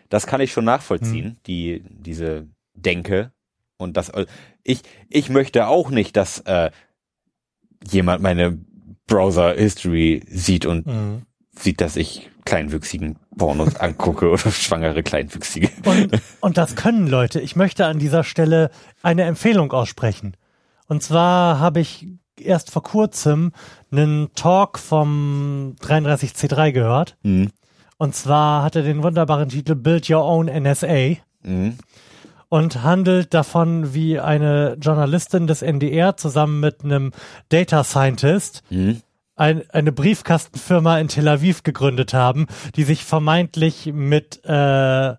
das 0.09 0.27
kann 0.27 0.41
ich 0.41 0.53
schon 0.53 0.65
nachvollziehen, 0.65 1.25
Hm. 1.27 1.37
die 1.47 1.83
diese 1.89 2.47
Denke 2.75 3.33
und 3.79 3.97
das, 3.97 4.09
äh, 4.11 4.27
ich, 4.63 4.83
ich 5.09 5.29
möchte 5.29 5.67
auch 5.69 5.91
nicht, 5.91 6.17
dass 6.17 6.41
äh, 6.41 6.71
jemand 7.91 8.23
meine 8.23 8.59
Browser-History 9.07 10.23
sieht 10.29 10.67
und 10.67 10.87
Mhm. 10.87 11.23
sieht, 11.53 11.81
dass 11.81 11.97
ich 11.97 12.31
kleinwüchsigen 12.45 13.19
Pornos 13.37 13.77
angucke 13.81 14.29
oder 14.31 14.51
schwangere 14.51 15.03
Kleinwüchsige. 15.03 15.69
Und, 15.85 16.21
und 16.41 16.57
das 16.59 16.77
können 16.77 17.07
Leute. 17.07 17.41
Ich 17.41 17.57
möchte 17.57 17.87
an 17.87 17.99
dieser 17.99 18.25
Stelle 18.25 18.71
eine 19.03 19.23
Empfehlung 19.25 19.73
aussprechen. 19.73 20.37
Und 20.89 21.03
zwar 21.03 21.59
habe 21.61 21.81
ich 21.81 22.07
erst 22.39 22.71
vor 22.71 22.83
kurzem 22.83 23.53
einen 23.91 24.33
Talk 24.35 24.79
vom 24.79 25.77
33C3 25.81 26.73
gehört. 26.73 27.17
Mhm. 27.23 27.51
Und 27.99 28.15
zwar 28.15 28.63
hat 28.63 28.77
er 28.77 28.83
den 28.83 29.03
wunderbaren 29.03 29.49
Titel 29.49 29.75
Build 29.75 30.09
Your 30.11 30.25
Own 30.25 30.49
NSA 30.49 31.17
Mhm. 31.43 31.77
und 32.49 32.83
handelt 32.83 33.33
davon, 33.35 33.95
wie 33.95 34.19
eine 34.21 34.77
Journalistin 34.81 35.47
des 35.47 35.63
NDR 35.63 36.17
zusammen 36.17 36.61
mit 36.61 36.83
einem 36.85 37.13
Data 37.49 37.85
Scientist 37.85 38.63
Mhm. 38.71 39.01
ein, 39.37 39.63
eine 39.71 39.93
Briefkastenfirma 39.93 40.99
in 40.99 41.09
Tel 41.09 41.29
Aviv 41.29 41.63
gegründet 41.63 42.13
haben, 42.15 42.47
die 42.75 42.85
sich 42.85 43.05
vermeintlich 43.05 43.91
mit 43.93 44.41
äh, 44.45 45.15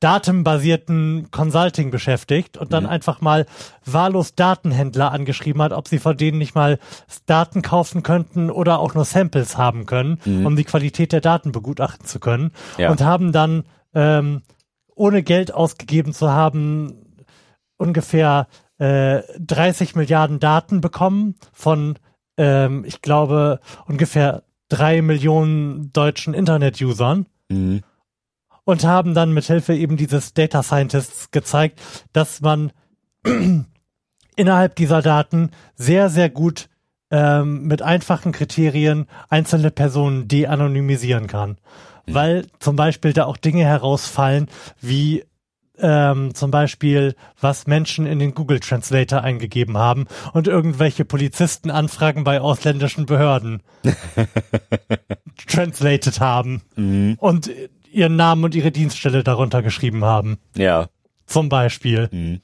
datenbasierten 0.00 1.30
Consulting 1.30 1.90
beschäftigt 1.90 2.56
und 2.56 2.72
dann 2.72 2.86
einfach 2.86 3.20
mal 3.20 3.46
wahllos 3.84 4.34
Datenhändler 4.34 5.12
angeschrieben 5.12 5.62
hat, 5.62 5.72
ob 5.72 5.88
sie 5.88 5.98
von 5.98 6.16
denen 6.16 6.38
nicht 6.38 6.54
mal 6.54 6.78
Daten 7.26 7.62
kaufen 7.62 8.02
könnten 8.02 8.50
oder 8.50 8.78
auch 8.80 8.94
nur 8.94 9.04
Samples 9.04 9.58
haben 9.58 9.86
können, 9.86 10.18
um 10.44 10.56
die 10.56 10.64
Qualität 10.64 11.12
der 11.12 11.20
Daten 11.20 11.52
begutachten 11.52 12.06
zu 12.06 12.18
können. 12.18 12.52
Ja. 12.78 12.90
Und 12.90 13.02
haben 13.02 13.32
dann, 13.32 13.64
ähm, 13.94 14.42
ohne 14.94 15.22
Geld 15.22 15.52
ausgegeben 15.52 16.12
zu 16.12 16.30
haben, 16.30 17.16
ungefähr 17.76 18.48
äh, 18.78 19.22
30 19.38 19.96
Milliarden 19.96 20.40
Daten 20.40 20.80
bekommen 20.80 21.36
von, 21.52 21.98
ähm, 22.36 22.84
ich 22.86 23.02
glaube, 23.02 23.60
ungefähr 23.86 24.44
drei 24.68 25.02
Millionen 25.02 25.92
deutschen 25.92 26.32
Internet-Usern 26.32 27.26
Mhm. 27.50 27.82
Und 28.64 28.84
haben 28.84 29.14
dann 29.14 29.32
mit 29.32 29.44
Hilfe 29.44 29.74
eben 29.74 29.96
dieses 29.96 30.34
Data 30.34 30.62
Scientists 30.62 31.30
gezeigt, 31.30 31.80
dass 32.12 32.40
man 32.40 32.72
innerhalb 34.36 34.76
dieser 34.76 35.02
Daten 35.02 35.50
sehr, 35.74 36.08
sehr 36.10 36.30
gut 36.30 36.68
ähm, 37.10 37.66
mit 37.66 37.82
einfachen 37.82 38.32
Kriterien 38.32 39.06
einzelne 39.28 39.70
Personen 39.70 40.28
de-anonymisieren 40.28 41.26
kann. 41.26 41.58
Weil 42.06 42.46
zum 42.58 42.76
Beispiel 42.76 43.12
da 43.12 43.26
auch 43.26 43.36
Dinge 43.36 43.64
herausfallen, 43.64 44.48
wie 44.80 45.24
ähm, 45.78 46.34
zum 46.34 46.50
Beispiel, 46.50 47.14
was 47.40 47.66
Menschen 47.66 48.06
in 48.06 48.18
den 48.18 48.34
Google 48.34 48.60
Translator 48.60 49.22
eingegeben 49.22 49.78
haben 49.78 50.06
und 50.32 50.46
irgendwelche 50.46 51.04
Polizisten 51.04 51.70
Anfragen 51.70 52.24
bei 52.24 52.40
ausländischen 52.40 53.06
Behörden 53.06 53.62
translated 55.46 56.20
haben 56.20 56.62
Mhm. 56.76 57.16
und 57.18 57.50
ihren 57.92 58.16
Namen 58.16 58.44
und 58.44 58.54
ihre 58.54 58.70
Dienststelle 58.70 59.22
darunter 59.24 59.62
geschrieben 59.62 60.04
haben. 60.04 60.38
Ja. 60.56 60.88
Zum 61.26 61.48
Beispiel. 61.48 62.08
Mhm. 62.12 62.40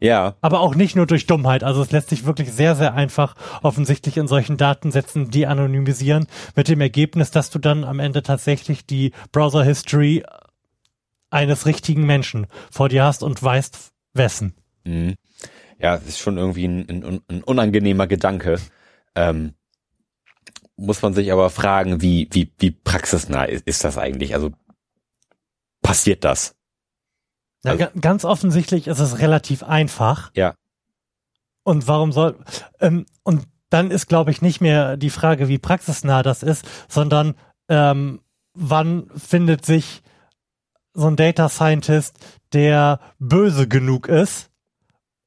Ja. 0.00 0.36
Aber 0.40 0.60
auch 0.60 0.74
nicht 0.74 0.96
nur 0.96 1.06
durch 1.06 1.26
Dummheit. 1.26 1.64
Also 1.64 1.82
es 1.82 1.90
lässt 1.90 2.10
sich 2.10 2.26
wirklich 2.26 2.52
sehr, 2.52 2.74
sehr 2.74 2.94
einfach 2.94 3.34
offensichtlich 3.62 4.16
in 4.16 4.28
solchen 4.28 4.56
Datensätzen 4.56 5.30
de-anonymisieren 5.30 6.26
mit 6.54 6.68
dem 6.68 6.80
Ergebnis, 6.80 7.30
dass 7.30 7.50
du 7.50 7.58
dann 7.58 7.84
am 7.84 7.98
Ende 7.98 8.22
tatsächlich 8.22 8.86
die 8.86 9.12
Browser 9.32 9.64
History 9.64 10.22
eines 11.30 11.66
richtigen 11.66 12.04
Menschen 12.04 12.46
vor 12.70 12.88
dir 12.88 13.04
hast 13.04 13.22
und 13.22 13.42
weißt, 13.42 13.92
wessen. 14.14 14.54
Mhm. 14.84 15.14
Ja, 15.78 15.96
es 15.96 16.06
ist 16.06 16.18
schon 16.18 16.38
irgendwie 16.38 16.66
ein, 16.66 16.88
ein, 16.88 17.20
ein 17.28 17.42
unangenehmer 17.42 18.06
Gedanke. 18.06 18.58
Ähm, 19.14 19.54
muss 20.76 21.02
man 21.02 21.14
sich 21.14 21.32
aber 21.32 21.50
fragen, 21.50 22.02
wie, 22.02 22.28
wie, 22.32 22.52
wie 22.58 22.70
praxisnah 22.70 23.44
ist, 23.44 23.66
ist 23.66 23.84
das 23.84 23.98
eigentlich? 23.98 24.34
Also 24.34 24.52
passiert 25.86 26.24
das? 26.24 26.54
Ja, 27.64 27.72
Also- 27.72 27.84
ga- 27.84 27.90
ganz 28.00 28.24
offensichtlich 28.24 28.86
ist 28.86 28.98
es 28.98 29.18
relativ 29.18 29.62
einfach. 29.62 30.30
Ja. 30.34 30.54
Und 31.62 31.88
warum 31.88 32.12
soll, 32.12 32.38
ähm, 32.80 33.06
und 33.22 33.46
dann 33.70 33.90
ist, 33.90 34.06
glaube 34.06 34.30
ich, 34.30 34.42
nicht 34.42 34.60
mehr 34.60 34.96
die 34.96 35.10
Frage, 35.10 35.48
wie 35.48 35.58
praxisnah 35.58 36.22
das 36.22 36.42
ist, 36.42 36.64
sondern 36.88 37.34
ähm, 37.68 38.20
wann 38.54 39.10
findet 39.16 39.64
sich 39.64 40.02
so 40.94 41.08
ein 41.08 41.16
Data 41.16 41.48
Scientist, 41.48 42.18
der 42.52 43.00
böse 43.18 43.66
genug 43.68 44.06
ist, 44.08 44.50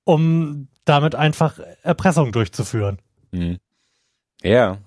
um 0.05 0.69
damit 0.85 1.13
einfach 1.15 1.59
Erpressung 1.83 2.31
durchzuführen. 2.31 2.99
Mhm. 3.31 3.59
Ja. 4.41 4.77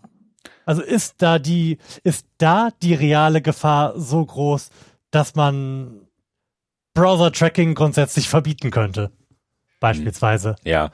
Also 0.65 0.81
ist 0.83 1.17
da 1.23 1.39
die, 1.39 1.79
ist 2.05 2.27
da 2.39 2.71
die 2.83 2.95
reale 2.95 3.43
Gefahr 3.43 3.99
so 4.01 4.25
groß, 4.25 4.71
dass 5.13 5.35
man 5.37 6.09
Browser-Tracking 6.95 7.75
grundsätzlich 7.75 8.29
verbieten 8.29 8.71
könnte? 8.71 9.13
Beispielsweise. 9.81 10.57
Ja. 10.65 10.91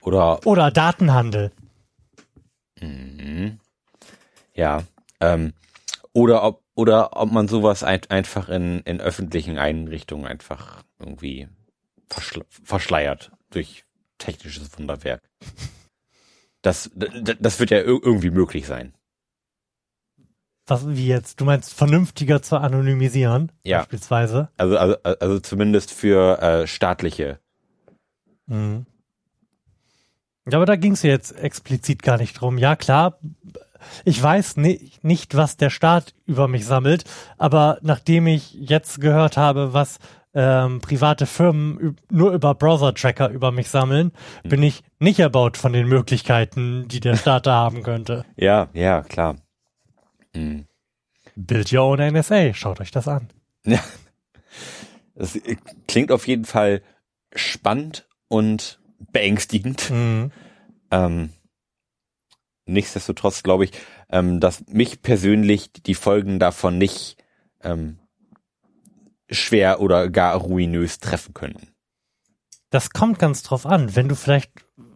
Oder 0.00 0.44
Oder 0.46 0.70
Datenhandel. 0.70 1.52
Mhm. 2.80 3.58
Ja. 4.54 4.84
Ähm, 5.20 5.52
oder 6.12 6.42
ob 6.44 6.62
oder 6.74 7.16
ob 7.16 7.30
man 7.30 7.48
sowas 7.48 7.84
ein, 7.84 8.00
einfach 8.08 8.48
in, 8.48 8.80
in 8.80 9.00
öffentlichen 9.00 9.58
Einrichtungen 9.58 10.26
einfach 10.26 10.82
irgendwie 10.98 11.48
verschle 12.08 12.44
verschleiert 12.48 13.30
durch 13.50 13.84
technisches 14.18 14.76
Wunderwerk. 14.78 15.22
Das, 16.62 16.90
d- 16.94 17.36
das 17.38 17.60
wird 17.60 17.70
ja 17.70 17.78
ir- 17.78 18.00
irgendwie 18.02 18.30
möglich 18.30 18.66
sein. 18.66 18.94
Was, 20.72 20.88
wie 20.88 21.06
jetzt? 21.06 21.38
Du 21.38 21.44
meinst 21.44 21.74
vernünftiger 21.74 22.40
zu 22.40 22.56
anonymisieren? 22.56 23.52
Ja. 23.62 23.80
Beispielsweise? 23.80 24.48
Also, 24.56 24.78
also, 24.78 24.96
also 25.02 25.38
zumindest 25.38 25.90
für 25.90 26.40
äh, 26.40 26.66
staatliche. 26.66 27.40
Mhm. 28.46 28.86
Ja, 30.50 30.56
aber 30.56 30.64
da 30.64 30.76
ging 30.76 30.92
es 30.92 31.02
jetzt 31.02 31.32
explizit 31.38 32.02
gar 32.02 32.16
nicht 32.16 32.40
drum. 32.40 32.56
Ja, 32.56 32.74
klar, 32.74 33.18
ich 34.06 34.22
weiß 34.22 34.56
ni 34.56 34.92
nicht, 35.02 35.36
was 35.36 35.58
der 35.58 35.68
Staat 35.68 36.14
über 36.24 36.48
mich 36.48 36.64
sammelt, 36.64 37.04
aber 37.36 37.76
nachdem 37.82 38.26
ich 38.26 38.54
jetzt 38.54 38.98
gehört 38.98 39.36
habe, 39.36 39.74
was 39.74 39.98
ähm, 40.32 40.80
private 40.80 41.26
Firmen 41.26 41.98
nur 42.10 42.32
über 42.32 42.54
Browser-Tracker 42.54 43.28
über 43.28 43.52
mich 43.52 43.68
sammeln, 43.68 44.12
bin 44.42 44.62
ich 44.62 44.82
nicht 44.98 45.18
erbaut 45.18 45.58
von 45.58 45.74
den 45.74 45.86
Möglichkeiten, 45.86 46.88
die 46.88 47.00
der 47.00 47.16
Staat 47.16 47.46
da 47.46 47.56
haben 47.56 47.82
könnte. 47.82 48.24
Ja, 48.36 48.68
ja, 48.72 49.02
klar. 49.02 49.36
Mhm. 50.34 50.66
Build 51.34 51.72
your 51.72 51.82
own 51.82 51.98
NSA, 52.00 52.54
schaut 52.54 52.80
euch 52.80 52.90
das 52.90 53.08
an. 53.08 53.28
Ja. 53.64 53.82
Das 55.14 55.38
klingt 55.88 56.10
auf 56.10 56.26
jeden 56.26 56.44
Fall 56.44 56.82
spannend 57.34 58.08
und 58.28 58.80
beängstigend. 59.12 59.90
Mhm. 59.90 60.32
Ähm, 60.90 61.30
nichtsdestotrotz 62.66 63.42
glaube 63.42 63.64
ich, 63.64 63.72
ähm, 64.10 64.40
dass 64.40 64.66
mich 64.68 65.02
persönlich 65.02 65.72
die 65.72 65.94
Folgen 65.94 66.38
davon 66.38 66.78
nicht 66.78 67.16
ähm, 67.62 67.98
schwer 69.30 69.80
oder 69.80 70.10
gar 70.10 70.36
ruinös 70.36 70.98
treffen 70.98 71.34
könnten. 71.34 71.68
Das 72.70 72.90
kommt 72.90 73.18
ganz 73.18 73.42
drauf 73.42 73.66
an, 73.66 73.94
wenn 73.96 74.08
du 74.08 74.14
vielleicht 74.14 74.50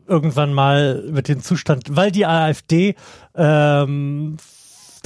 irgendwann 0.06 0.52
mal 0.52 1.02
mit 1.10 1.28
dem 1.28 1.42
Zustand, 1.42 1.96
weil 1.96 2.10
die 2.10 2.26
AfD 2.26 2.94
ähm, 3.34 4.36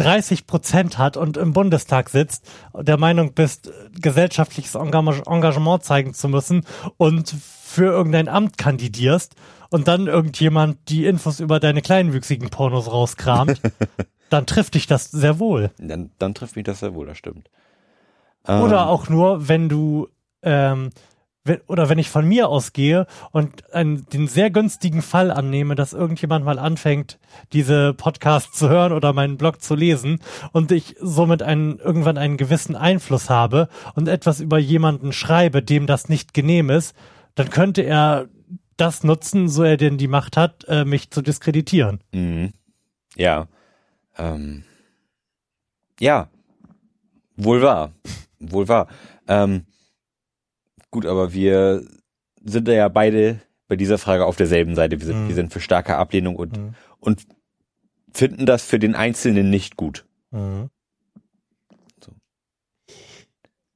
30 0.00 0.46
Prozent 0.46 0.98
hat 0.98 1.16
und 1.16 1.36
im 1.36 1.52
Bundestag 1.52 2.08
sitzt, 2.08 2.48
der 2.74 2.96
Meinung 2.96 3.32
bist, 3.34 3.70
gesellschaftliches 4.00 4.74
Engage- 4.74 5.26
Engagement 5.30 5.84
zeigen 5.84 6.14
zu 6.14 6.28
müssen 6.28 6.64
und 6.96 7.28
für 7.30 7.84
irgendein 7.92 8.28
Amt 8.28 8.58
kandidierst 8.58 9.34
und 9.70 9.88
dann 9.88 10.06
irgendjemand 10.06 10.88
die 10.88 11.06
Infos 11.06 11.38
über 11.38 11.60
deine 11.60 11.82
kleinwüchsigen 11.82 12.48
Pornos 12.50 12.90
rauskramt, 12.90 13.60
dann 14.30 14.46
trifft 14.46 14.74
dich 14.74 14.86
das 14.86 15.10
sehr 15.10 15.38
wohl. 15.38 15.70
Dann, 15.78 16.10
dann 16.18 16.34
trifft 16.34 16.56
mich 16.56 16.64
das 16.64 16.80
sehr 16.80 16.94
wohl, 16.94 17.06
das 17.06 17.18
stimmt. 17.18 17.50
Oder 18.44 18.82
Ähm, 18.82 18.88
auch 18.88 19.08
nur, 19.08 19.48
wenn 19.48 19.68
du, 19.68 20.08
ähm, 20.42 20.90
oder 21.66 21.88
wenn 21.88 21.98
ich 21.98 22.10
von 22.10 22.26
mir 22.28 22.48
ausgehe 22.48 23.06
und 23.32 23.72
einen, 23.72 24.04
den 24.10 24.28
sehr 24.28 24.50
günstigen 24.50 25.00
Fall 25.00 25.30
annehme, 25.30 25.74
dass 25.74 25.94
irgendjemand 25.94 26.44
mal 26.44 26.58
anfängt, 26.58 27.18
diese 27.52 27.94
Podcasts 27.94 28.58
zu 28.58 28.68
hören 28.68 28.92
oder 28.92 29.12
meinen 29.14 29.38
Blog 29.38 29.62
zu 29.62 29.74
lesen 29.74 30.20
und 30.52 30.70
ich 30.70 30.96
somit 31.00 31.42
einen, 31.42 31.78
irgendwann 31.78 32.18
einen 32.18 32.36
gewissen 32.36 32.76
Einfluss 32.76 33.30
habe 33.30 33.68
und 33.94 34.06
etwas 34.06 34.40
über 34.40 34.58
jemanden 34.58 35.12
schreibe, 35.12 35.62
dem 35.62 35.86
das 35.86 36.08
nicht 36.10 36.34
genehm 36.34 36.68
ist, 36.68 36.94
dann 37.34 37.48
könnte 37.48 37.82
er 37.82 38.28
das 38.76 39.02
nutzen, 39.02 39.48
so 39.48 39.62
er 39.62 39.76
denn 39.76 39.98
die 39.98 40.08
Macht 40.08 40.36
hat, 40.36 40.64
äh, 40.68 40.84
mich 40.84 41.10
zu 41.10 41.22
diskreditieren. 41.22 42.00
Mhm. 42.12 42.52
Ja. 43.16 43.48
Ähm, 44.16 44.64
ja. 45.98 46.28
Wohl 47.36 47.62
wahr. 47.62 47.92
Wohl 48.38 48.68
wahr. 48.68 48.88
Ähm, 49.26 49.66
gut, 50.90 51.06
aber 51.06 51.32
wir 51.32 51.82
sind 52.42 52.68
da 52.68 52.72
ja 52.72 52.88
beide 52.88 53.40
bei 53.68 53.76
dieser 53.76 53.98
Frage 53.98 54.24
auf 54.26 54.36
derselben 54.36 54.74
Seite. 54.74 54.98
Wir 55.00 55.06
sind, 55.06 55.24
Mhm. 55.24 55.28
wir 55.28 55.34
sind 55.34 55.52
für 55.52 55.60
starke 55.60 55.96
Ablehnung 55.96 56.36
und, 56.36 56.56
Mhm. 56.56 56.74
und 56.98 57.26
finden 58.12 58.46
das 58.46 58.64
für 58.64 58.78
den 58.78 58.94
Einzelnen 58.94 59.50
nicht 59.50 59.76
gut. 59.76 60.04
Mhm. 60.32 60.68
So. 62.04 62.12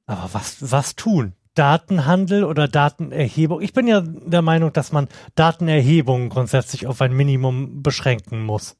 Aber 0.05 0.29
was, 0.33 0.71
was 0.71 0.95
tun? 0.95 1.33
Datenhandel 1.53 2.43
oder 2.43 2.67
Datenerhebung. 2.67 3.61
Ich 3.61 3.71
bin 3.71 3.87
ja 3.87 4.01
der 4.01 4.41
Meinung, 4.41 4.73
dass 4.73 4.91
man 4.91 5.07
Datenerhebung 5.35 6.27
grundsätzlich 6.29 6.85
auf 6.85 6.99
ein 7.01 7.13
Minimum 7.13 7.81
beschränken 7.81 8.43
muss. 8.43 8.75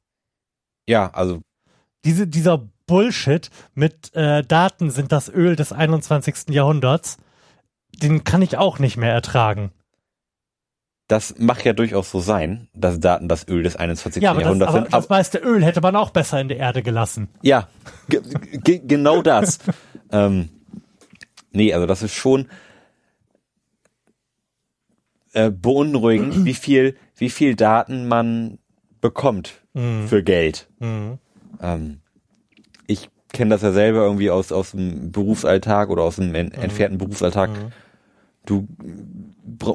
Ja, 0.87 1.09
also 1.13 1.41
Diese, 2.03 2.27
dieser 2.27 2.67
Bullshit 2.85 3.49
mit 3.73 4.13
äh, 4.13 4.43
Daten 4.43 4.91
sind 4.91 5.11
das 5.11 5.29
Öl 5.29 5.55
des 5.55 5.71
21. 5.71 6.49
Jahrhunderts, 6.53 7.17
den 7.97 8.23
kann 8.23 8.41
ich 8.41 8.57
auch 8.57 8.79
nicht 8.79 8.97
mehr 8.97 9.13
ertragen. 9.13 9.71
das 11.07 11.35
mag 11.37 11.63
ja 11.63 11.73
durchaus 11.73 12.09
so 12.09 12.19
sein, 12.19 12.67
dass 12.73 12.99
Daten 12.99 13.27
das 13.27 13.47
Öl 13.47 13.61
des 13.61 13.75
21. 13.75 14.23
Ja, 14.23 14.31
aber, 14.31 14.39
das, 14.39 14.45
Jahrhunderts 14.45 14.73
aber 14.73 14.81
sind. 14.83 14.93
das 14.93 15.09
meiste 15.09 15.37
Öl 15.37 15.63
hätte 15.63 15.81
man 15.81 15.95
auch 15.95 16.09
besser 16.09 16.41
in 16.41 16.47
der 16.47 16.57
Erde 16.57 16.81
gelassen. 16.81 17.29
Ja, 17.43 17.67
ge 18.09 18.21
ge 18.63 18.81
genau 18.83 19.21
das. 19.21 19.59
ähm, 20.11 20.49
nee, 21.51 21.73
also 21.73 21.85
das 21.85 22.01
ist 22.01 22.13
schon 22.15 22.47
äh, 25.33 25.51
beunruhigend, 25.51 26.43
wie 26.45 26.55
viel, 26.55 26.95
wie 27.17 27.29
viel 27.29 27.55
Daten 27.55 28.07
man 28.07 28.57
bekommt 28.99 29.61
für 30.07 30.23
Geld. 30.23 30.69
Ähm, 30.79 31.99
ich 32.87 33.09
kenne 33.33 33.49
das 33.49 33.61
ja 33.61 33.73
selber 33.73 34.03
irgendwie 34.03 34.29
aus, 34.31 34.53
aus 34.53 34.71
dem 34.71 35.11
Berufsalltag 35.11 35.89
oder 35.89 36.03
aus 36.03 36.15
dem 36.15 36.33
en 36.33 36.51
entfernten 36.53 36.97
Berufsalltag. 36.97 37.49
Du 38.45 38.67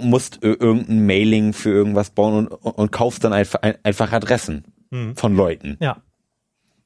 musst 0.01 0.43
ir- 0.43 0.61
irgendein 0.61 1.07
Mailing 1.07 1.53
für 1.53 1.71
irgendwas 1.71 2.11
bauen 2.11 2.47
und, 2.47 2.49
und, 2.49 2.73
und 2.73 2.93
kaufst 2.93 3.25
dann 3.25 3.33
einfach, 3.33 3.63
ein, 3.63 3.75
einfach 3.83 4.13
Adressen 4.13 4.65
von 5.15 5.37
Leuten 5.37 5.77
Ja. 5.81 6.03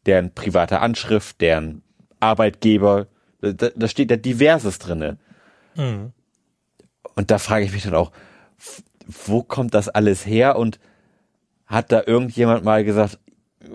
deren 0.07 0.33
private 0.35 0.81
Anschrift, 0.81 1.41
deren 1.41 1.83
Arbeitgeber, 2.21 3.07
da, 3.41 3.53
da 3.75 3.89
steht 3.89 4.11
ja 4.11 4.17
diverses 4.17 4.79
drinne. 4.79 5.19
Und 5.77 7.31
da 7.31 7.39
frage 7.39 7.65
ich 7.65 7.73
mich 7.73 7.83
dann 7.85 7.95
auch, 7.95 8.13
wo 9.07 9.43
kommt 9.43 9.75
das 9.75 9.89
alles 9.89 10.25
her 10.27 10.57
und 10.57 10.79
hat 11.67 11.93
da 11.93 12.03
irgendjemand 12.07 12.65
mal 12.65 12.85
gesagt, 12.85 13.19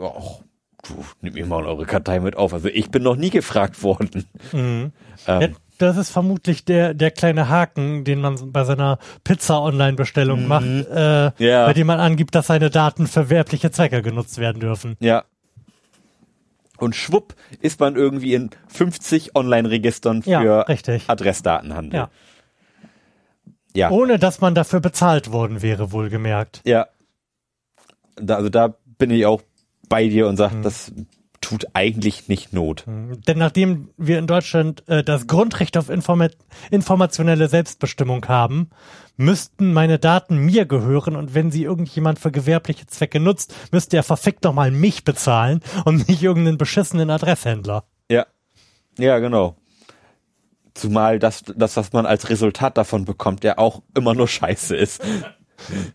ach, 0.01 0.41
du, 0.83 1.03
nimm 1.21 1.33
mir 1.33 1.45
mal 1.45 1.65
eure 1.65 1.85
Kartei 1.85 2.19
mit 2.19 2.35
auf. 2.35 2.53
Also 2.53 2.67
ich 2.69 2.89
bin 2.91 3.03
noch 3.03 3.15
nie 3.15 3.29
gefragt 3.31 3.81
worden. 3.83 4.25
Ähm, 4.53 4.91
Ja, 5.27 5.47
das 5.79 5.97
ist 5.97 6.11
vermutlich 6.11 6.65
der, 6.65 6.93
der 6.93 7.09
kleine 7.11 7.49
Haken, 7.49 8.03
den 8.03 8.21
man 8.21 8.51
bei 8.51 8.63
seiner 8.63 8.99
Pizza-Online-Bestellung 9.23 10.47
macht, 10.47 10.65
äh, 10.65 11.31
Ja. 11.43 11.65
bei 11.65 11.73
dem 11.73 11.87
man 11.87 11.99
angibt, 11.99 12.35
dass 12.35 12.47
seine 12.47 12.69
Daten 12.69 13.07
für 13.07 13.29
werbliche 13.29 13.71
Zwecke 13.71 14.01
genutzt 14.01 14.37
werden 14.37 14.59
dürfen. 14.59 14.95
ja. 14.99 15.23
Und 16.77 16.95
schwupp 16.95 17.35
ist 17.59 17.81
man 17.81 17.97
irgendwie 17.97 18.33
in 18.33 18.51
50 18.69 19.35
Online-Registern 19.35 20.23
für 20.23 20.29
Ja. 20.29 20.65
Adressdatenhandel. 21.07 21.93
Ja. 21.99 22.09
Ja. 23.75 23.89
Ohne 23.91 24.17
dass 24.17 24.39
man 24.39 24.55
dafür 24.55 24.79
bezahlt 24.79 25.33
worden 25.33 25.61
wäre, 25.61 25.91
wohlgemerkt. 25.91 26.61
Ja. 26.65 26.87
Da, 28.15 28.35
also 28.37 28.47
da 28.47 28.75
bin 28.97 29.11
ich 29.11 29.25
auch 29.25 29.41
bei 29.89 30.07
dir 30.07 30.27
und 30.27 30.35
Mhm. 30.35 30.37
sage, 30.37 30.61
das 30.61 30.93
tut 31.41 31.67
eigentlich 31.73 32.27
nicht 32.27 32.53
Not. 32.53 32.85
Denn 32.87 33.37
nachdem 33.37 33.89
wir 33.97 34.19
in 34.19 34.27
Deutschland 34.27 34.87
äh, 34.87 35.03
das 35.03 35.27
Grundrecht 35.27 35.77
auf 35.77 35.89
Informa 35.89 36.27
informationelle 36.71 37.47
Selbstbestimmung 37.47 38.27
haben, 38.27 38.69
müssten 39.17 39.73
meine 39.73 39.99
Daten 39.99 40.37
mir 40.37 40.65
gehören 40.65 41.15
und 41.15 41.33
wenn 41.33 41.51
sie 41.51 41.63
irgendjemand 41.63 42.19
für 42.19 42.31
gewerbliche 42.31 42.87
Zwecke 42.87 43.19
nutzt, 43.19 43.53
müsste 43.71 43.97
er 43.97 44.03
verfickt 44.03 44.43
nochmal 44.43 44.71
mich 44.71 45.03
bezahlen 45.03 45.61
und 45.85 46.07
nicht 46.07 46.23
irgendeinen 46.23 46.57
beschissenen 46.57 47.09
Adresshändler. 47.09 47.83
Ja. 48.09 48.25
Ja, 48.97 49.19
genau. 49.19 49.55
Zumal 50.73 51.19
das, 51.19 51.43
das, 51.55 51.75
was 51.77 51.93
man 51.93 52.05
als 52.05 52.29
Resultat 52.29 52.77
davon 52.77 53.05
bekommt, 53.05 53.43
ja 53.43 53.57
auch 53.57 53.81
immer 53.95 54.13
nur 54.13 54.27
scheiße 54.27 54.75
ist. 54.75 55.01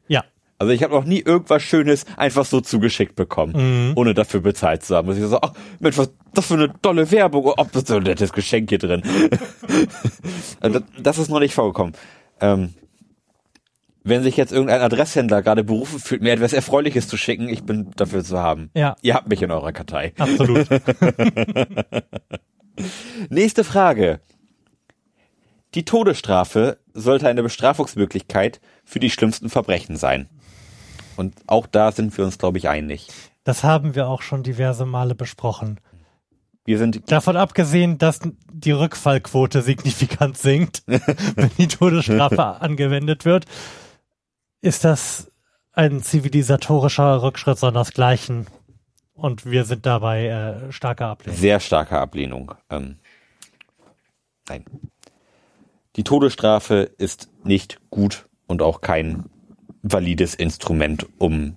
Ja. 0.09 0.25
Also 0.59 0.73
ich 0.73 0.83
habe 0.83 0.95
noch 0.95 1.05
nie 1.05 1.21
irgendwas 1.21 1.63
Schönes 1.63 2.07
einfach 2.17 2.45
so 2.45 2.61
zugeschickt 2.61 3.17
bekommen, 3.17 3.53
Mhm. 3.89 3.93
ohne 3.97 4.15
dafür 4.15 4.41
bezahlt 4.41 4.85
zu 4.85 4.95
haben. 4.95 5.07
Muss 5.09 5.17
ich 5.17 5.25
so, 5.25 5.41
ach 5.41 5.53
Mensch, 5.81 5.99
was 5.99 6.13
das 6.33 6.47
für 6.47 6.55
eine 6.55 6.73
tolle 6.81 7.11
Werbung, 7.11 7.45
oh, 7.47 7.55
das 7.57 7.83
ist 7.83 7.89
so 7.89 7.97
ein 7.97 8.03
nettes 8.05 8.33
Geschenk 8.33 8.69
hier 8.71 8.79
drin. 8.79 9.03
Also 10.61 10.79
das, 10.79 10.89
das 11.03 11.19
ist 11.19 11.29
noch 11.29 11.41
nicht 11.41 11.55
vorgekommen. 11.55 11.95
Ähm, 12.41 12.73
wenn 14.03 14.23
sich 14.23 14.37
jetzt 14.37 14.53
irgendein 14.53 14.81
Adresshändler 14.81 15.43
gerade 15.43 15.65
berufen 15.65 15.99
fühlt, 15.99 16.23
mir 16.23 16.33
etwas 16.33 16.53
Erfreuliches 16.53 17.09
zu 17.09 17.17
schicken, 17.17 17.49
ich 17.49 17.65
bin 17.65 17.91
dafür 17.97 18.23
zu 18.25 18.39
haben. 18.39 18.71
Ja. 18.75 18.97
Ihr 19.03 19.15
habt 19.15 19.29
mich 19.29 19.43
in 19.43 19.51
eurer 19.51 19.73
Kartei. 19.73 20.13
Absolut. 20.19 20.67
Nächste 23.31 23.65
Frage. 23.65 24.21
Die 25.75 25.85
Todesstrafe 25.85 26.79
sollte 26.93 27.29
eine 27.29 27.43
Bestrafungsmöglichkeit 27.43 28.61
für 28.85 29.01
die 29.01 29.11
schlimmsten 29.11 29.51
Verbrechen 29.51 29.97
sein. 29.97 30.29
Und 31.17 31.35
auch 31.47 31.67
da 31.67 31.93
sind 31.93 32.17
wir 32.17 32.25
uns, 32.25 32.39
glaube 32.39 32.59
ich, 32.59 32.69
einig. 32.69 33.09
Das 33.45 33.63
haben 33.63 33.95
wir 33.95 34.09
auch 34.09 34.23
schon 34.23 34.43
diverse 34.43 34.87
Male 34.87 35.15
besprochen. 35.15 35.81
Wir 36.65 36.79
sind, 36.79 37.11
Davon 37.13 37.37
abgesehen, 37.37 37.99
dass 37.99 38.21
die 38.51 38.71
Rückfallquote 38.71 39.61
signifikant 39.61 40.39
sinkt, 40.39 40.83
wenn 40.87 41.51
die 41.59 41.69
Todesstrafe 41.69 42.43
angewendet 42.63 43.27
wird, 43.27 43.45
ist 44.63 44.85
das 44.85 45.31
ein 45.73 46.03
zivilisatorischer 46.03 47.23
Rückschritt 47.23 47.59
sondersgleichen. 47.59 48.47
Und 49.13 49.45
wir 49.45 49.65
sind 49.65 49.85
dabei 49.85 50.27
äh, 50.27 50.73
starker 50.73 51.09
Ablehnung. 51.09 51.39
sehr 51.39 51.61
starke 51.61 51.99
Ablehnung. 51.99 52.55
Ähm, 52.71 52.97
nein. 54.49 54.65
Die 55.97 56.03
Todesstrafe 56.03 56.91
ist 56.99 57.29
nicht 57.45 57.79
gut 57.91 58.27
und 58.47 58.63
auch 58.63 58.81
kein 58.81 59.27
valides 59.85 60.35
Instrument, 60.35 61.07
um 61.19 61.55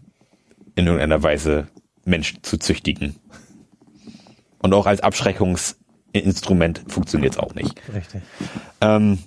in 0.75 0.85
irgendeiner 0.85 1.23
Weise 1.23 1.67
Menschen 2.05 2.43
zu 2.43 2.57
züchtigen. 2.57 3.15
Und 4.59 4.73
auch 4.73 4.85
als 4.85 5.01
Abschreckungsinstrument 5.01 6.83
funktioniert 6.87 7.33
es 7.33 7.39
auch 7.39 7.55
nicht. 7.55 7.81
Richtig. 7.93 8.21
Ähm, 8.81 9.19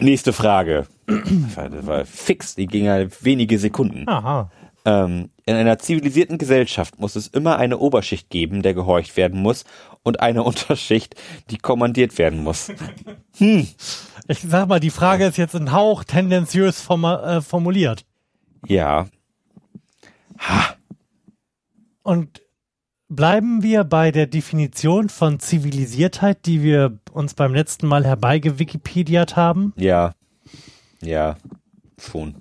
nächste 0.00 0.32
Frage. 0.32 0.86
Das 1.06 1.86
war, 1.86 2.04
fix, 2.04 2.54
die 2.54 2.66
ging 2.66 2.84
ja 2.86 3.06
wenige 3.22 3.58
Sekunden. 3.58 4.08
Aha. 4.08 4.50
Ähm, 4.84 5.30
in 5.44 5.54
einer 5.54 5.78
zivilisierten 5.78 6.38
Gesellschaft 6.38 6.98
muss 6.98 7.16
es 7.16 7.26
immer 7.26 7.58
eine 7.58 7.78
Oberschicht 7.78 8.30
geben, 8.30 8.62
der 8.62 8.74
gehorcht 8.74 9.16
werden 9.16 9.40
muss, 9.40 9.64
und 10.02 10.20
eine 10.20 10.42
Unterschicht, 10.44 11.14
die 11.50 11.58
kommandiert 11.58 12.16
werden 12.18 12.42
muss. 12.42 12.70
Ich 13.38 14.40
sag 14.46 14.68
mal, 14.68 14.80
die 14.80 14.90
Frage 14.90 15.26
ist 15.26 15.38
jetzt 15.38 15.56
ein 15.56 15.72
Hauch 15.72 16.04
tendenziös 16.04 16.86
äh, 16.88 17.40
formuliert. 17.40 18.04
Ja, 18.66 19.06
Und 22.02 22.42
bleiben 23.08 23.62
wir 23.62 23.84
bei 23.84 24.10
der 24.10 24.26
Definition 24.26 25.08
von 25.08 25.40
Zivilisiertheit, 25.40 26.46
die 26.46 26.62
wir 26.62 26.98
uns 27.12 27.34
beim 27.34 27.54
letzten 27.54 27.86
Mal 27.86 28.04
herbeigewikipediert 28.04 29.36
haben. 29.36 29.72
ja, 29.76 30.14
ja, 31.00 31.36
schon. 31.98 32.34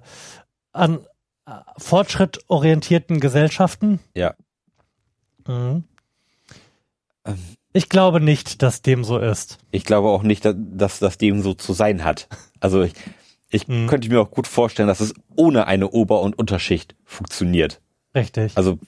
an 0.71 0.99
äh, 1.45 1.51
fortschrittorientierten 1.77 3.19
Gesellschaften. 3.19 3.99
Ja. 4.15 4.33
Mhm. 5.47 5.83
Ich 7.73 7.89
glaube 7.89 8.21
nicht, 8.21 8.61
dass 8.61 8.81
dem 8.81 9.03
so 9.03 9.17
ist. 9.17 9.57
Ich 9.71 9.83
glaube 9.83 10.09
auch 10.09 10.23
nicht, 10.23 10.45
dass, 10.45 10.99
das 10.99 11.17
dem 11.17 11.41
so 11.41 11.53
zu 11.53 11.73
sein 11.73 12.03
hat. 12.03 12.27
Also 12.59 12.83
ich, 12.83 12.93
ich 13.49 13.67
könnte 13.67 14.09
mir 14.09 14.21
auch 14.21 14.31
gut 14.31 14.47
vorstellen, 14.47 14.87
dass 14.87 15.01
es 15.01 15.13
ohne 15.35 15.67
eine 15.67 15.89
Ober- 15.89 16.21
und 16.21 16.37
Unterschicht 16.39 16.95
funktioniert. 17.03 17.81
Richtig. 18.15 18.55
Also 18.55 18.79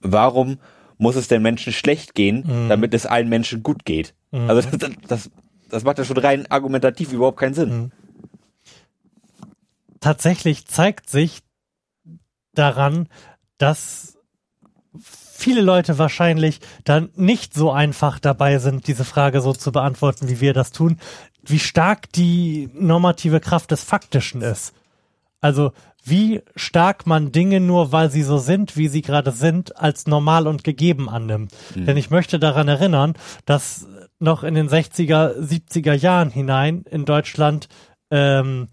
warum 0.00 0.58
muss 0.98 1.16
es 1.16 1.26
den 1.28 1.42
Menschen 1.42 1.72
schlecht 1.72 2.14
gehen, 2.14 2.68
damit 2.68 2.94
es 2.94 3.06
allen 3.06 3.28
Menschen 3.28 3.62
gut 3.62 3.84
geht? 3.84 4.14
Also 4.30 4.68
das, 4.70 4.90
das, 5.08 5.30
das 5.68 5.84
macht 5.84 5.98
ja 5.98 6.04
schon 6.04 6.18
rein 6.18 6.50
argumentativ 6.50 7.12
überhaupt 7.12 7.38
keinen 7.38 7.54
Sinn. 7.54 7.92
tatsächlich 10.00 10.66
zeigt 10.66 11.08
sich 11.08 11.40
daran, 12.54 13.08
dass 13.56 14.11
viele 15.42 15.60
Leute 15.60 15.98
wahrscheinlich 15.98 16.60
dann 16.84 17.10
nicht 17.16 17.54
so 17.54 17.70
einfach 17.72 18.18
dabei 18.18 18.58
sind, 18.58 18.86
diese 18.86 19.04
Frage 19.04 19.40
so 19.40 19.52
zu 19.52 19.72
beantworten, 19.72 20.28
wie 20.28 20.40
wir 20.40 20.54
das 20.54 20.72
tun, 20.72 20.98
wie 21.44 21.58
stark 21.58 22.10
die 22.12 22.70
normative 22.74 23.40
Kraft 23.40 23.70
des 23.70 23.82
Faktischen 23.82 24.42
ist. 24.42 24.72
Also 25.40 25.72
wie 26.04 26.42
stark 26.56 27.06
man 27.06 27.32
Dinge 27.32 27.60
nur, 27.60 27.92
weil 27.92 28.10
sie 28.10 28.22
so 28.22 28.38
sind, 28.38 28.76
wie 28.76 28.88
sie 28.88 29.02
gerade 29.02 29.30
sind, 29.32 29.76
als 29.76 30.06
normal 30.06 30.46
und 30.46 30.64
gegeben 30.64 31.08
annimmt. 31.08 31.52
Denn 31.74 31.96
ich 31.96 32.10
möchte 32.10 32.38
daran 32.38 32.68
erinnern, 32.68 33.14
dass 33.44 33.86
noch 34.18 34.42
in 34.42 34.54
den 34.54 34.68
60er, 34.68 35.36
70er 35.38 35.94
Jahren 35.94 36.30
hinein 36.30 36.84
in 36.90 37.04
Deutschland 37.04 37.68
ähm, 38.10 38.68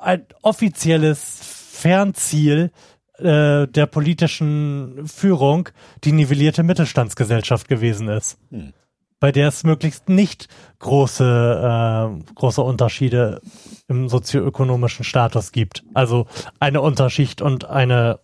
ein 0.00 0.26
offizielles 0.42 1.40
Fernziel 1.42 2.70
äh, 3.18 3.66
der 3.66 3.86
politischen 3.86 5.06
Führung 5.06 5.68
die 6.04 6.12
nivellierte 6.12 6.62
Mittelstandsgesellschaft 6.62 7.68
gewesen 7.68 8.08
ist. 8.08 8.38
Hm. 8.50 8.72
Bei 9.18 9.32
der 9.32 9.48
es 9.48 9.64
möglichst 9.64 10.08
nicht 10.10 10.48
große, 10.78 11.24
äh, 11.24 12.32
große 12.34 12.60
Unterschiede 12.60 13.40
im 13.88 14.08
sozioökonomischen 14.10 15.04
Status 15.04 15.52
gibt. 15.52 15.84
Also 15.94 16.26
eine 16.60 16.82
Unterschicht 16.82 17.40
und 17.40 17.64
eine, 17.64 18.20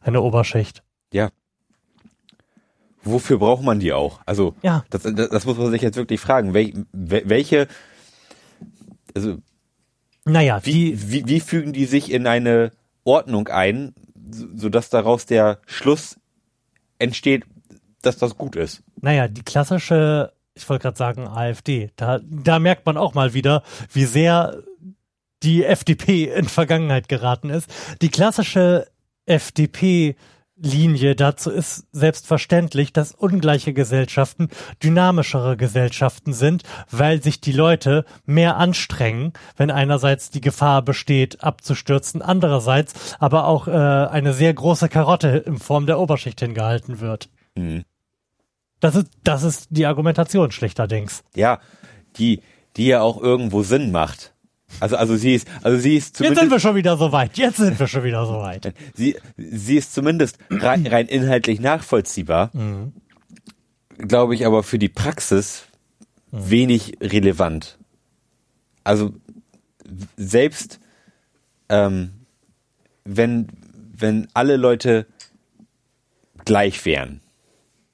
eine 0.00 0.20
Oberschicht. 0.20 0.82
Ja. 1.12 1.30
Wofür 3.04 3.38
braucht 3.38 3.62
man 3.62 3.80
die 3.80 3.92
auch? 3.92 4.20
Also, 4.26 4.54
Ja. 4.62 4.84
das, 4.90 5.02
das, 5.02 5.28
das 5.28 5.44
muss 5.46 5.58
man 5.58 5.70
sich 5.70 5.82
jetzt 5.82 5.96
wirklich 5.96 6.20
fragen. 6.20 6.54
Wel, 6.54 6.86
wel- 6.92 7.22
welche, 7.28 7.66
also, 9.14 9.38
Naja, 10.24 10.60
wie, 10.64 10.72
die, 10.72 11.10
wie, 11.12 11.26
wie 11.26 11.40
fügen 11.40 11.72
die 11.72 11.84
sich 11.86 12.10
in 12.12 12.26
eine 12.26 12.70
Ordnung 13.04 13.48
ein, 13.48 13.94
sodass 14.32 14.90
daraus 14.90 15.26
der 15.26 15.60
Schluss 15.66 16.18
entsteht, 16.98 17.44
dass 18.02 18.16
das 18.16 18.36
gut 18.36 18.56
ist? 18.56 18.82
Naja, 19.00 19.28
die 19.28 19.42
klassische, 19.42 20.32
ich 20.54 20.68
wollte 20.68 20.82
gerade 20.82 20.98
sagen 20.98 21.28
AfD, 21.28 21.90
da, 21.96 22.20
da 22.22 22.58
merkt 22.58 22.86
man 22.86 22.96
auch 22.96 23.14
mal 23.14 23.34
wieder, 23.34 23.62
wie 23.92 24.04
sehr 24.04 24.62
die 25.42 25.64
FDP 25.64 26.24
in 26.24 26.44
Vergangenheit 26.44 27.08
geraten 27.08 27.50
ist. 27.50 27.68
Die 28.00 28.10
klassische 28.10 28.86
FDP-Linie 30.62 31.16
dazu 31.16 31.50
ist 31.50 31.86
selbstverständlich, 31.92 32.92
dass 32.92 33.12
ungleiche 33.12 33.72
Gesellschaften 33.72 34.48
dynamischere 34.82 35.56
Gesellschaften 35.56 36.32
sind, 36.32 36.62
weil 36.90 37.22
sich 37.22 37.40
die 37.40 37.52
Leute 37.52 38.04
mehr 38.24 38.56
anstrengen, 38.56 39.32
wenn 39.56 39.70
einerseits 39.70 40.30
die 40.30 40.40
Gefahr 40.40 40.82
besteht, 40.82 41.42
abzustürzen, 41.42 42.22
andererseits 42.22 43.16
aber 43.18 43.46
auch 43.46 43.68
äh, 43.68 43.72
eine 43.72 44.32
sehr 44.32 44.54
große 44.54 44.88
Karotte 44.88 45.44
in 45.46 45.58
Form 45.58 45.86
der 45.86 45.98
Oberschicht 45.98 46.40
hingehalten 46.40 47.00
wird. 47.00 47.28
Mhm. 47.56 47.84
Das 48.80 48.96
ist, 48.96 49.08
das 49.22 49.42
ist 49.42 49.68
die 49.70 49.86
Argumentation 49.86 50.50
schlechterdings. 50.50 51.22
Ja, 51.36 51.60
die, 52.16 52.40
die 52.76 52.86
ja 52.86 53.02
auch 53.02 53.20
irgendwo 53.20 53.62
Sinn 53.62 53.92
macht. 53.92 54.34
Also, 54.80 54.96
also 54.96 55.16
sie 55.16 55.34
ist, 55.34 55.48
also 55.62 55.78
sie 55.78 55.96
ist 55.96 56.06
Jetzt 56.08 56.18
sind 56.18 56.26
zumindest, 56.26 56.50
wir 56.50 56.60
schon 56.60 56.74
wieder 56.76 56.96
so 56.96 57.12
weit. 57.12 57.38
Jetzt 57.38 57.56
sind 57.58 57.78
wir 57.78 57.86
schon 57.86 58.04
wieder 58.04 58.26
so 58.26 58.34
weit. 58.34 58.74
sie, 58.94 59.16
sie 59.36 59.76
ist 59.76 59.94
zumindest 59.94 60.38
rein, 60.50 60.86
rein 60.86 61.06
inhaltlich 61.06 61.60
nachvollziehbar. 61.60 62.50
Glaube 63.98 64.34
ich 64.34 64.46
aber 64.46 64.62
für 64.62 64.78
die 64.78 64.88
Praxis 64.88 65.64
wenig 66.30 66.98
relevant. 67.00 67.78
Also 68.84 69.12
selbst 70.16 70.80
ähm, 71.68 72.12
wenn 73.04 73.48
wenn 73.96 74.28
alle 74.34 74.56
Leute 74.56 75.06
gleich 76.44 76.84
wären. 76.84 77.21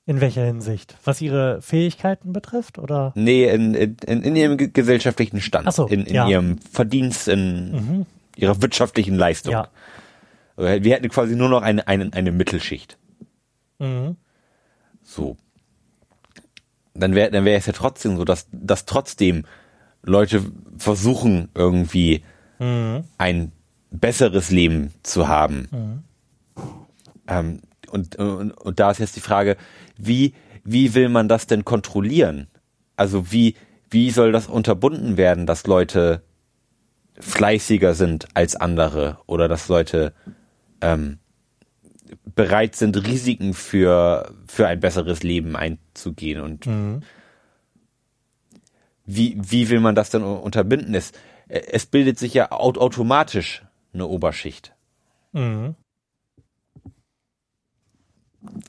In 0.09 0.23
welcher 0.23 0.43
Hinsicht? 0.47 0.97
Was 1.05 1.21
ihre 1.21 1.61
Fähigkeiten 1.61 2.33
betrifft, 2.33 2.79
oder? 2.79 3.13
Nee, 3.15 3.45
in, 3.49 3.75
in, 3.75 3.97
in 4.23 4.37
ihrem 4.37 4.57
ge- 4.57 4.71
gesellschaftlichen 4.73 5.43
Stand, 5.43 5.69
Ach 5.69 5.73
so, 5.73 5.87
in, 5.87 6.07
in 6.07 6.15
ja. 6.15 6.25
Mhm. 6.25 6.31
ihrem 6.31 6.59
Verdienst, 6.73 7.29
in 7.29 8.07
ihrer 8.35 8.63
wirtschaftlichen 8.63 9.17
Leistung. 9.17 9.53
Ja. 9.53 9.69
Wir 10.57 10.95
hätten 10.95 11.11
quasi 11.11 11.37
nur 11.37 11.51
noch 11.51 11.61
eine, 11.61 11.87
eine, 11.87 12.11
eine 12.15 12.33
Mittelschicht. 12.33 12.97
Mhm. 13.79 14.17
So. 15.03 15.37
Dann 16.95 17.15
wäre 17.15 17.31
dann 17.31 17.45
wäre 17.45 17.59
es 17.59 17.67
ja 17.67 17.75
trotzdem 17.75 18.17
so, 18.17 18.25
dass, 18.25 18.47
dass 18.51 18.87
trotzdem 18.87 19.45
Leute 20.03 20.43
versuchen, 20.79 21.51
irgendwie 21.55 22.23
Mhm. 22.59 23.05
ein 23.19 23.53
besseres 23.91 24.51
Leben 24.51 24.93
zu 25.03 25.29
haben. 25.29 26.03
Ähm, 27.29 27.61
und, 27.91 28.17
und, 28.17 28.53
und 28.53 28.81
da 28.81 28.91
ist 28.91 28.99
jetzt 28.99 29.17
die 29.17 29.21
Frage, 29.21 29.57
wie, 29.97 30.35
wie 30.65 30.95
will 30.95 31.09
man 31.09 31.29
das 31.29 31.47
denn 31.47 31.65
kontrollieren? 31.65 32.49
Also 32.97 33.31
wie, 33.33 33.55
wie 33.91 34.11
soll 34.11 34.33
das 34.33 34.47
unterbunden 34.47 35.17
werden, 35.17 35.47
dass 35.47 35.67
Leute 35.67 36.23
fleißiger 37.21 37.95
sind 37.95 38.29
als 38.35 38.55
andere 38.57 39.19
oder 39.27 39.49
dass 39.49 39.69
Leute 39.69 40.13
ähm, 40.81 41.19
bereit 42.35 42.77
sind, 42.77 42.97
Risiken 43.07 43.55
für, 43.55 44.33
für 44.47 44.67
ein 44.67 44.81
besseres 44.81 45.23
Leben 45.23 45.57
einzugehen 45.57 46.41
und 46.41 46.67
wie, 49.05 49.37
wie 49.41 49.69
will 49.71 49.81
man 49.81 49.95
das 49.95 50.11
denn 50.11 50.23
unterbinden? 50.23 50.95
Es, 50.95 51.13
es 51.49 51.87
bildet 51.87 52.19
sich 52.19 52.35
ja 52.35 52.53
au- 52.53 52.75
automatisch 52.75 53.65
eine 53.95 54.07
Oberschicht. 54.07 54.75
Mhm. 55.33 55.75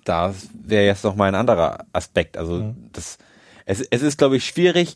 Da 0.03 0.33
wäre 0.53 0.85
jetzt 0.85 1.03
noch 1.03 1.15
mal 1.15 1.27
ein 1.27 1.35
anderer 1.35 1.85
Aspekt. 1.93 2.37
Also 2.37 2.75
das, 2.91 3.17
es, 3.65 3.81
es 3.81 4.01
ist, 4.01 4.17
glaube 4.17 4.37
ich, 4.37 4.45
schwierig, 4.45 4.95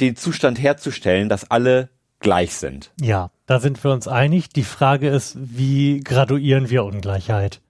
den 0.00 0.16
Zustand 0.16 0.60
herzustellen, 0.60 1.28
dass 1.28 1.50
alle 1.50 1.88
gleich 2.20 2.54
sind. 2.54 2.92
Ja, 3.00 3.30
da 3.46 3.60
sind 3.60 3.82
wir 3.82 3.92
uns 3.92 4.08
einig. 4.08 4.48
Die 4.50 4.64
Frage 4.64 5.08
ist, 5.08 5.36
wie 5.38 6.00
graduieren 6.00 6.70
wir 6.70 6.84
Ungleichheit? 6.84 7.60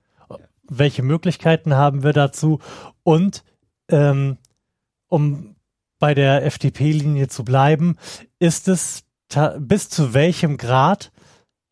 Welche 0.69 1.03
Möglichkeiten 1.03 1.75
haben 1.75 2.03
wir 2.03 2.13
dazu? 2.13 2.61
Und 3.03 3.45
ähm, 3.89 4.39
um 5.09 5.57
bei 5.99 6.15
der 6.15 6.45
FDP-Linie 6.47 7.29
zu 7.29 7.45
bleiben, 7.45 7.97
ist 8.39 8.69
es 8.69 9.05
bis 9.59 9.89
zu 9.89 10.15
welchem 10.15 10.57
Grad 10.57 11.13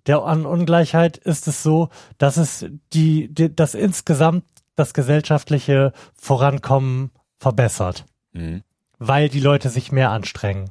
der 0.07 0.23
an 0.23 0.47
Ungleichheit 0.47 1.17
ist 1.19 1.47
es 1.49 1.63
so, 1.63 1.89
dass 2.19 2.37
es 2.37 2.67
die, 2.93 3.29
die 3.33 3.55
das 3.55 3.75
insgesamt 3.75 4.45
das 4.77 4.95
gesellschaftliche 4.95 5.93
Vorankommen 6.15 7.11
verbessert, 7.39 8.05
Mhm. 8.33 8.63
weil 8.99 9.29
die 9.29 9.41
Leute 9.41 9.69
sich 9.69 9.93
mehr 9.93 10.11
anstrengen. 10.11 10.71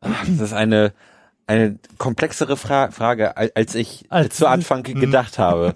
Das 0.00 0.28
ist 0.40 0.52
eine, 0.52 0.92
eine 1.46 1.78
komplexere 1.98 2.56
Fra 2.56 2.90
Frage, 2.90 3.36
al- 3.36 3.52
als 3.54 3.74
ich 3.76 4.04
Als- 4.08 4.36
zu 4.36 4.48
Anfang 4.48 4.80
Mhm. 4.88 5.00
gedacht 5.00 5.38
habe. 5.38 5.74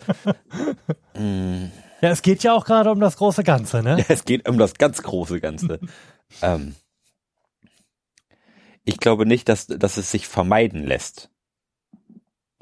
Ja, 2.02 2.10
es 2.10 2.20
geht 2.20 2.42
ja 2.42 2.52
auch 2.52 2.66
gerade 2.66 2.90
um 2.90 3.00
das 3.00 3.16
große 3.16 3.42
Ganze, 3.42 3.82
ne? 3.82 4.04
Es 4.08 4.26
geht 4.26 4.46
um 4.46 4.58
das 4.58 4.74
ganz 4.74 5.02
große 5.02 5.40
Ganze. 5.40 5.80
ähm, 6.42 6.74
ich 8.86 8.98
glaube 8.98 9.26
nicht, 9.26 9.48
dass, 9.48 9.66
dass 9.66 9.98
es 9.98 10.10
sich 10.10 10.26
vermeiden 10.28 10.84
lässt, 10.84 11.28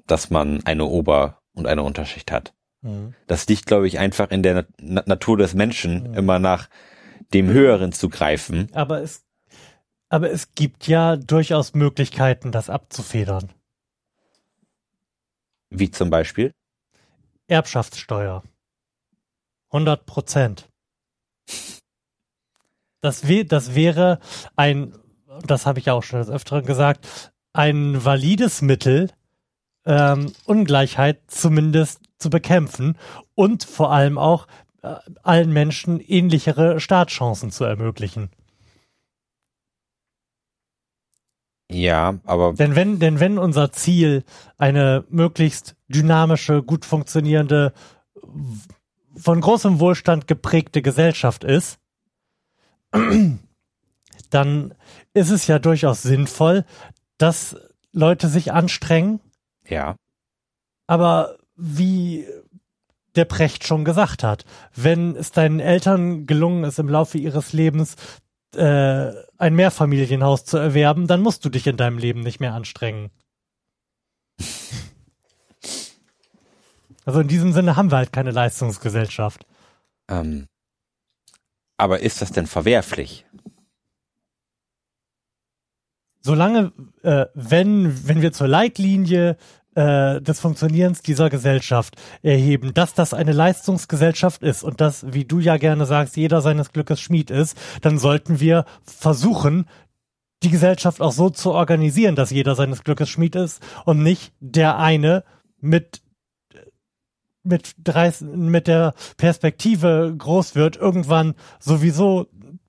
dass 0.06 0.30
man 0.30 0.64
eine 0.64 0.86
Ober- 0.86 1.38
und 1.52 1.66
eine 1.66 1.82
Unterschicht 1.82 2.32
hat. 2.32 2.54
Mhm. 2.80 3.14
Das 3.26 3.46
liegt, 3.46 3.66
glaube 3.66 3.86
ich, 3.86 3.98
einfach 3.98 4.30
in 4.30 4.42
der 4.42 4.66
Na 4.80 5.02
Natur 5.06 5.36
des 5.36 5.54
Menschen, 5.54 6.14
immer 6.14 6.38
nach 6.38 6.68
dem 7.32 7.48
Höheren 7.48 7.92
zu 7.92 8.08
greifen. 8.08 8.68
Aber 8.72 9.02
es, 9.02 9.22
aber 10.08 10.30
es 10.30 10.54
gibt 10.54 10.88
ja 10.88 11.16
durchaus 11.16 11.74
Möglichkeiten, 11.74 12.52
das 12.52 12.70
abzufedern. 12.70 13.52
Wie 15.70 15.90
zum 15.90 16.08
Beispiel. 16.08 16.52
Erbschaftssteuer. 17.48 18.42
100 19.72 20.06
Prozent. 20.06 20.68
Das, 23.00 23.28
wär, 23.28 23.44
das 23.44 23.74
wäre 23.74 24.20
ein, 24.56 24.94
das 25.46 25.66
habe 25.66 25.78
ich 25.78 25.86
ja 25.86 25.94
auch 25.94 26.02
schon 26.02 26.20
des 26.20 26.30
Öfteren 26.30 26.64
gesagt, 26.64 27.32
ein 27.52 28.04
valides 28.04 28.62
Mittel, 28.62 29.10
ähm, 29.86 30.32
Ungleichheit 30.44 31.20
zumindest 31.28 32.00
zu 32.18 32.30
bekämpfen 32.30 32.96
und 33.34 33.64
vor 33.64 33.92
allem 33.92 34.18
auch 34.18 34.46
äh, 34.82 34.94
allen 35.22 35.52
Menschen 35.52 36.00
ähnlichere 36.00 36.80
Startchancen 36.80 37.50
zu 37.50 37.64
ermöglichen. 37.64 38.30
Ja, 41.70 42.18
aber 42.24 42.52
Denn 42.52 42.76
wenn, 42.76 42.98
denn 42.98 43.20
wenn 43.20 43.38
unser 43.38 43.72
Ziel 43.72 44.24
eine 44.58 45.04
möglichst 45.08 45.76
dynamische, 45.88 46.62
gut 46.62 46.84
funktionierende, 46.84 47.72
von 49.16 49.40
großem 49.40 49.80
Wohlstand 49.80 50.26
geprägte 50.26 50.82
Gesellschaft 50.82 51.42
ist, 51.42 51.78
dann 54.30 54.74
ist 55.14 55.30
es 55.30 55.46
ja 55.46 55.58
durchaus 55.58 56.02
sinnvoll, 56.02 56.64
dass 57.18 57.56
Leute 57.92 58.28
sich 58.28 58.52
anstrengen, 58.52 59.20
ja, 59.66 59.96
aber 60.86 61.38
wie 61.56 62.26
der 63.14 63.24
Precht 63.24 63.66
schon 63.66 63.84
gesagt 63.84 64.24
hat, 64.24 64.44
wenn 64.74 65.16
es 65.16 65.30
deinen 65.30 65.60
Eltern 65.60 66.26
gelungen 66.26 66.64
ist, 66.64 66.78
im 66.78 66.88
Laufe 66.88 67.16
ihres 67.18 67.52
Lebens 67.52 67.96
äh, 68.56 69.12
ein 69.38 69.54
Mehrfamilienhaus 69.54 70.44
zu 70.44 70.56
erwerben, 70.56 71.06
dann 71.06 71.20
musst 71.20 71.44
du 71.44 71.48
dich 71.48 71.66
in 71.66 71.76
deinem 71.76 71.98
Leben 71.98 72.20
nicht 72.20 72.40
mehr 72.40 72.54
anstrengen. 72.54 73.10
Also 77.04 77.20
in 77.20 77.28
diesem 77.28 77.52
Sinne 77.52 77.76
haben 77.76 77.90
wir 77.90 77.98
halt 77.98 78.12
keine 78.12 78.30
Leistungsgesellschaft. 78.30 79.46
ähm, 80.08 80.46
aber 81.76 82.00
ist 82.00 82.22
das 82.22 82.32
denn 82.32 82.46
verwerflich? 82.46 83.26
Solange, 86.24 86.72
äh, 87.02 87.26
wenn, 87.34 88.08
wenn 88.08 88.22
wir 88.22 88.32
zur 88.32 88.48
Leitlinie 88.48 89.36
äh, 89.74 90.20
des 90.20 90.40
Funktionierens 90.40 91.02
dieser 91.02 91.28
Gesellschaft 91.28 91.96
erheben, 92.22 92.72
dass 92.74 92.94
das 92.94 93.12
eine 93.12 93.32
Leistungsgesellschaft 93.32 94.42
ist 94.42 94.64
und 94.64 94.80
dass, 94.80 95.12
wie 95.12 95.24
du 95.24 95.38
ja 95.38 95.58
gerne 95.58 95.84
sagst, 95.84 96.16
jeder 96.16 96.40
seines 96.40 96.72
Glückes 96.72 97.00
Schmied 97.00 97.30
ist, 97.30 97.56
dann 97.82 97.98
sollten 97.98 98.40
wir 98.40 98.64
versuchen, 98.84 99.66
die 100.42 100.50
Gesellschaft 100.50 101.00
auch 101.00 101.12
so 101.12 101.30
zu 101.30 101.52
organisieren, 101.52 102.16
dass 102.16 102.30
jeder 102.30 102.54
seines 102.54 102.84
Glückes 102.84 103.08
Schmied 103.08 103.36
ist 103.36 103.62
und 103.84 104.02
nicht 104.02 104.32
der 104.40 104.78
eine 104.78 105.24
mit 105.60 106.02
mit, 107.46 107.74
30, 107.84 108.26
mit 108.28 108.66
der 108.66 108.94
Perspektive 109.18 110.14
groß 110.16 110.54
wird, 110.54 110.76
irgendwann 110.76 111.34
sowieso 111.60 112.26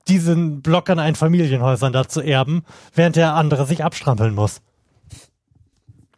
diesen 0.08 0.62
Block 0.62 0.90
an 0.90 1.00
Einfamilienhäusern 1.00 1.94
da 1.94 2.08
zu 2.08 2.22
erben, 2.22 2.64
während 2.94 3.16
der 3.16 3.34
andere 3.34 3.66
sich 3.66 3.84
abstrampeln 3.84 4.34
muss. 4.34 4.62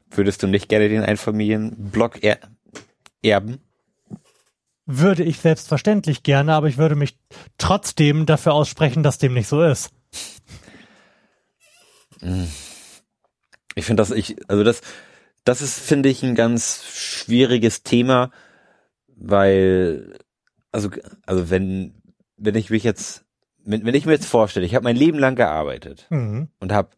Würdest 0.10 0.44
du 0.44 0.48
nicht 0.48 0.70
gerne 0.70 0.90
den 0.90 1.04
Einfamilienblock 1.04 2.24
er 2.24 2.40
erben? 3.22 3.60
Würde 4.86 5.24
ich 5.24 5.40
selbstverständlich 5.40 6.24
gerne, 6.24 6.54
aber 6.54 6.68
ich 6.68 6.78
würde 6.78 6.96
mich 6.96 7.18
trotzdem 7.58 8.26
dafür 8.26 8.54
aussprechen, 8.54 9.04
dass 9.04 9.18
dem 9.18 9.34
nicht 9.34 9.48
so 9.48 9.62
ist. 9.62 9.92
Ich 13.76 13.86
finde 13.86 14.02
das, 14.02 14.12
ich, 14.12 14.38
also 14.50 14.64
das, 14.64 14.82
das 15.44 15.62
ist, 15.62 15.80
finde 15.80 16.10
ich, 16.10 16.24
ein 16.24 16.36
ganz 16.36 16.84
schwieriges 16.86 17.84
Thema, 17.84 18.32
weil, 19.08 20.18
also, 20.72 20.90
also 21.26 21.50
wenn, 21.50 22.02
wenn 22.38 22.56
ich 22.56 22.70
mich 22.70 22.84
jetzt, 22.84 23.26
wenn, 23.70 23.86
wenn 23.86 23.96
ich 23.96 24.06
mir 24.06 24.14
jetzt 24.14 24.26
vorstelle, 24.26 24.66
ich 24.66 24.74
habe 24.76 24.84
mein 24.84 24.96
Leben 24.96 25.20
lang 25.20 25.36
gearbeitet 25.36 26.08
Mhm. 26.10 26.50
und 26.60 26.72
habe 26.72 26.90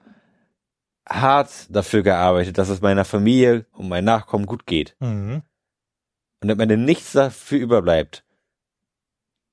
hart 1.07 1.49
dafür 1.69 2.03
gearbeitet, 2.03 2.57
dass 2.57 2.69
es 2.69 2.81
meiner 2.81 3.05
Familie 3.05 3.65
und 3.73 3.89
meinen 3.89 4.05
Nachkommen 4.05 4.45
gut 4.45 4.65
geht 4.65 4.95
Mhm. 4.99 5.41
und 6.41 6.51
am 6.51 6.59
Ende 6.59 6.77
nichts 6.77 7.11
dafür 7.13 7.59
überbleibt, 7.59 8.23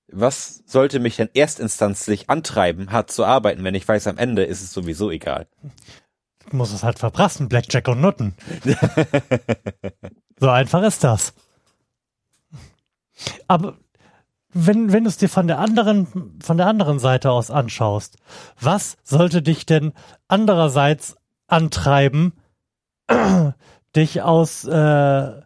was 0.09 0.62
sollte 0.67 1.01
mich 1.01 1.17
denn 1.17 1.31
erstinstanzlich 1.35 2.31
antreiben, 2.31 2.93
hart 2.93 3.11
zu 3.11 3.25
arbeiten, 3.25 3.64
wenn 3.64 3.75
ich 3.75 3.89
weiß, 3.89 4.07
am 4.07 4.19
Ende 4.19 4.45
ist 4.45 4.62
es 4.62 4.73
sowieso 4.73 5.11
egal? 5.11 5.49
Du 6.49 6.57
musst 6.57 6.73
es 6.73 6.85
halt 6.85 6.99
verprassen, 7.01 7.49
Blackjack 7.49 7.89
und 7.89 8.01
Nutten. 8.01 8.37
so 10.39 10.49
einfach 10.49 10.83
ist 10.85 11.03
das. 11.03 11.35
Aber 13.49 13.79
wenn, 14.57 14.93
wenn 14.93 15.05
du 15.05 15.09
es 15.09 15.19
dir 15.19 15.29
von 15.29 15.47
der 15.47 15.59
anderen, 15.59 16.39
von 16.43 16.57
der 16.57 16.67
anderen 16.67 16.99
Seite 16.99 17.31
aus 17.31 17.51
anschaust, 17.51 18.17
was 18.59 18.97
sollte 19.03 19.43
dich 19.43 19.67
denn 19.67 19.93
andererseits 20.29 21.17
antreiben, 21.47 22.33
dich 23.97 24.23
aus, 24.23 24.65
äh, 24.65 25.43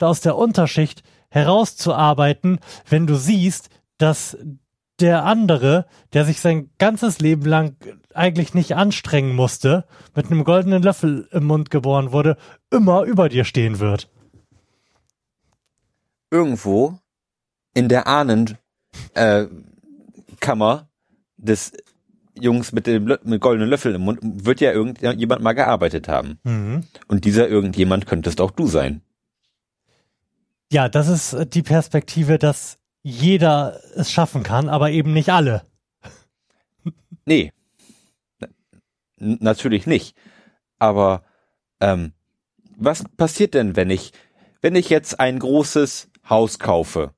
aus 0.00 0.20
der 0.22 0.36
Unterschicht 0.36 1.02
herauszuarbeiten, 1.28 2.58
wenn 2.88 3.06
du 3.06 3.16
siehst, 3.16 3.68
dass 3.98 4.38
der 5.00 5.24
andere, 5.24 5.86
der 6.12 6.24
sich 6.24 6.40
sein 6.40 6.70
ganzes 6.78 7.20
Leben 7.20 7.44
lang 7.44 7.76
eigentlich 8.14 8.54
nicht 8.54 8.76
anstrengen 8.76 9.34
musste, 9.34 9.84
mit 10.14 10.26
einem 10.26 10.44
goldenen 10.44 10.82
Löffel 10.82 11.28
im 11.32 11.44
Mund 11.44 11.70
geboren 11.70 12.12
wurde, 12.12 12.36
immer 12.70 13.02
über 13.02 13.28
dir 13.28 13.44
stehen 13.44 13.80
wird. 13.80 14.08
Irgendwo 16.30 16.98
in 17.74 17.88
der 17.88 18.06
Ahnen 18.06 18.56
äh, 19.14 19.46
Kammer 20.40 20.88
des 21.36 21.72
Jungs 22.38 22.72
mit 22.72 22.86
dem 22.86 23.06
Lö 23.06 23.16
mit 23.22 23.40
goldenen 23.40 23.68
Löffel 23.68 23.94
im 23.94 24.02
Mund 24.02 24.18
wird 24.22 24.60
ja 24.60 24.72
irgendjemand 24.72 25.42
mal 25.42 25.52
gearbeitet 25.52 26.08
haben. 26.08 26.38
Mhm. 26.42 26.84
Und 27.06 27.24
dieser 27.24 27.48
irgendjemand 27.48 28.06
könntest 28.06 28.40
auch 28.40 28.50
du 28.50 28.66
sein. 28.66 29.02
Ja, 30.72 30.88
das 30.88 31.08
ist 31.08 31.54
die 31.54 31.62
Perspektive, 31.62 32.38
dass 32.38 32.78
jeder 33.02 33.80
es 33.94 34.10
schaffen 34.10 34.42
kann, 34.42 34.68
aber 34.68 34.90
eben 34.90 35.12
nicht 35.12 35.30
alle. 35.30 35.62
Nee. 37.26 37.52
N 39.18 39.38
natürlich 39.40 39.86
nicht. 39.86 40.16
Aber 40.78 41.22
ähm, 41.80 42.12
was 42.76 43.04
passiert 43.16 43.54
denn, 43.54 43.76
wenn 43.76 43.90
ich, 43.90 44.12
wenn 44.60 44.74
ich 44.74 44.88
jetzt 44.90 45.20
ein 45.20 45.38
großes 45.38 46.10
Haus 46.28 46.58
kaufe? 46.58 47.13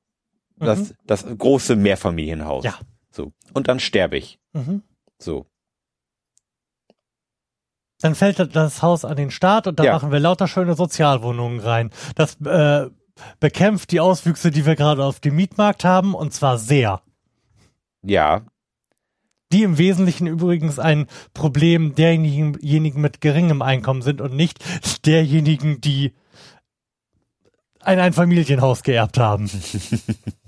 Das, 0.59 0.93
das 1.05 1.25
große 1.37 1.75
Mehrfamilienhaus. 1.75 2.63
Ja. 2.63 2.75
So. 3.11 3.31
Und 3.53 3.67
dann 3.67 3.79
sterbe 3.79 4.17
ich. 4.17 4.39
Mhm. 4.53 4.83
So. 5.19 5.45
Dann 7.99 8.13
fällt 8.15 8.55
das 8.55 8.81
Haus 8.81 9.05
an 9.05 9.17
den 9.17 9.31
Staat 9.31 9.65
und 9.67 9.79
da 9.79 9.83
Ja. 9.83 9.93
machen 9.93 10.11
wir 10.11 10.19
lauter 10.19 10.47
schöne 10.47 10.75
Sozialwohnungen 10.75 11.59
rein. 11.59 11.89
Das 12.15 12.39
äh, 12.41 12.89
bekämpft 13.39 13.91
die 13.91 13.99
Auswüchse, 13.99 14.51
die 14.51 14.65
wir 14.65 14.75
gerade 14.75 15.03
auf 15.03 15.19
dem 15.19 15.35
Mietmarkt 15.35 15.83
haben, 15.83 16.13
und 16.13 16.33
zwar 16.33 16.57
sehr. 16.59 17.01
Ja. 18.03 18.45
Die 19.51 19.63
im 19.63 19.77
Wesentlichen 19.77 20.27
übrigens 20.27 20.77
ein 20.77 21.07
Problem 21.33 21.95
derjenigen 21.95 23.01
mit 23.01 23.21
geringem 23.21 23.61
Einkommen 23.61 24.01
sind 24.01 24.21
und 24.21 24.35
nicht 24.35 24.59
derjenigen, 25.05 25.81
die 25.81 26.13
ein 27.79 27.99
Einfamilienhaus 27.99 28.83
geerbt 28.83 29.17
haben. 29.17 29.49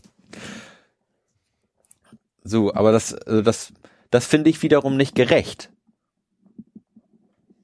So, 2.43 2.73
aber 2.73 2.91
das, 2.91 3.13
also 3.13 3.41
das, 3.41 3.73
das 4.11 4.25
finde 4.25 4.49
ich 4.49 4.61
wiederum 4.63 4.97
nicht 4.97 5.15
gerecht. 5.15 5.71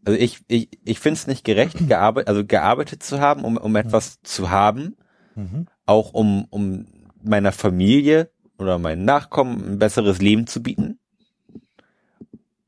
Also 0.05 0.19
ich, 0.19 0.39
ich, 0.47 0.69
ich 0.84 0.99
finde 0.99 1.17
es 1.17 1.28
nicht 1.28 1.43
gerecht, 1.43 1.88
gearbeitet, 1.88 2.30
also 2.30 2.45
gearbeitet 2.45 3.01
zu 3.01 3.19
haben, 3.19 3.43
um, 3.43 3.57
um 3.57 3.76
etwas 3.76 4.21
zu 4.21 4.49
haben, 4.49 4.95
Mhm. 5.38 5.67
auch 5.86 6.13
um, 6.13 6.45
um 6.49 6.86
meiner 7.21 7.51
Familie 7.51 8.30
oder 8.57 8.80
meinen 8.80 9.03
Nachkommen 9.03 9.73
ein 9.73 9.80
besseres 9.80 10.19
Leben 10.21 10.47
zu 10.47 10.63
bieten, 10.63 10.97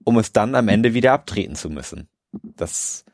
um 0.04 0.18
es 0.18 0.34
dann 0.34 0.54
am 0.56 0.68
Ende 0.68 0.94
wieder 0.94 1.14
abtreten 1.14 1.56
zu 1.56 1.70
müssen. 1.70 2.10
Das, 2.58 3.06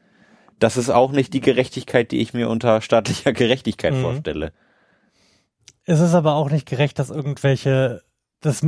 das 0.57 0.75
ist 0.77 0.89
auch 0.89 1.11
nicht 1.11 1.33
die 1.33 1.39
Gerechtigkeit, 1.41 2.11
die 2.11 2.19
ich 2.19 2.33
mir 2.33 2.49
unter 2.49 2.81
staatlicher 2.81 3.31
Gerechtigkeit 3.33 3.93
Mhm. 3.93 4.01
vorstelle. 4.01 4.53
Es 5.85 5.99
ist 5.99 6.13
aber 6.15 6.33
auch 6.33 6.49
nicht 6.49 6.67
gerecht, 6.67 6.97
dass 6.97 7.09
irgendwelche, 7.11 8.01
dass 8.45 8.61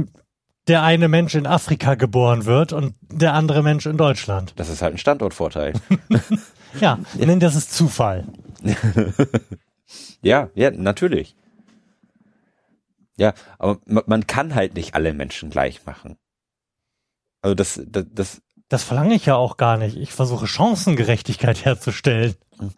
der 0.68 0.82
eine 0.84 1.08
Mensch 1.08 1.36
in 1.36 1.46
Afrika 1.46 1.94
geboren 1.96 2.46
wird 2.46 2.74
und 2.74 2.96
der 3.02 3.34
andere 3.34 3.62
Mensch 3.62 3.86
in 3.86 3.98
Deutschland. 3.98 4.54
Das 4.56 4.70
ist 4.70 4.82
halt 4.82 4.96
ein 4.96 4.98
Standortvorteil. 5.00 5.74
Ja, 6.82 7.00
nenn 7.18 7.40
das 7.40 7.56
ist 7.56 7.74
Zufall. 7.74 8.26
Ja, 10.22 10.50
ja, 10.56 10.72
natürlich. 10.72 11.36
Ja, 13.18 13.34
aber 13.60 13.80
ma- 13.86 14.04
man 14.08 14.28
kann 14.28 14.56
halt 14.56 14.74
nicht 14.76 14.94
alle 14.96 15.14
Menschen 15.14 15.50
gleich 15.52 15.86
machen. 15.86 16.18
Also 17.42 17.56
das, 17.56 17.80
das, 17.88 18.06
das 18.12 18.42
Das 18.68 18.84
verlange 18.84 19.14
ich 19.14 19.26
ja 19.26 19.36
auch 19.36 19.56
gar 19.58 19.78
nicht. 19.78 19.96
Ich 19.96 20.12
versuche 20.12 20.48
Chancengerechtigkeit 20.48 21.64
herzustellen. 21.64 22.36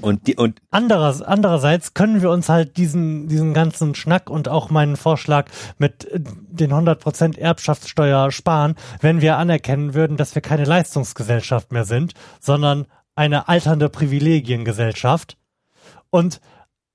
und 0.00 0.26
die 0.26 0.36
und 0.36 0.60
Anderer, 0.70 1.14
andererseits 1.26 1.94
können 1.94 2.22
wir 2.22 2.30
uns 2.30 2.48
halt 2.48 2.76
diesen, 2.76 3.28
diesen 3.28 3.54
ganzen 3.54 3.94
Schnack 3.94 4.28
und 4.28 4.48
auch 4.48 4.70
meinen 4.70 4.96
Vorschlag 4.96 5.46
mit 5.78 6.04
äh, 6.06 6.20
den 6.20 6.72
100% 6.72 7.38
Erbschaftssteuer 7.38 8.32
sparen, 8.32 8.74
wenn 9.00 9.20
wir 9.20 9.36
anerkennen 9.36 9.94
würden, 9.94 10.16
dass 10.16 10.34
wir 10.34 10.42
keine 10.42 10.64
Leistungsgesellschaft 10.64 11.72
mehr 11.72 11.84
sind, 11.84 12.14
sondern 12.40 12.86
eine 13.14 13.48
alternde 13.48 13.88
Privilegiengesellschaft 13.88 15.36
und 16.10 16.40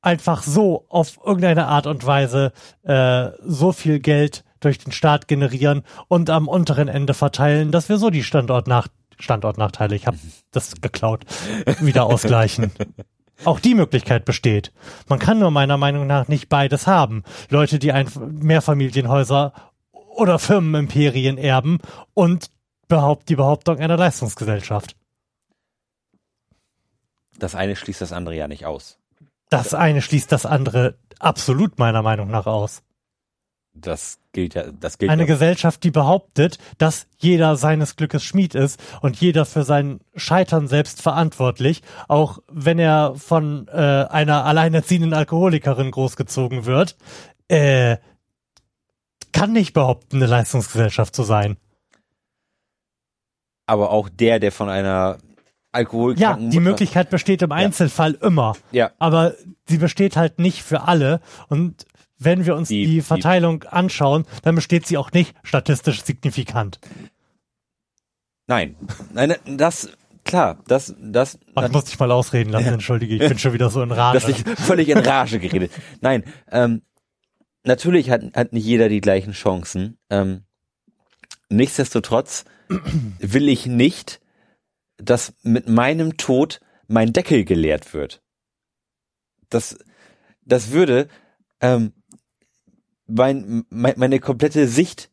einfach 0.01 0.43
so 0.43 0.85
auf 0.89 1.19
irgendeine 1.23 1.67
Art 1.67 1.87
und 1.87 2.05
Weise 2.05 2.51
äh, 2.83 3.29
so 3.43 3.71
viel 3.71 3.99
Geld 3.99 4.43
durch 4.59 4.79
den 4.79 4.91
Staat 4.91 5.27
generieren 5.27 5.83
und 6.07 6.29
am 6.29 6.47
unteren 6.47 6.87
Ende 6.87 7.13
verteilen, 7.13 7.71
dass 7.71 7.89
wir 7.89 7.97
so 7.97 8.09
die 8.09 8.23
Standortnach 8.23 8.87
Standortnachteile, 9.17 9.95
ich 9.95 10.07
habe 10.07 10.17
das 10.51 10.81
geklaut, 10.81 11.25
wieder 11.79 12.05
ausgleichen. 12.05 12.71
Auch 13.43 13.59
die 13.59 13.75
Möglichkeit 13.75 14.23
besteht. 14.23 14.71
Man 15.09 15.19
kann 15.19 15.39
nur 15.39 15.51
meiner 15.51 15.77
Meinung 15.77 16.07
nach 16.07 16.29
nicht 16.29 16.47
beides 16.47 16.87
haben. 16.87 17.23
Leute, 17.49 17.79
die 17.79 17.91
ein 17.91 18.09
Mehrfamilienhäuser 18.15 19.51
oder 19.91 20.39
Firmenimperien 20.39 21.37
erben 21.37 21.79
und 22.13 22.49
behaupt 22.87 23.27
die 23.27 23.35
Behauptung 23.35 23.79
einer 23.79 23.97
Leistungsgesellschaft. 23.97 24.95
das 27.37 27.55
eine 27.55 27.75
schließt 27.75 27.99
das 27.99 28.13
andere 28.13 28.35
ja 28.35 28.47
nicht 28.47 28.65
aus. 28.65 28.97
Das 29.49 29.73
eine 29.73 30.01
schließt 30.01 30.31
das 30.31 30.45
andere 30.45 30.97
absolut 31.19 31.77
meiner 31.77 32.01
Meinung 32.01 32.29
nach 32.29 32.45
aus. 32.45 32.81
Das 33.75 34.19
gilt 34.31 34.55
ja, 34.55 34.63
das 34.79 34.97
gilt 34.97 35.11
Eine 35.11 35.23
ja. 35.23 35.27
Gesellschaft, 35.27 35.83
die 35.83 35.91
behauptet, 35.91 36.57
dass 36.77 37.07
jeder 37.17 37.55
seines 37.57 37.95
Glückes 37.95 38.23
Schmied 38.23 38.55
ist 38.55 38.81
und 39.01 39.19
jeder 39.19 39.45
für 39.45 39.63
sein 39.63 39.99
Scheitern 40.15 40.67
selbst 40.67 41.01
verantwortlich, 41.01 41.83
auch 42.07 42.39
wenn 42.49 42.79
er 42.79 43.15
von 43.15 43.67
äh, 43.67 43.73
einer 43.73 44.45
alleinerziehenden 44.45 45.13
Alkoholikerin 45.13 45.91
großgezogen 45.91 46.65
wird, 46.65 46.95
äh, 47.49 47.97
kann 49.33 49.51
nicht 49.51 49.73
behaupten, 49.73 50.17
eine 50.17 50.27
Leistungsgesellschaft 50.27 51.13
zu 51.13 51.23
sein. 51.23 51.57
aber 53.65 53.91
auch 53.91 54.09
der, 54.09 54.39
der 54.39 54.51
von 54.51 54.69
einer 54.69 55.17
Ja, 56.21 56.37
die 56.39 56.59
Möglichkeit 56.59 57.09
besteht 57.09 57.41
im 57.41 57.51
Einzelfall 57.51 58.13
immer. 58.21 58.55
Ja. 58.71 58.91
Aber 58.97 59.33
sie 59.67 59.77
besteht 59.77 60.15
halt 60.15 60.39
nicht 60.39 60.63
für 60.63 60.83
alle. 60.83 61.19
Und 61.49 61.85
wenn 62.17 62.45
wir 62.45 62.55
uns 62.55 62.69
Die- 62.69 62.85
die, 62.85 62.91
die- 62.93 63.01
Verteilung 63.01 63.63
anschauen, 63.63 64.25
dann 64.43 64.55
besteht 64.55 64.85
sie 64.87 64.97
auch 64.97 65.11
nicht 65.11 65.35
statistisch 65.43 66.03
signifikant. 66.03 66.79
Nein, 68.47 68.75
nein, 69.13 69.35
das 69.57 69.89
klar, 70.23 70.61
das 70.67 70.93
das 70.99 71.39
Ach, 71.55 71.65
ich 71.65 71.71
muss 71.71 71.85
dich 71.85 71.99
mal 71.99 72.11
ausreden 72.11 72.51
lassen, 72.51 72.67
entschuldige, 72.67 73.15
ich 73.15 73.27
bin 73.27 73.39
schon 73.39 73.53
wieder 73.53 73.69
so 73.69 73.81
in 73.81 73.91
Rage. 73.91 74.19
dass 74.19 74.29
ich 74.29 74.43
völlig 74.59 74.89
in 74.89 74.99
Rage 74.99 75.39
geredet. 75.39 75.71
Nein, 76.01 76.23
ähm, 76.51 76.83
natürlich 77.63 78.09
hat, 78.11 78.21
hat 78.35 78.53
nicht 78.53 78.65
jeder 78.65 78.87
die 78.89 79.01
gleichen 79.01 79.33
Chancen. 79.33 79.97
Ähm, 80.09 80.43
nichtsdestotrotz 81.49 82.45
will 83.19 83.49
ich 83.49 83.65
nicht, 83.65 84.19
dass 84.97 85.33
mit 85.41 85.67
meinem 85.67 86.17
Tod 86.17 86.59
mein 86.87 87.13
Deckel 87.13 87.45
geleert 87.45 87.93
wird. 87.93 88.21
Das, 89.49 89.77
das 90.43 90.71
würde 90.71 91.07
ähm, 91.61 91.93
mein, 93.07 93.65
mein, 93.69 93.93
meine 93.97 94.19
komplette 94.19 94.67
Sicht 94.67 95.11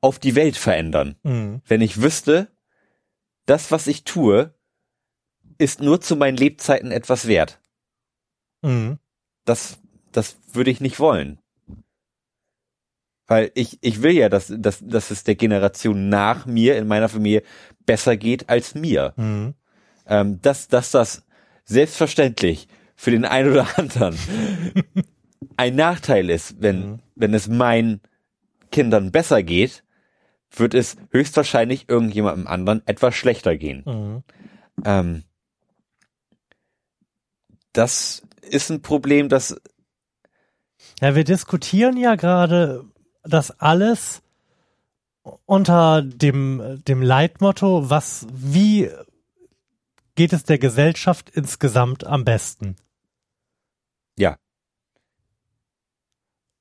auf 0.00 0.18
die 0.18 0.34
Welt 0.34 0.56
verändern 0.56 1.16
Mhm. 1.22 1.60
wenn 1.66 1.80
ich 1.80 2.00
wüsste, 2.00 2.48
das, 3.46 3.70
was 3.70 3.86
ich 3.86 4.04
tue, 4.04 4.54
ist 5.58 5.80
nur 5.80 6.00
zu 6.00 6.14
meinen 6.16 6.36
Lebzeiten 6.36 6.92
etwas 6.92 7.26
wert. 7.26 7.60
Mhm. 8.62 8.98
Das, 9.44 9.78
das 10.12 10.38
würde 10.52 10.70
ich 10.70 10.80
nicht 10.80 11.00
wollen. 11.00 11.38
Weil 13.26 13.50
ich, 13.54 13.78
ich 13.80 14.02
will 14.02 14.12
ja, 14.12 14.28
dass, 14.28 14.52
dass, 14.56 14.80
dass 14.86 15.10
es 15.10 15.24
der 15.24 15.34
Generation 15.34 16.08
nach 16.08 16.46
mir 16.46 16.76
in 16.76 16.86
meiner 16.86 17.08
Familie 17.08 17.42
besser 17.84 18.16
geht 18.16 18.48
als 18.48 18.74
mir. 18.74 19.12
Mhm. 19.16 19.54
Ähm, 20.06 20.40
dass, 20.40 20.68
dass 20.68 20.90
das 20.90 21.26
selbstverständlich 21.64 22.68
für 22.96 23.10
den 23.10 23.24
einen 23.24 23.52
oder 23.52 23.78
anderen 23.78 24.16
ein 25.56 25.76
Nachteil 25.76 26.30
ist, 26.30 26.60
wenn, 26.60 27.00
wenn 27.14 27.34
es 27.34 27.48
meinen 27.48 28.00
Kindern 28.70 29.12
besser 29.12 29.42
geht, 29.42 29.84
wird 30.50 30.74
es 30.74 30.96
höchstwahrscheinlich 31.10 31.88
irgendjemandem 31.88 32.46
anderen 32.46 32.86
etwas 32.86 33.14
schlechter 33.14 33.56
gehen. 33.56 33.82
Mhm. 33.86 34.22
Ähm, 34.84 35.22
das 37.72 38.22
ist 38.42 38.70
ein 38.70 38.82
Problem, 38.82 39.28
das 39.28 39.60
Ja, 41.00 41.14
wir 41.14 41.24
diskutieren 41.24 41.96
ja 41.96 42.14
gerade 42.14 42.84
das 43.22 43.50
alles 43.60 44.22
unter 45.44 46.02
dem, 46.02 46.82
dem 46.86 47.02
Leitmotto, 47.02 47.90
was, 47.90 48.26
wie 48.32 48.90
geht 50.14 50.32
es 50.32 50.44
der 50.44 50.58
Gesellschaft 50.58 51.30
insgesamt 51.30 52.04
am 52.04 52.24
besten? 52.24 52.76
Ja. 54.16 54.36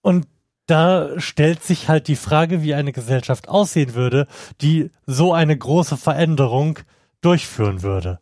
Und 0.08 0.26
da 0.68 1.20
stellt 1.20 1.64
sich 1.64 1.90
halt 1.90 2.08
die 2.08 2.16
Frage, 2.16 2.62
wie 2.64 2.74
eine 2.74 2.94
Gesellschaft 2.94 3.50
aussehen 3.50 3.94
würde, 3.94 4.26
die 4.62 4.90
so 5.06 5.34
eine 5.34 5.58
große 5.58 5.98
Veränderung 5.98 6.80
durchführen 7.20 7.82
würde. 7.82 8.20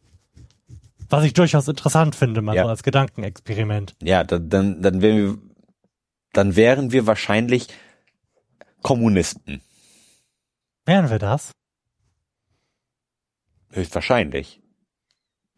Was 1.10 1.24
ich 1.26 1.34
durchaus 1.34 1.68
interessant 1.68 2.16
finde, 2.16 2.42
mal 2.42 2.56
Ja. 2.56 2.64
so 2.64 2.70
als 2.70 2.82
Gedankenexperiment. 2.82 3.96
ja, 4.02 4.24
dann, 4.24 4.50
dann, 4.50 4.82
dann 4.82 5.02
wären 5.04 5.18
wir, 5.18 5.38
dann 6.34 6.56
wären 6.56 6.92
wir 6.92 7.06
wahrscheinlich 7.06 7.68
Kommunisten. 8.82 9.62
Wären 10.88 11.12
wir 11.12 11.20
das? 11.20 11.52
Höchstwahrscheinlich. 13.70 14.60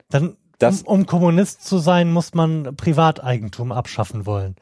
Dann, 0.09 0.35
Das- 0.59 0.81
um, 0.81 0.99
um 1.01 1.05
Kommunist 1.05 1.63
zu 1.65 1.77
sein, 1.77 2.11
muss 2.11 2.33
man 2.33 2.75
Privateigentum 2.75 3.71
abschaffen 3.71 4.25
wollen. 4.25 4.57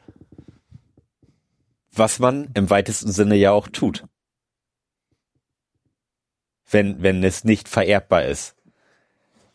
Was 1.96 2.18
man 2.18 2.50
im 2.54 2.70
weitesten 2.70 3.10
Sinne 3.10 3.36
ja 3.36 3.52
auch 3.52 3.68
tut. 3.68 4.06
Wenn, 6.70 7.02
wenn 7.02 7.24
es 7.24 7.44
nicht 7.44 7.68
vererbbar 7.68 8.24
ist. 8.24 8.54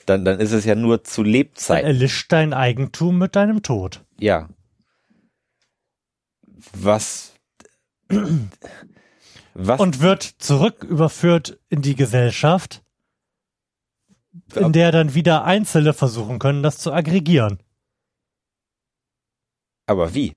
Dann, 0.06 0.26
dann 0.26 0.40
ist 0.40 0.52
es 0.52 0.66
ja 0.66 0.76
nur 0.76 1.04
zu 1.04 1.22
Dann 1.24 1.32
Lebzeiten. 1.32 1.86
erlischt 1.86 2.32
dein 2.32 2.54
Eigentum 2.54 3.18
mit 3.18 3.36
deinem 3.36 3.62
Tod. 3.62 4.04
Ja. 4.18 4.50
Was, 6.74 7.34
was, 9.54 9.80
Und 9.80 10.00
wird 10.00 10.24
zurück 10.24 10.84
überführt 10.84 11.60
in 11.70 11.82
die 11.82 11.96
Gesellschaft, 11.96 12.84
in 14.56 14.72
der 14.72 14.92
dann 14.92 15.14
wieder 15.14 15.44
Einzelne 15.44 15.94
versuchen 15.94 16.40
können, 16.40 16.64
das 16.64 16.78
zu 16.78 16.92
aggregieren. 16.92 17.62
aber 19.88 20.14
wie? 20.14 20.34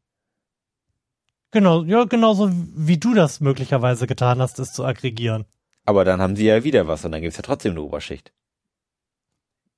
Genau, 1.54 1.84
ja, 1.84 2.02
genauso 2.02 2.50
wie 2.50 2.98
du 2.98 3.14
das 3.14 3.38
möglicherweise 3.38 4.08
getan 4.08 4.40
hast, 4.40 4.58
es 4.58 4.72
zu 4.72 4.84
aggregieren. 4.84 5.44
Aber 5.84 6.04
dann 6.04 6.20
haben 6.20 6.34
sie 6.34 6.46
ja 6.46 6.64
wieder 6.64 6.88
was 6.88 7.04
und 7.04 7.12
dann 7.12 7.22
gibt's 7.22 7.36
ja 7.36 7.44
trotzdem 7.44 7.70
eine 7.70 7.82
Oberschicht. 7.82 8.32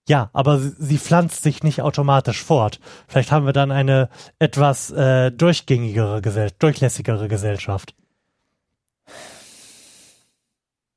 Ja, 0.08 0.30
aber 0.32 0.58
sie, 0.58 0.72
sie 0.78 0.96
pflanzt 0.96 1.42
sich 1.42 1.62
nicht 1.62 1.82
automatisch 1.82 2.42
fort. 2.42 2.80
Vielleicht 3.08 3.30
haben 3.30 3.44
wir 3.44 3.52
dann 3.52 3.70
eine 3.72 4.08
etwas 4.38 4.90
äh, 4.90 5.30
durchgängigere, 5.30 6.22
Gesell 6.22 6.50
durchlässigere 6.58 7.28
Gesellschaft. 7.28 7.94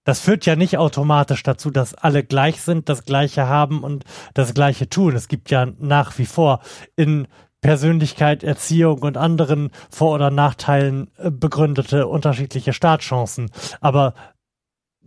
Das 0.06 0.22
führt 0.22 0.46
ja 0.46 0.56
nicht 0.56 0.78
automatisch 0.78 1.44
dazu, 1.44 1.72
dass 1.72 1.94
alle 1.94 2.24
gleich 2.24 2.62
sind, 2.62 2.88
das 2.88 3.04
Gleiche 3.04 3.48
haben 3.48 3.84
und 3.84 4.06
das 4.34 4.54
Gleiche 4.54 4.88
tun. 4.88 5.14
Es 5.14 5.28
gibt 5.28 5.52
ja 5.52 5.66
nach 5.78 6.18
wie 6.18 6.26
vor 6.26 6.62
in 6.96 7.28
Persönlichkeit, 7.62 8.44
Erziehung 8.44 9.00
und 9.00 9.18
anderen 9.18 9.72
Vor- 9.90 10.16
oder 10.16 10.32
Nachteilen 10.32 11.12
äh, 11.18 11.30
begründete 11.30 12.08
unterschiedliche 12.08 12.74
Startchancen. 12.74 13.52
Aber 13.82 14.14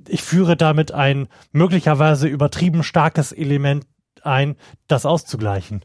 ich 0.08 0.22
führe 0.22 0.56
damit 0.56 0.92
ein 0.92 1.28
möglicherweise 1.52 2.28
übertrieben 2.28 2.82
starkes 2.82 3.32
Element 3.32 3.86
ein, 4.22 4.56
das 4.88 5.06
auszugleichen. 5.06 5.84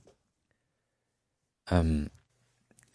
Ähm, 1.70 2.10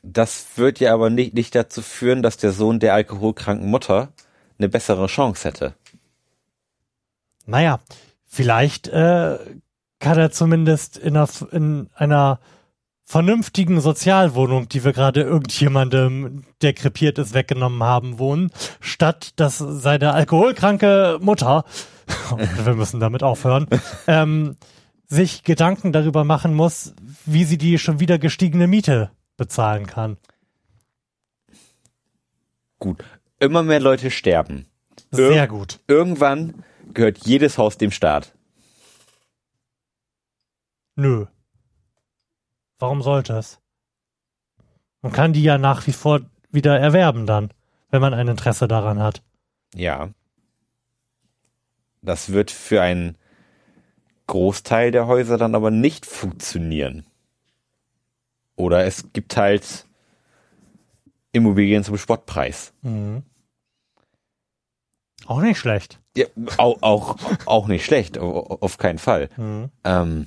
das 0.02 0.46
wird 0.56 0.80
ja 0.80 0.92
aber 0.92 1.10
nicht, 1.10 1.34
nicht 1.34 1.54
dazu 1.54 1.80
führen, 1.82 2.22
dass 2.22 2.36
der 2.36 2.52
Sohn 2.52 2.80
der 2.80 2.94
alkoholkranken 2.94 3.70
Mutter 3.70 4.12
eine 4.58 4.68
bessere 4.68 5.06
Chance 5.06 5.48
hätte. 5.48 5.74
Naja, 7.46 7.80
vielleicht 8.24 8.88
äh, 8.88 9.38
kann 9.98 10.18
er 10.18 10.30
zumindest 10.30 10.96
in 10.96 11.16
einer, 11.16 11.28
in 11.52 11.90
einer 11.94 12.40
vernünftigen 13.12 13.78
Sozialwohnung, 13.82 14.70
die 14.70 14.84
wir 14.84 14.94
gerade 14.94 15.20
irgendjemandem, 15.20 16.44
der 16.62 16.72
krepiert 16.72 17.18
ist, 17.18 17.34
weggenommen 17.34 17.82
haben, 17.82 18.18
wohnen, 18.18 18.50
statt 18.80 19.34
dass 19.36 19.58
seine 19.58 20.14
alkoholkranke 20.14 21.18
Mutter, 21.20 21.66
wir 22.64 22.74
müssen 22.74 23.00
damit 23.00 23.22
aufhören, 23.22 23.66
ähm, 24.06 24.56
sich 25.08 25.44
Gedanken 25.44 25.92
darüber 25.92 26.24
machen 26.24 26.54
muss, 26.54 26.94
wie 27.26 27.44
sie 27.44 27.58
die 27.58 27.78
schon 27.78 28.00
wieder 28.00 28.18
gestiegene 28.18 28.66
Miete 28.66 29.10
bezahlen 29.36 29.86
kann. 29.86 30.16
Gut. 32.78 33.04
Immer 33.40 33.62
mehr 33.62 33.80
Leute 33.80 34.10
sterben. 34.10 34.64
Sehr 35.10 35.46
gut. 35.48 35.80
Irgendwann 35.86 36.64
gehört 36.94 37.18
jedes 37.26 37.58
Haus 37.58 37.76
dem 37.76 37.90
Staat. 37.90 38.32
Nö. 40.96 41.26
Warum 42.82 43.00
sollte 43.00 43.34
es? 43.34 43.60
Man 45.02 45.12
kann 45.12 45.32
die 45.32 45.44
ja 45.44 45.56
nach 45.56 45.86
wie 45.86 45.92
vor 45.92 46.22
wieder 46.50 46.80
erwerben 46.80 47.26
dann, 47.26 47.52
wenn 47.90 48.00
man 48.00 48.12
ein 48.12 48.26
Interesse 48.26 48.66
daran 48.66 48.98
hat. 48.98 49.22
Ja. 49.72 50.08
Das 52.00 52.32
wird 52.32 52.50
für 52.50 52.82
einen 52.82 53.16
Großteil 54.26 54.90
der 54.90 55.06
Häuser 55.06 55.38
dann 55.38 55.54
aber 55.54 55.70
nicht 55.70 56.06
funktionieren. 56.06 57.06
Oder 58.56 58.84
es 58.84 59.12
gibt 59.12 59.36
halt 59.36 59.86
Immobilien 61.30 61.84
zum 61.84 61.96
Spottpreis. 61.98 62.72
Mhm. 62.82 63.22
Auch 65.26 65.40
nicht 65.40 65.58
schlecht. 65.58 66.00
Ja, 66.16 66.26
auch, 66.56 66.82
auch, 66.82 67.16
auch 67.46 67.68
nicht 67.68 67.84
schlecht, 67.84 68.18
au- 68.18 68.58
auf 68.60 68.76
keinen 68.76 68.98
Fall. 68.98 69.28
Mhm. 69.36 69.70
Ähm, 69.84 70.26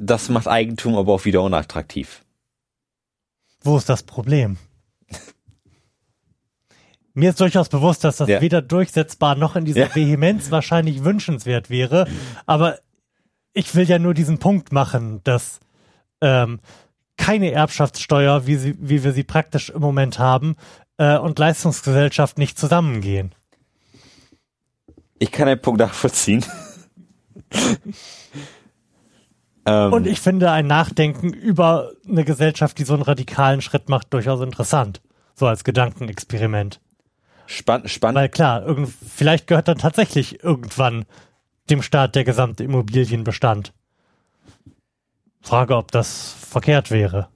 das 0.00 0.28
macht 0.30 0.48
Eigentum 0.48 0.96
aber 0.96 1.12
auch 1.12 1.24
wieder 1.26 1.42
unattraktiv. 1.42 2.24
Wo 3.62 3.76
ist 3.76 3.88
das 3.88 4.02
Problem? 4.02 4.56
Mir 7.12 7.30
ist 7.30 7.40
durchaus 7.40 7.68
bewusst, 7.68 8.04
dass 8.04 8.16
das 8.16 8.28
Ja. 8.28 8.40
weder 8.40 8.62
durchsetzbar 8.62 9.34
noch 9.34 9.56
in 9.56 9.64
dieser 9.64 9.88
Ja. 9.88 9.94
Vehemenz 9.94 10.50
wahrscheinlich 10.50 11.04
wünschenswert 11.04 11.68
wäre. 11.68 12.06
Aber 12.46 12.78
ich 13.52 13.74
will 13.74 13.88
ja 13.88 13.98
nur 13.98 14.14
diesen 14.14 14.38
Punkt 14.38 14.72
machen, 14.72 15.20
dass 15.24 15.60
ähm, 16.22 16.60
keine 17.16 17.50
Erbschaftssteuer, 17.50 18.46
wie, 18.46 18.56
sie, 18.56 18.76
wie 18.78 19.04
wir 19.04 19.12
sie 19.12 19.24
praktisch 19.24 19.68
im 19.70 19.80
Moment 19.82 20.18
haben, 20.18 20.56
äh, 20.96 21.18
und 21.18 21.38
Leistungsgesellschaft 21.38 22.38
nicht 22.38 22.58
zusammengehen. 22.58 23.34
Ich 25.18 25.30
kann 25.32 25.48
den 25.48 25.60
Punkt 25.60 25.80
nachvollziehen. 25.80 26.44
Ähm, 29.66 29.92
Und 29.92 30.06
ich 30.06 30.20
finde 30.20 30.50
ein 30.50 30.66
Nachdenken 30.66 31.32
über 31.32 31.92
eine 32.08 32.24
Gesellschaft, 32.24 32.78
die 32.78 32.84
so 32.84 32.94
einen 32.94 33.02
radikalen 33.02 33.60
Schritt 33.60 33.88
macht, 33.88 34.12
durchaus 34.12 34.40
interessant. 34.40 35.00
So 35.34 35.46
als 35.46 35.64
Gedankenexperiment. 35.64 36.80
spann, 37.46 37.88
spannend. 37.88 38.16
Weil 38.16 38.28
klar, 38.28 38.64
irgend, 38.64 38.88
vielleicht 38.88 39.46
gehört 39.46 39.68
dann 39.68 39.78
tatsächlich 39.78 40.42
irgendwann 40.42 41.04
dem 41.70 41.82
Staat 41.82 42.14
der 42.14 42.24
gesamte 42.24 42.64
Immobilienbestand. 42.64 43.72
Frage, 45.40 45.76
ob 45.76 45.90
das 45.90 46.34
verkehrt 46.38 46.90
wäre. 46.90 47.28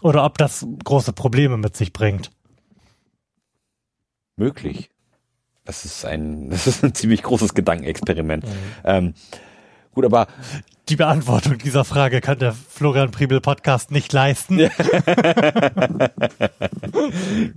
Oder 0.00 0.24
ob 0.24 0.38
das 0.38 0.66
große 0.84 1.12
Probleme 1.12 1.56
mit 1.56 1.76
sich 1.76 1.92
bringt. 1.92 2.30
möglich. 4.36 4.90
Das 5.64 5.84
ist 5.84 6.04
ein, 6.04 6.50
das 6.50 6.66
ist 6.66 6.84
ein 6.84 6.94
ziemlich 6.94 7.22
großes 7.22 7.54
Gedankenexperiment. 7.54 8.44
Ähm, 8.84 9.14
gut, 9.92 10.04
aber 10.04 10.26
Die 10.90 10.96
Beantwortung 10.96 11.56
dieser 11.56 11.84
Frage 11.84 12.20
kann 12.20 12.38
der 12.38 12.52
Florian 12.52 13.10
Priebel 13.10 13.40
Podcast 13.40 13.90
nicht 13.90 14.12
leisten. 14.12 14.58
wir 14.58 14.70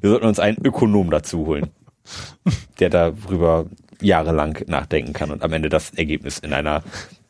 sollten 0.02 0.26
uns 0.26 0.40
einen 0.40 0.64
Ökonom 0.64 1.12
dazu 1.12 1.46
holen, 1.46 1.68
der 2.80 2.90
darüber 2.90 3.66
jahrelang 4.02 4.64
nachdenken 4.68 5.12
kann 5.12 5.32
und 5.32 5.44
am 5.44 5.52
Ende 5.52 5.68
das 5.68 5.90
Ergebnis 5.90 6.40
in 6.40 6.54
einer 6.54 6.84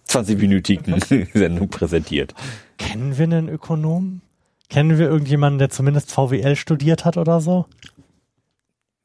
20-minütigen 0.08 1.30
Sendung 1.34 1.70
präsentiert. 1.70 2.36
Kennen 2.78 3.18
wir 3.18 3.24
einen 3.24 3.50
Ökonom? 3.50 4.22
Kennen 4.70 5.00
wir 5.00 5.08
irgendjemanden, 5.08 5.58
der 5.58 5.72
zumindest 5.72 6.12
VWL 6.12 6.56
studiert 6.56 7.06
hat 7.06 7.18
oder 7.18 7.42
so? 7.42 7.66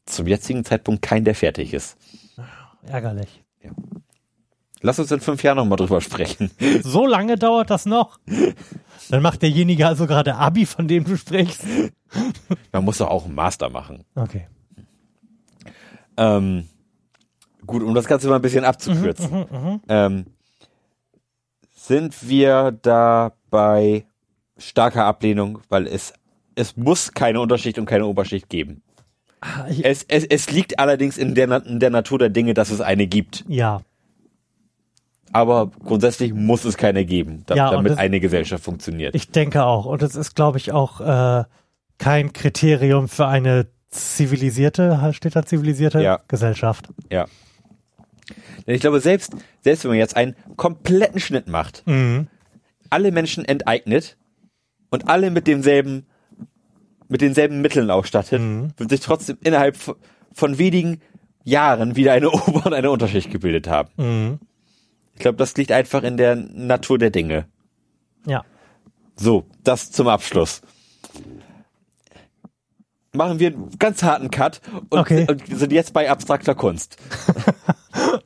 Zum 0.04 0.26
jetzigen 0.26 0.62
Zeitpunkt 0.62 1.00
kein, 1.00 1.24
der 1.24 1.34
fertig 1.34 1.72
ist. 1.72 1.96
Ärgerlich. 2.86 3.42
Lass 4.82 4.98
uns 4.98 5.10
in 5.12 5.20
fünf 5.20 5.42
Jahren 5.42 5.56
nochmal 5.56 5.76
drüber 5.76 6.00
sprechen. 6.00 6.50
So 6.82 7.06
lange 7.06 7.36
dauert 7.36 7.70
das 7.70 7.86
noch? 7.86 8.18
Dann 9.10 9.22
macht 9.22 9.42
derjenige 9.42 9.86
also 9.86 10.06
gerade 10.06 10.34
Abi, 10.34 10.66
von 10.66 10.88
dem 10.88 11.04
du 11.04 11.16
sprichst. 11.16 11.64
Man 12.72 12.84
muss 12.84 12.98
doch 12.98 13.08
auch 13.08 13.24
einen 13.24 13.34
Master 13.34 13.70
machen. 13.70 14.04
Okay. 14.14 14.46
Ähm, 16.16 16.68
gut, 17.66 17.82
um 17.82 17.94
das 17.94 18.06
Ganze 18.06 18.28
mal 18.28 18.36
ein 18.36 18.42
bisschen 18.42 18.64
abzukürzen. 18.64 19.80
ähm, 19.88 20.26
sind 21.74 22.28
wir 22.28 22.72
da 22.82 23.32
bei 23.50 24.04
starker 24.58 25.04
Ablehnung, 25.04 25.58
weil 25.68 25.86
es, 25.86 26.12
es 26.54 26.76
muss 26.76 27.12
keine 27.12 27.40
Unterschicht 27.40 27.78
und 27.78 27.86
keine 27.86 28.06
Oberschicht 28.06 28.48
geben. 28.48 28.82
Ah, 29.40 29.66
Es, 29.82 30.04
es, 30.04 30.24
es 30.24 30.50
liegt 30.52 30.78
allerdings 30.78 31.18
in 31.18 31.34
der, 31.34 31.64
in 31.66 31.80
der 31.80 31.90
Natur 31.90 32.18
der 32.18 32.28
Dinge, 32.30 32.54
dass 32.54 32.70
es 32.70 32.80
eine 32.80 33.06
gibt. 33.06 33.44
ja, 33.48 33.80
Aber 35.32 35.70
grundsätzlich 35.84 36.34
muss 36.34 36.64
es 36.64 36.76
keine 36.76 37.04
geben, 37.06 37.42
da, 37.46 37.54
Ja, 37.54 37.70
damit 37.70 37.92
das- 37.92 37.98
eine 37.98 38.20
Gesellschaft 38.20 38.62
funktioniert. 38.64 39.14
ich 39.14 39.30
denke 39.30 39.64
auch. 39.64 39.86
Und 39.86 40.02
es 40.02 40.14
ist, 40.14 40.34
glaube 40.34 40.58
ich, 40.58 40.72
auch 40.72 41.00
äh, 41.00 41.44
kein 41.98 42.32
Kriterium 42.32 43.08
für 43.08 43.26
eine 43.26 43.66
zivilisierte, 43.88 44.98
steht 45.12 45.36
da 45.36 45.44
zivilisierte 45.44 46.00
Ja. 46.02 46.20
Gesellschaft. 46.28 46.88
ja. 47.10 47.26
Denn 48.66 48.74
ich 48.76 48.80
glaube, 48.80 49.00
selbst, 49.00 49.32
selbst 49.60 49.84
wenn 49.84 49.90
man 49.90 49.98
jetzt 49.98 50.16
einen 50.16 50.36
kompletten 50.56 51.18
Schnitt 51.20 51.48
macht, 51.48 51.82
Mhm. 51.86 52.28
alle 52.90 53.10
Menschen 53.10 53.44
enteignet 53.44 54.16
und 54.90 55.08
alle 55.08 55.30
mit 55.30 55.46
demselben, 55.46 56.06
mit 57.08 57.20
denselben 57.20 57.60
Mitteln 57.60 57.90
ausstattet, 57.90 58.40
Mhm. 58.40 58.72
wird 58.76 58.90
sich 58.90 59.00
trotzdem 59.00 59.36
innerhalb 59.42 59.76
von, 59.76 59.96
von 60.32 60.58
wenigen 60.58 61.00
Jahren 61.44 61.96
wieder 61.96 62.12
eine 62.12 62.30
Ober- 62.32 62.66
und 62.66 62.72
eine 62.74 62.90
Unterschicht 62.90 63.30
gebildet 63.30 63.68
haben. 63.68 63.90
Mhm. 63.96 64.38
Ich 65.14 65.20
glaube, 65.20 65.36
das 65.36 65.56
liegt 65.56 65.72
einfach 65.72 66.02
in 66.02 66.16
der 66.16 66.34
Natur 66.36 66.98
der 66.98 67.10
Dinge. 67.10 67.46
Ja. 68.26 68.44
So, 69.16 69.44
das 69.62 69.90
zum 69.90 70.08
Abschluss. 70.08 70.62
Machen 73.14 73.38
wir 73.38 73.48
einen 73.48 73.70
ganz 73.78 74.02
harten 74.02 74.30
Cut 74.30 74.60
und, 74.88 74.98
Okay. 75.00 75.26
und 75.28 75.46
sind 75.46 75.70
jetzt 75.72 75.92
bei 75.92 76.10
abstrakter 76.10 76.54
Kunst. 76.54 76.96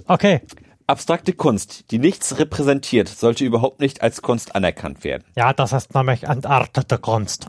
Okay. 0.09 0.41
Abstrakte 0.87 1.33
Kunst, 1.33 1.91
die 1.91 1.99
nichts 1.99 2.39
repräsentiert, 2.39 3.09
sollte 3.09 3.45
überhaupt 3.45 3.81
nicht 3.81 4.03
als 4.03 4.23
Kunst 4.23 4.55
anerkannt 4.55 5.03
werden. 5.03 5.25
Ja, 5.35 5.53
das 5.53 5.73
ist 5.73 5.95
nämlich 5.95 6.23
entartete 6.25 6.99
Kunst. 6.99 7.49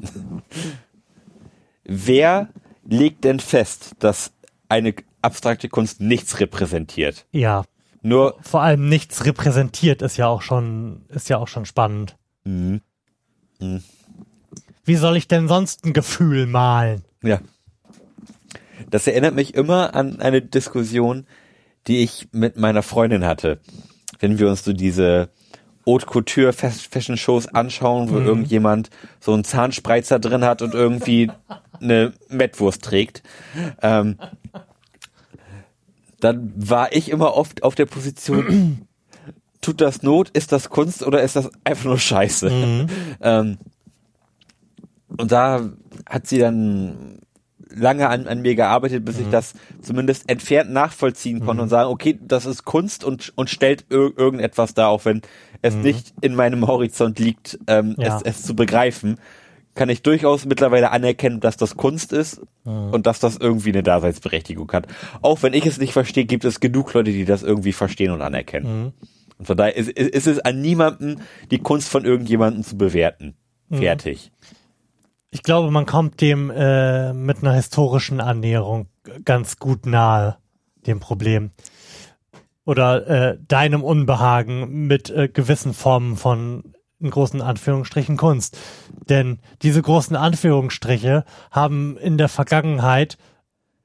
Wer 1.84 2.50
legt 2.84 3.24
denn 3.24 3.40
fest, 3.40 3.92
dass 4.00 4.34
eine 4.70 4.96
abstrakte 5.22 5.70
Kunst 5.70 6.02
nichts 6.02 6.40
repräsentiert? 6.40 7.28
Ja. 7.32 7.64
Nur, 8.08 8.36
Vor 8.42 8.62
allem 8.62 8.88
nichts 8.88 9.26
repräsentiert 9.26 10.02
ist 10.02 10.18
ja 10.18 10.28
auch 10.28 10.42
schon, 10.42 11.06
ist 11.10 11.30
ja 11.30 11.38
auch 11.38 11.48
schon 11.48 11.66
spannend. 11.66 12.16
Mhm. 12.46 12.82
Wie 14.86 14.96
soll 14.96 15.18
ich 15.18 15.28
denn 15.28 15.48
sonst 15.48 15.86
ein 15.86 15.94
Gefühl 15.94 16.46
malen? 16.48 17.04
ja. 17.22 17.40
Das 18.90 19.06
erinnert 19.08 19.34
mich 19.36 19.54
immer 19.56 19.96
an 19.96 20.22
eine 20.22 20.42
Diskussion, 20.42 21.26
die 21.88 22.04
ich 22.04 22.30
mit 22.32 22.56
meiner 22.58 22.84
Freundin 22.84 23.26
hatte. 23.26 23.60
Wenn 24.20 24.40
wir 24.40 24.48
uns 24.48 24.64
so 24.64 24.72
diese 24.72 25.30
Haute 25.86 26.06
Couture 26.06 26.54
Fas- 26.54 26.82
Fashion 26.90 27.18
Shows 27.18 27.48
anschauen, 27.48 28.10
wo 28.12 28.20
irgendjemand 28.20 28.90
so 29.20 29.34
einen 29.34 29.44
Zahnspreizer 29.44 30.20
drin 30.20 30.46
hat 30.46 30.62
und 30.62 30.74
irgendwie 30.74 31.30
eine 31.82 32.14
Mettwurst 32.30 32.82
trägt. 32.84 33.24
Ähm, 33.82 34.18
dann 36.20 36.54
war 36.56 36.94
ich 36.94 37.10
immer 37.10 37.34
oft 37.36 37.64
auf 37.64 37.76
der 37.76 37.86
Position, 37.86 38.88
tut 39.62 39.82
das 39.82 40.04
Not, 40.04 40.30
ist 40.30 40.52
das 40.52 40.70
Kunst 40.70 41.04
oder 41.06 41.22
ist 41.22 41.36
das 41.36 41.50
einfach 41.64 41.86
nur 41.86 42.00
Scheiße? 42.00 42.88
Ähm, 43.22 43.58
und 45.18 45.32
da 45.32 45.70
hat 46.08 46.28
sie 46.28 46.38
dann 46.38 47.20
lange 47.70 48.10
an, 48.10 48.28
an 48.28 48.42
mir 48.42 48.56
gearbeitet, 48.56 49.06
bis 49.06 49.18
ich 49.18 49.28
das 49.30 49.54
zumindest 49.82 50.30
entfernt 50.30 50.72
nachvollziehen 50.72 51.40
konnte 51.42 51.64
und 51.64 51.70
sagen, 51.70 51.90
okay, 51.90 52.18
das 52.22 52.46
ist 52.46 52.66
Kunst 52.66 53.04
und, 53.04 53.34
und 53.36 53.50
stellt 53.50 53.86
ir 53.90 54.12
irgendetwas 54.18 54.74
dar, 54.74 54.90
auch 54.90 55.06
wenn 55.06 55.22
es 55.62 55.76
nicht 55.76 56.14
in 56.22 56.36
meinem 56.36 56.68
Horizont 56.68 57.20
liegt, 57.20 57.60
ähm, 57.68 57.96
Ja. 57.98 58.18
es, 58.18 58.22
es 58.24 58.44
zu 58.44 58.56
begreifen, 58.56 59.18
kann 59.78 59.88
ich 59.88 60.02
durchaus 60.02 60.46
mittlerweile 60.46 60.92
anerkennen, 60.92 61.40
dass 61.40 61.56
das 61.56 61.78
Kunst 61.78 62.12
ist 62.12 62.42
und 62.66 63.08
dass 63.08 63.20
das 63.20 63.38
irgendwie 63.38 63.70
eine 63.70 63.84
Daseinsberechtigung 63.84 64.70
hat. 64.74 64.88
Auch 65.22 65.44
wenn 65.44 65.54
ich 65.54 65.66
es 65.66 65.78
nicht 65.78 65.94
verstehe, 65.94 66.26
gibt 66.26 66.44
es 66.44 66.60
genug 66.60 66.94
Leute, 66.94 67.12
die 67.12 67.24
das 67.24 67.44
irgendwie 67.44 67.72
verstehen 67.72 68.12
und 68.12 68.22
anerkennen. 68.22 68.94
Und 69.38 69.46
von 69.46 69.56
daher 69.56 69.78
ist, 69.78 69.90
ist, 69.90 70.10
ist 70.10 70.28
es 70.28 70.40
an 70.40 70.60
niemandem, 70.60 71.22
die 71.52 71.60
Kunst 71.60 71.88
von 71.88 72.04
irgendjemandem 72.04 72.64
zu 72.64 72.78
bewerten. 72.78 73.36
Fertig. 73.72 74.32
Ich 75.30 75.44
glaube, 75.44 75.72
man 75.72 75.86
kommt 75.86 76.22
dem 76.22 76.50
äh, 76.50 77.14
mit 77.14 77.44
einer 77.44 77.54
historischen 77.54 78.22
Annäherung 78.22 78.88
ganz 79.26 79.58
gut 79.58 79.86
nahe, 79.86 80.38
dem 80.88 81.00
Problem. 81.00 81.52
Oder 82.66 83.08
äh, 83.08 83.38
deinem 83.48 83.84
Unbehagen 83.84 84.88
mit 84.88 85.10
äh, 85.10 85.28
gewissen 85.28 85.74
Formen 85.74 86.18
von 86.18 86.74
in 87.00 87.10
großen 87.10 87.42
Anführungsstrichen 87.42 88.18
Kunst. 88.18 88.58
Denn 89.10 89.40
diese 89.62 89.82
großen 89.82 90.16
Anführungsstriche 90.16 91.26
haben 91.52 91.98
in 91.98 92.18
der 92.18 92.30
Vergangenheit 92.30 93.18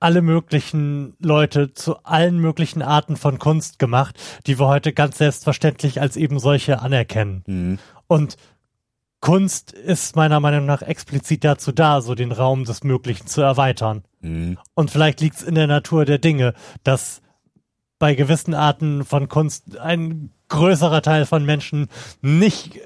alle 0.01 0.23
möglichen 0.23 1.15
Leute 1.21 1.75
zu 1.75 2.03
allen 2.05 2.39
möglichen 2.39 2.83
Arten 2.83 3.17
von 3.17 3.39
Kunst 3.39 3.79
gemacht, 3.79 4.19
die 4.47 4.59
wir 4.59 4.67
heute 4.67 4.93
ganz 4.93 5.19
selbstverständlich 5.19 6.01
als 6.01 6.17
eben 6.17 6.41
solche 6.41 6.81
anerkennen. 6.81 7.79
Und 8.09 8.37
Kunst 9.21 9.71
ist 9.71 10.17
meiner 10.17 10.41
Meinung 10.41 10.67
nach 10.67 10.83
explizit 10.83 11.45
dazu 11.45 11.71
da, 11.71 12.01
so 12.01 12.17
den 12.17 12.33
Raum 12.33 12.65
des 12.65 12.83
Möglichen 12.83 13.29
zu 13.29 13.41
erweitern. 13.41 14.03
Mhm. 14.21 14.59
Und 14.75 14.91
vielleicht 14.91 15.21
liegt 15.21 15.37
es 15.37 15.43
in 15.45 15.55
der 15.55 15.69
Natur 15.69 16.05
der 16.05 16.19
Dinge, 16.19 16.55
dass 16.83 17.23
bei 18.01 18.17
gewissen 18.17 18.53
Arten 18.53 19.05
von 19.05 19.29
Kunst 19.29 19.79
ein 19.79 20.33
größerer 20.49 21.03
Teil 21.03 21.25
von 21.25 21.47
Menschen 21.47 21.89
nicht 22.21 22.81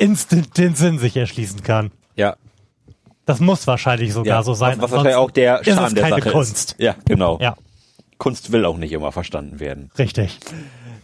instant 0.00 0.56
den 0.58 0.74
Sinn 0.74 0.98
sich 0.98 1.16
erschließen 1.16 1.62
kann. 1.62 1.92
Ja. 2.16 2.36
Das 3.26 3.38
muss 3.38 3.66
wahrscheinlich 3.66 4.12
sogar 4.12 4.38
ja. 4.38 4.42
so 4.42 4.54
sein. 4.54 4.80
Was, 4.80 4.90
wahrscheinlich 4.90 5.14
auch 5.14 5.30
der 5.30 5.60
ist 5.60 5.66
Charme 5.66 5.86
es 5.86 5.94
der 5.94 6.02
keine 6.02 6.16
Sache 6.16 6.30
Kunst. 6.32 6.72
ist. 6.72 6.74
Ja, 6.78 6.96
genau. 7.04 7.38
Ja, 7.40 7.56
Kunst 8.18 8.50
will 8.52 8.64
auch 8.64 8.76
nicht 8.76 8.92
immer 8.92 9.12
verstanden 9.12 9.60
werden. 9.60 9.90
richtig. 9.98 10.38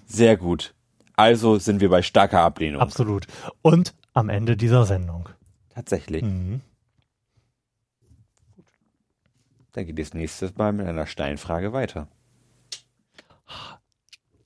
Sehr 0.06 0.36
gut. 0.36 0.74
Also 1.16 1.58
sind 1.58 1.80
wir 1.80 1.88
bei 1.88 2.02
starker 2.02 2.40
Ablehnung. 2.40 2.80
Absolut. 2.80 3.26
Und 3.62 3.94
am 4.12 4.28
Ende 4.28 4.56
dieser 4.56 4.84
Sendung. 4.86 5.28
Tatsächlich. 5.74 6.22
Mhm. 6.22 6.60
Dann 9.72 9.86
geht 9.86 9.98
es 9.98 10.14
nächstes 10.14 10.56
Mal 10.56 10.72
mit 10.72 10.86
einer 10.86 11.06
Steinfrage 11.06 11.72
weiter. 11.72 12.08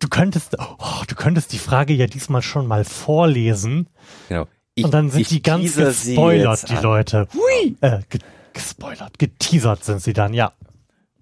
Du 0.01 0.09
könntest, 0.09 0.56
oh, 0.59 1.02
du 1.06 1.14
könntest 1.14 1.52
die 1.52 1.59
Frage 1.59 1.93
ja 1.94 2.06
diesmal 2.06 2.43
schon 2.43 2.66
mal 2.66 2.85
vorlesen. 2.85 3.89
Genau. 4.28 4.47
Ich, 4.74 4.85
Und 4.85 4.94
dann 4.94 5.10
sind 5.10 5.31
die 5.31 5.43
ganz 5.43 5.77
gespoilert, 5.77 6.68
die 6.70 6.74
an. 6.77 6.82
Leute. 6.82 7.28
Äh, 7.81 8.01
ge 8.09 8.20
gespoilert, 8.52 9.18
geteasert 9.18 9.85
sind 9.85 10.02
sie 10.02 10.12
dann, 10.12 10.32
ja. 10.35 10.52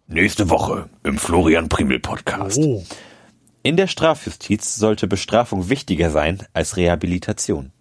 Nächste 0.06 0.48
Woche 0.48 0.88
im 1.02 1.18
Florian 1.18 1.68
Primel 1.68 1.98
Podcast. 2.00 2.58
Oh. 2.62 2.82
In 3.62 3.76
der 3.76 3.86
Strafjustiz 3.88 4.76
sollte 4.76 5.06
Bestrafung 5.06 5.68
wichtiger 5.68 6.10
sein 6.10 6.46
als 6.54 6.76
Rehabilitation. 6.78 7.72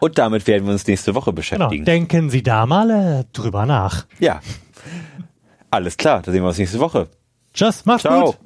Und 0.00 0.18
damit 0.18 0.46
werden 0.46 0.66
wir 0.66 0.72
uns 0.72 0.86
nächste 0.86 1.14
Woche 1.14 1.30
Genau. 1.30 1.36
beschäftigen. 1.36 1.84
Denken 1.84 2.30
Sie 2.30 2.42
da 2.42 2.66
mal 2.66 2.90
äh, 2.90 3.24
drüber 3.32 3.66
nach. 3.66 4.06
ja. 4.20 4.40
Alles 5.70 5.96
klar, 5.98 6.22
da 6.22 6.30
sehen 6.32 6.42
wir 6.42 6.48
uns 6.48 6.58
nächste 6.58 6.78
Woche. 6.78 7.08
Tschüss, 7.52 7.84
macht's 7.84 8.02
Ciao. 8.02 8.32
gut. 8.32 8.38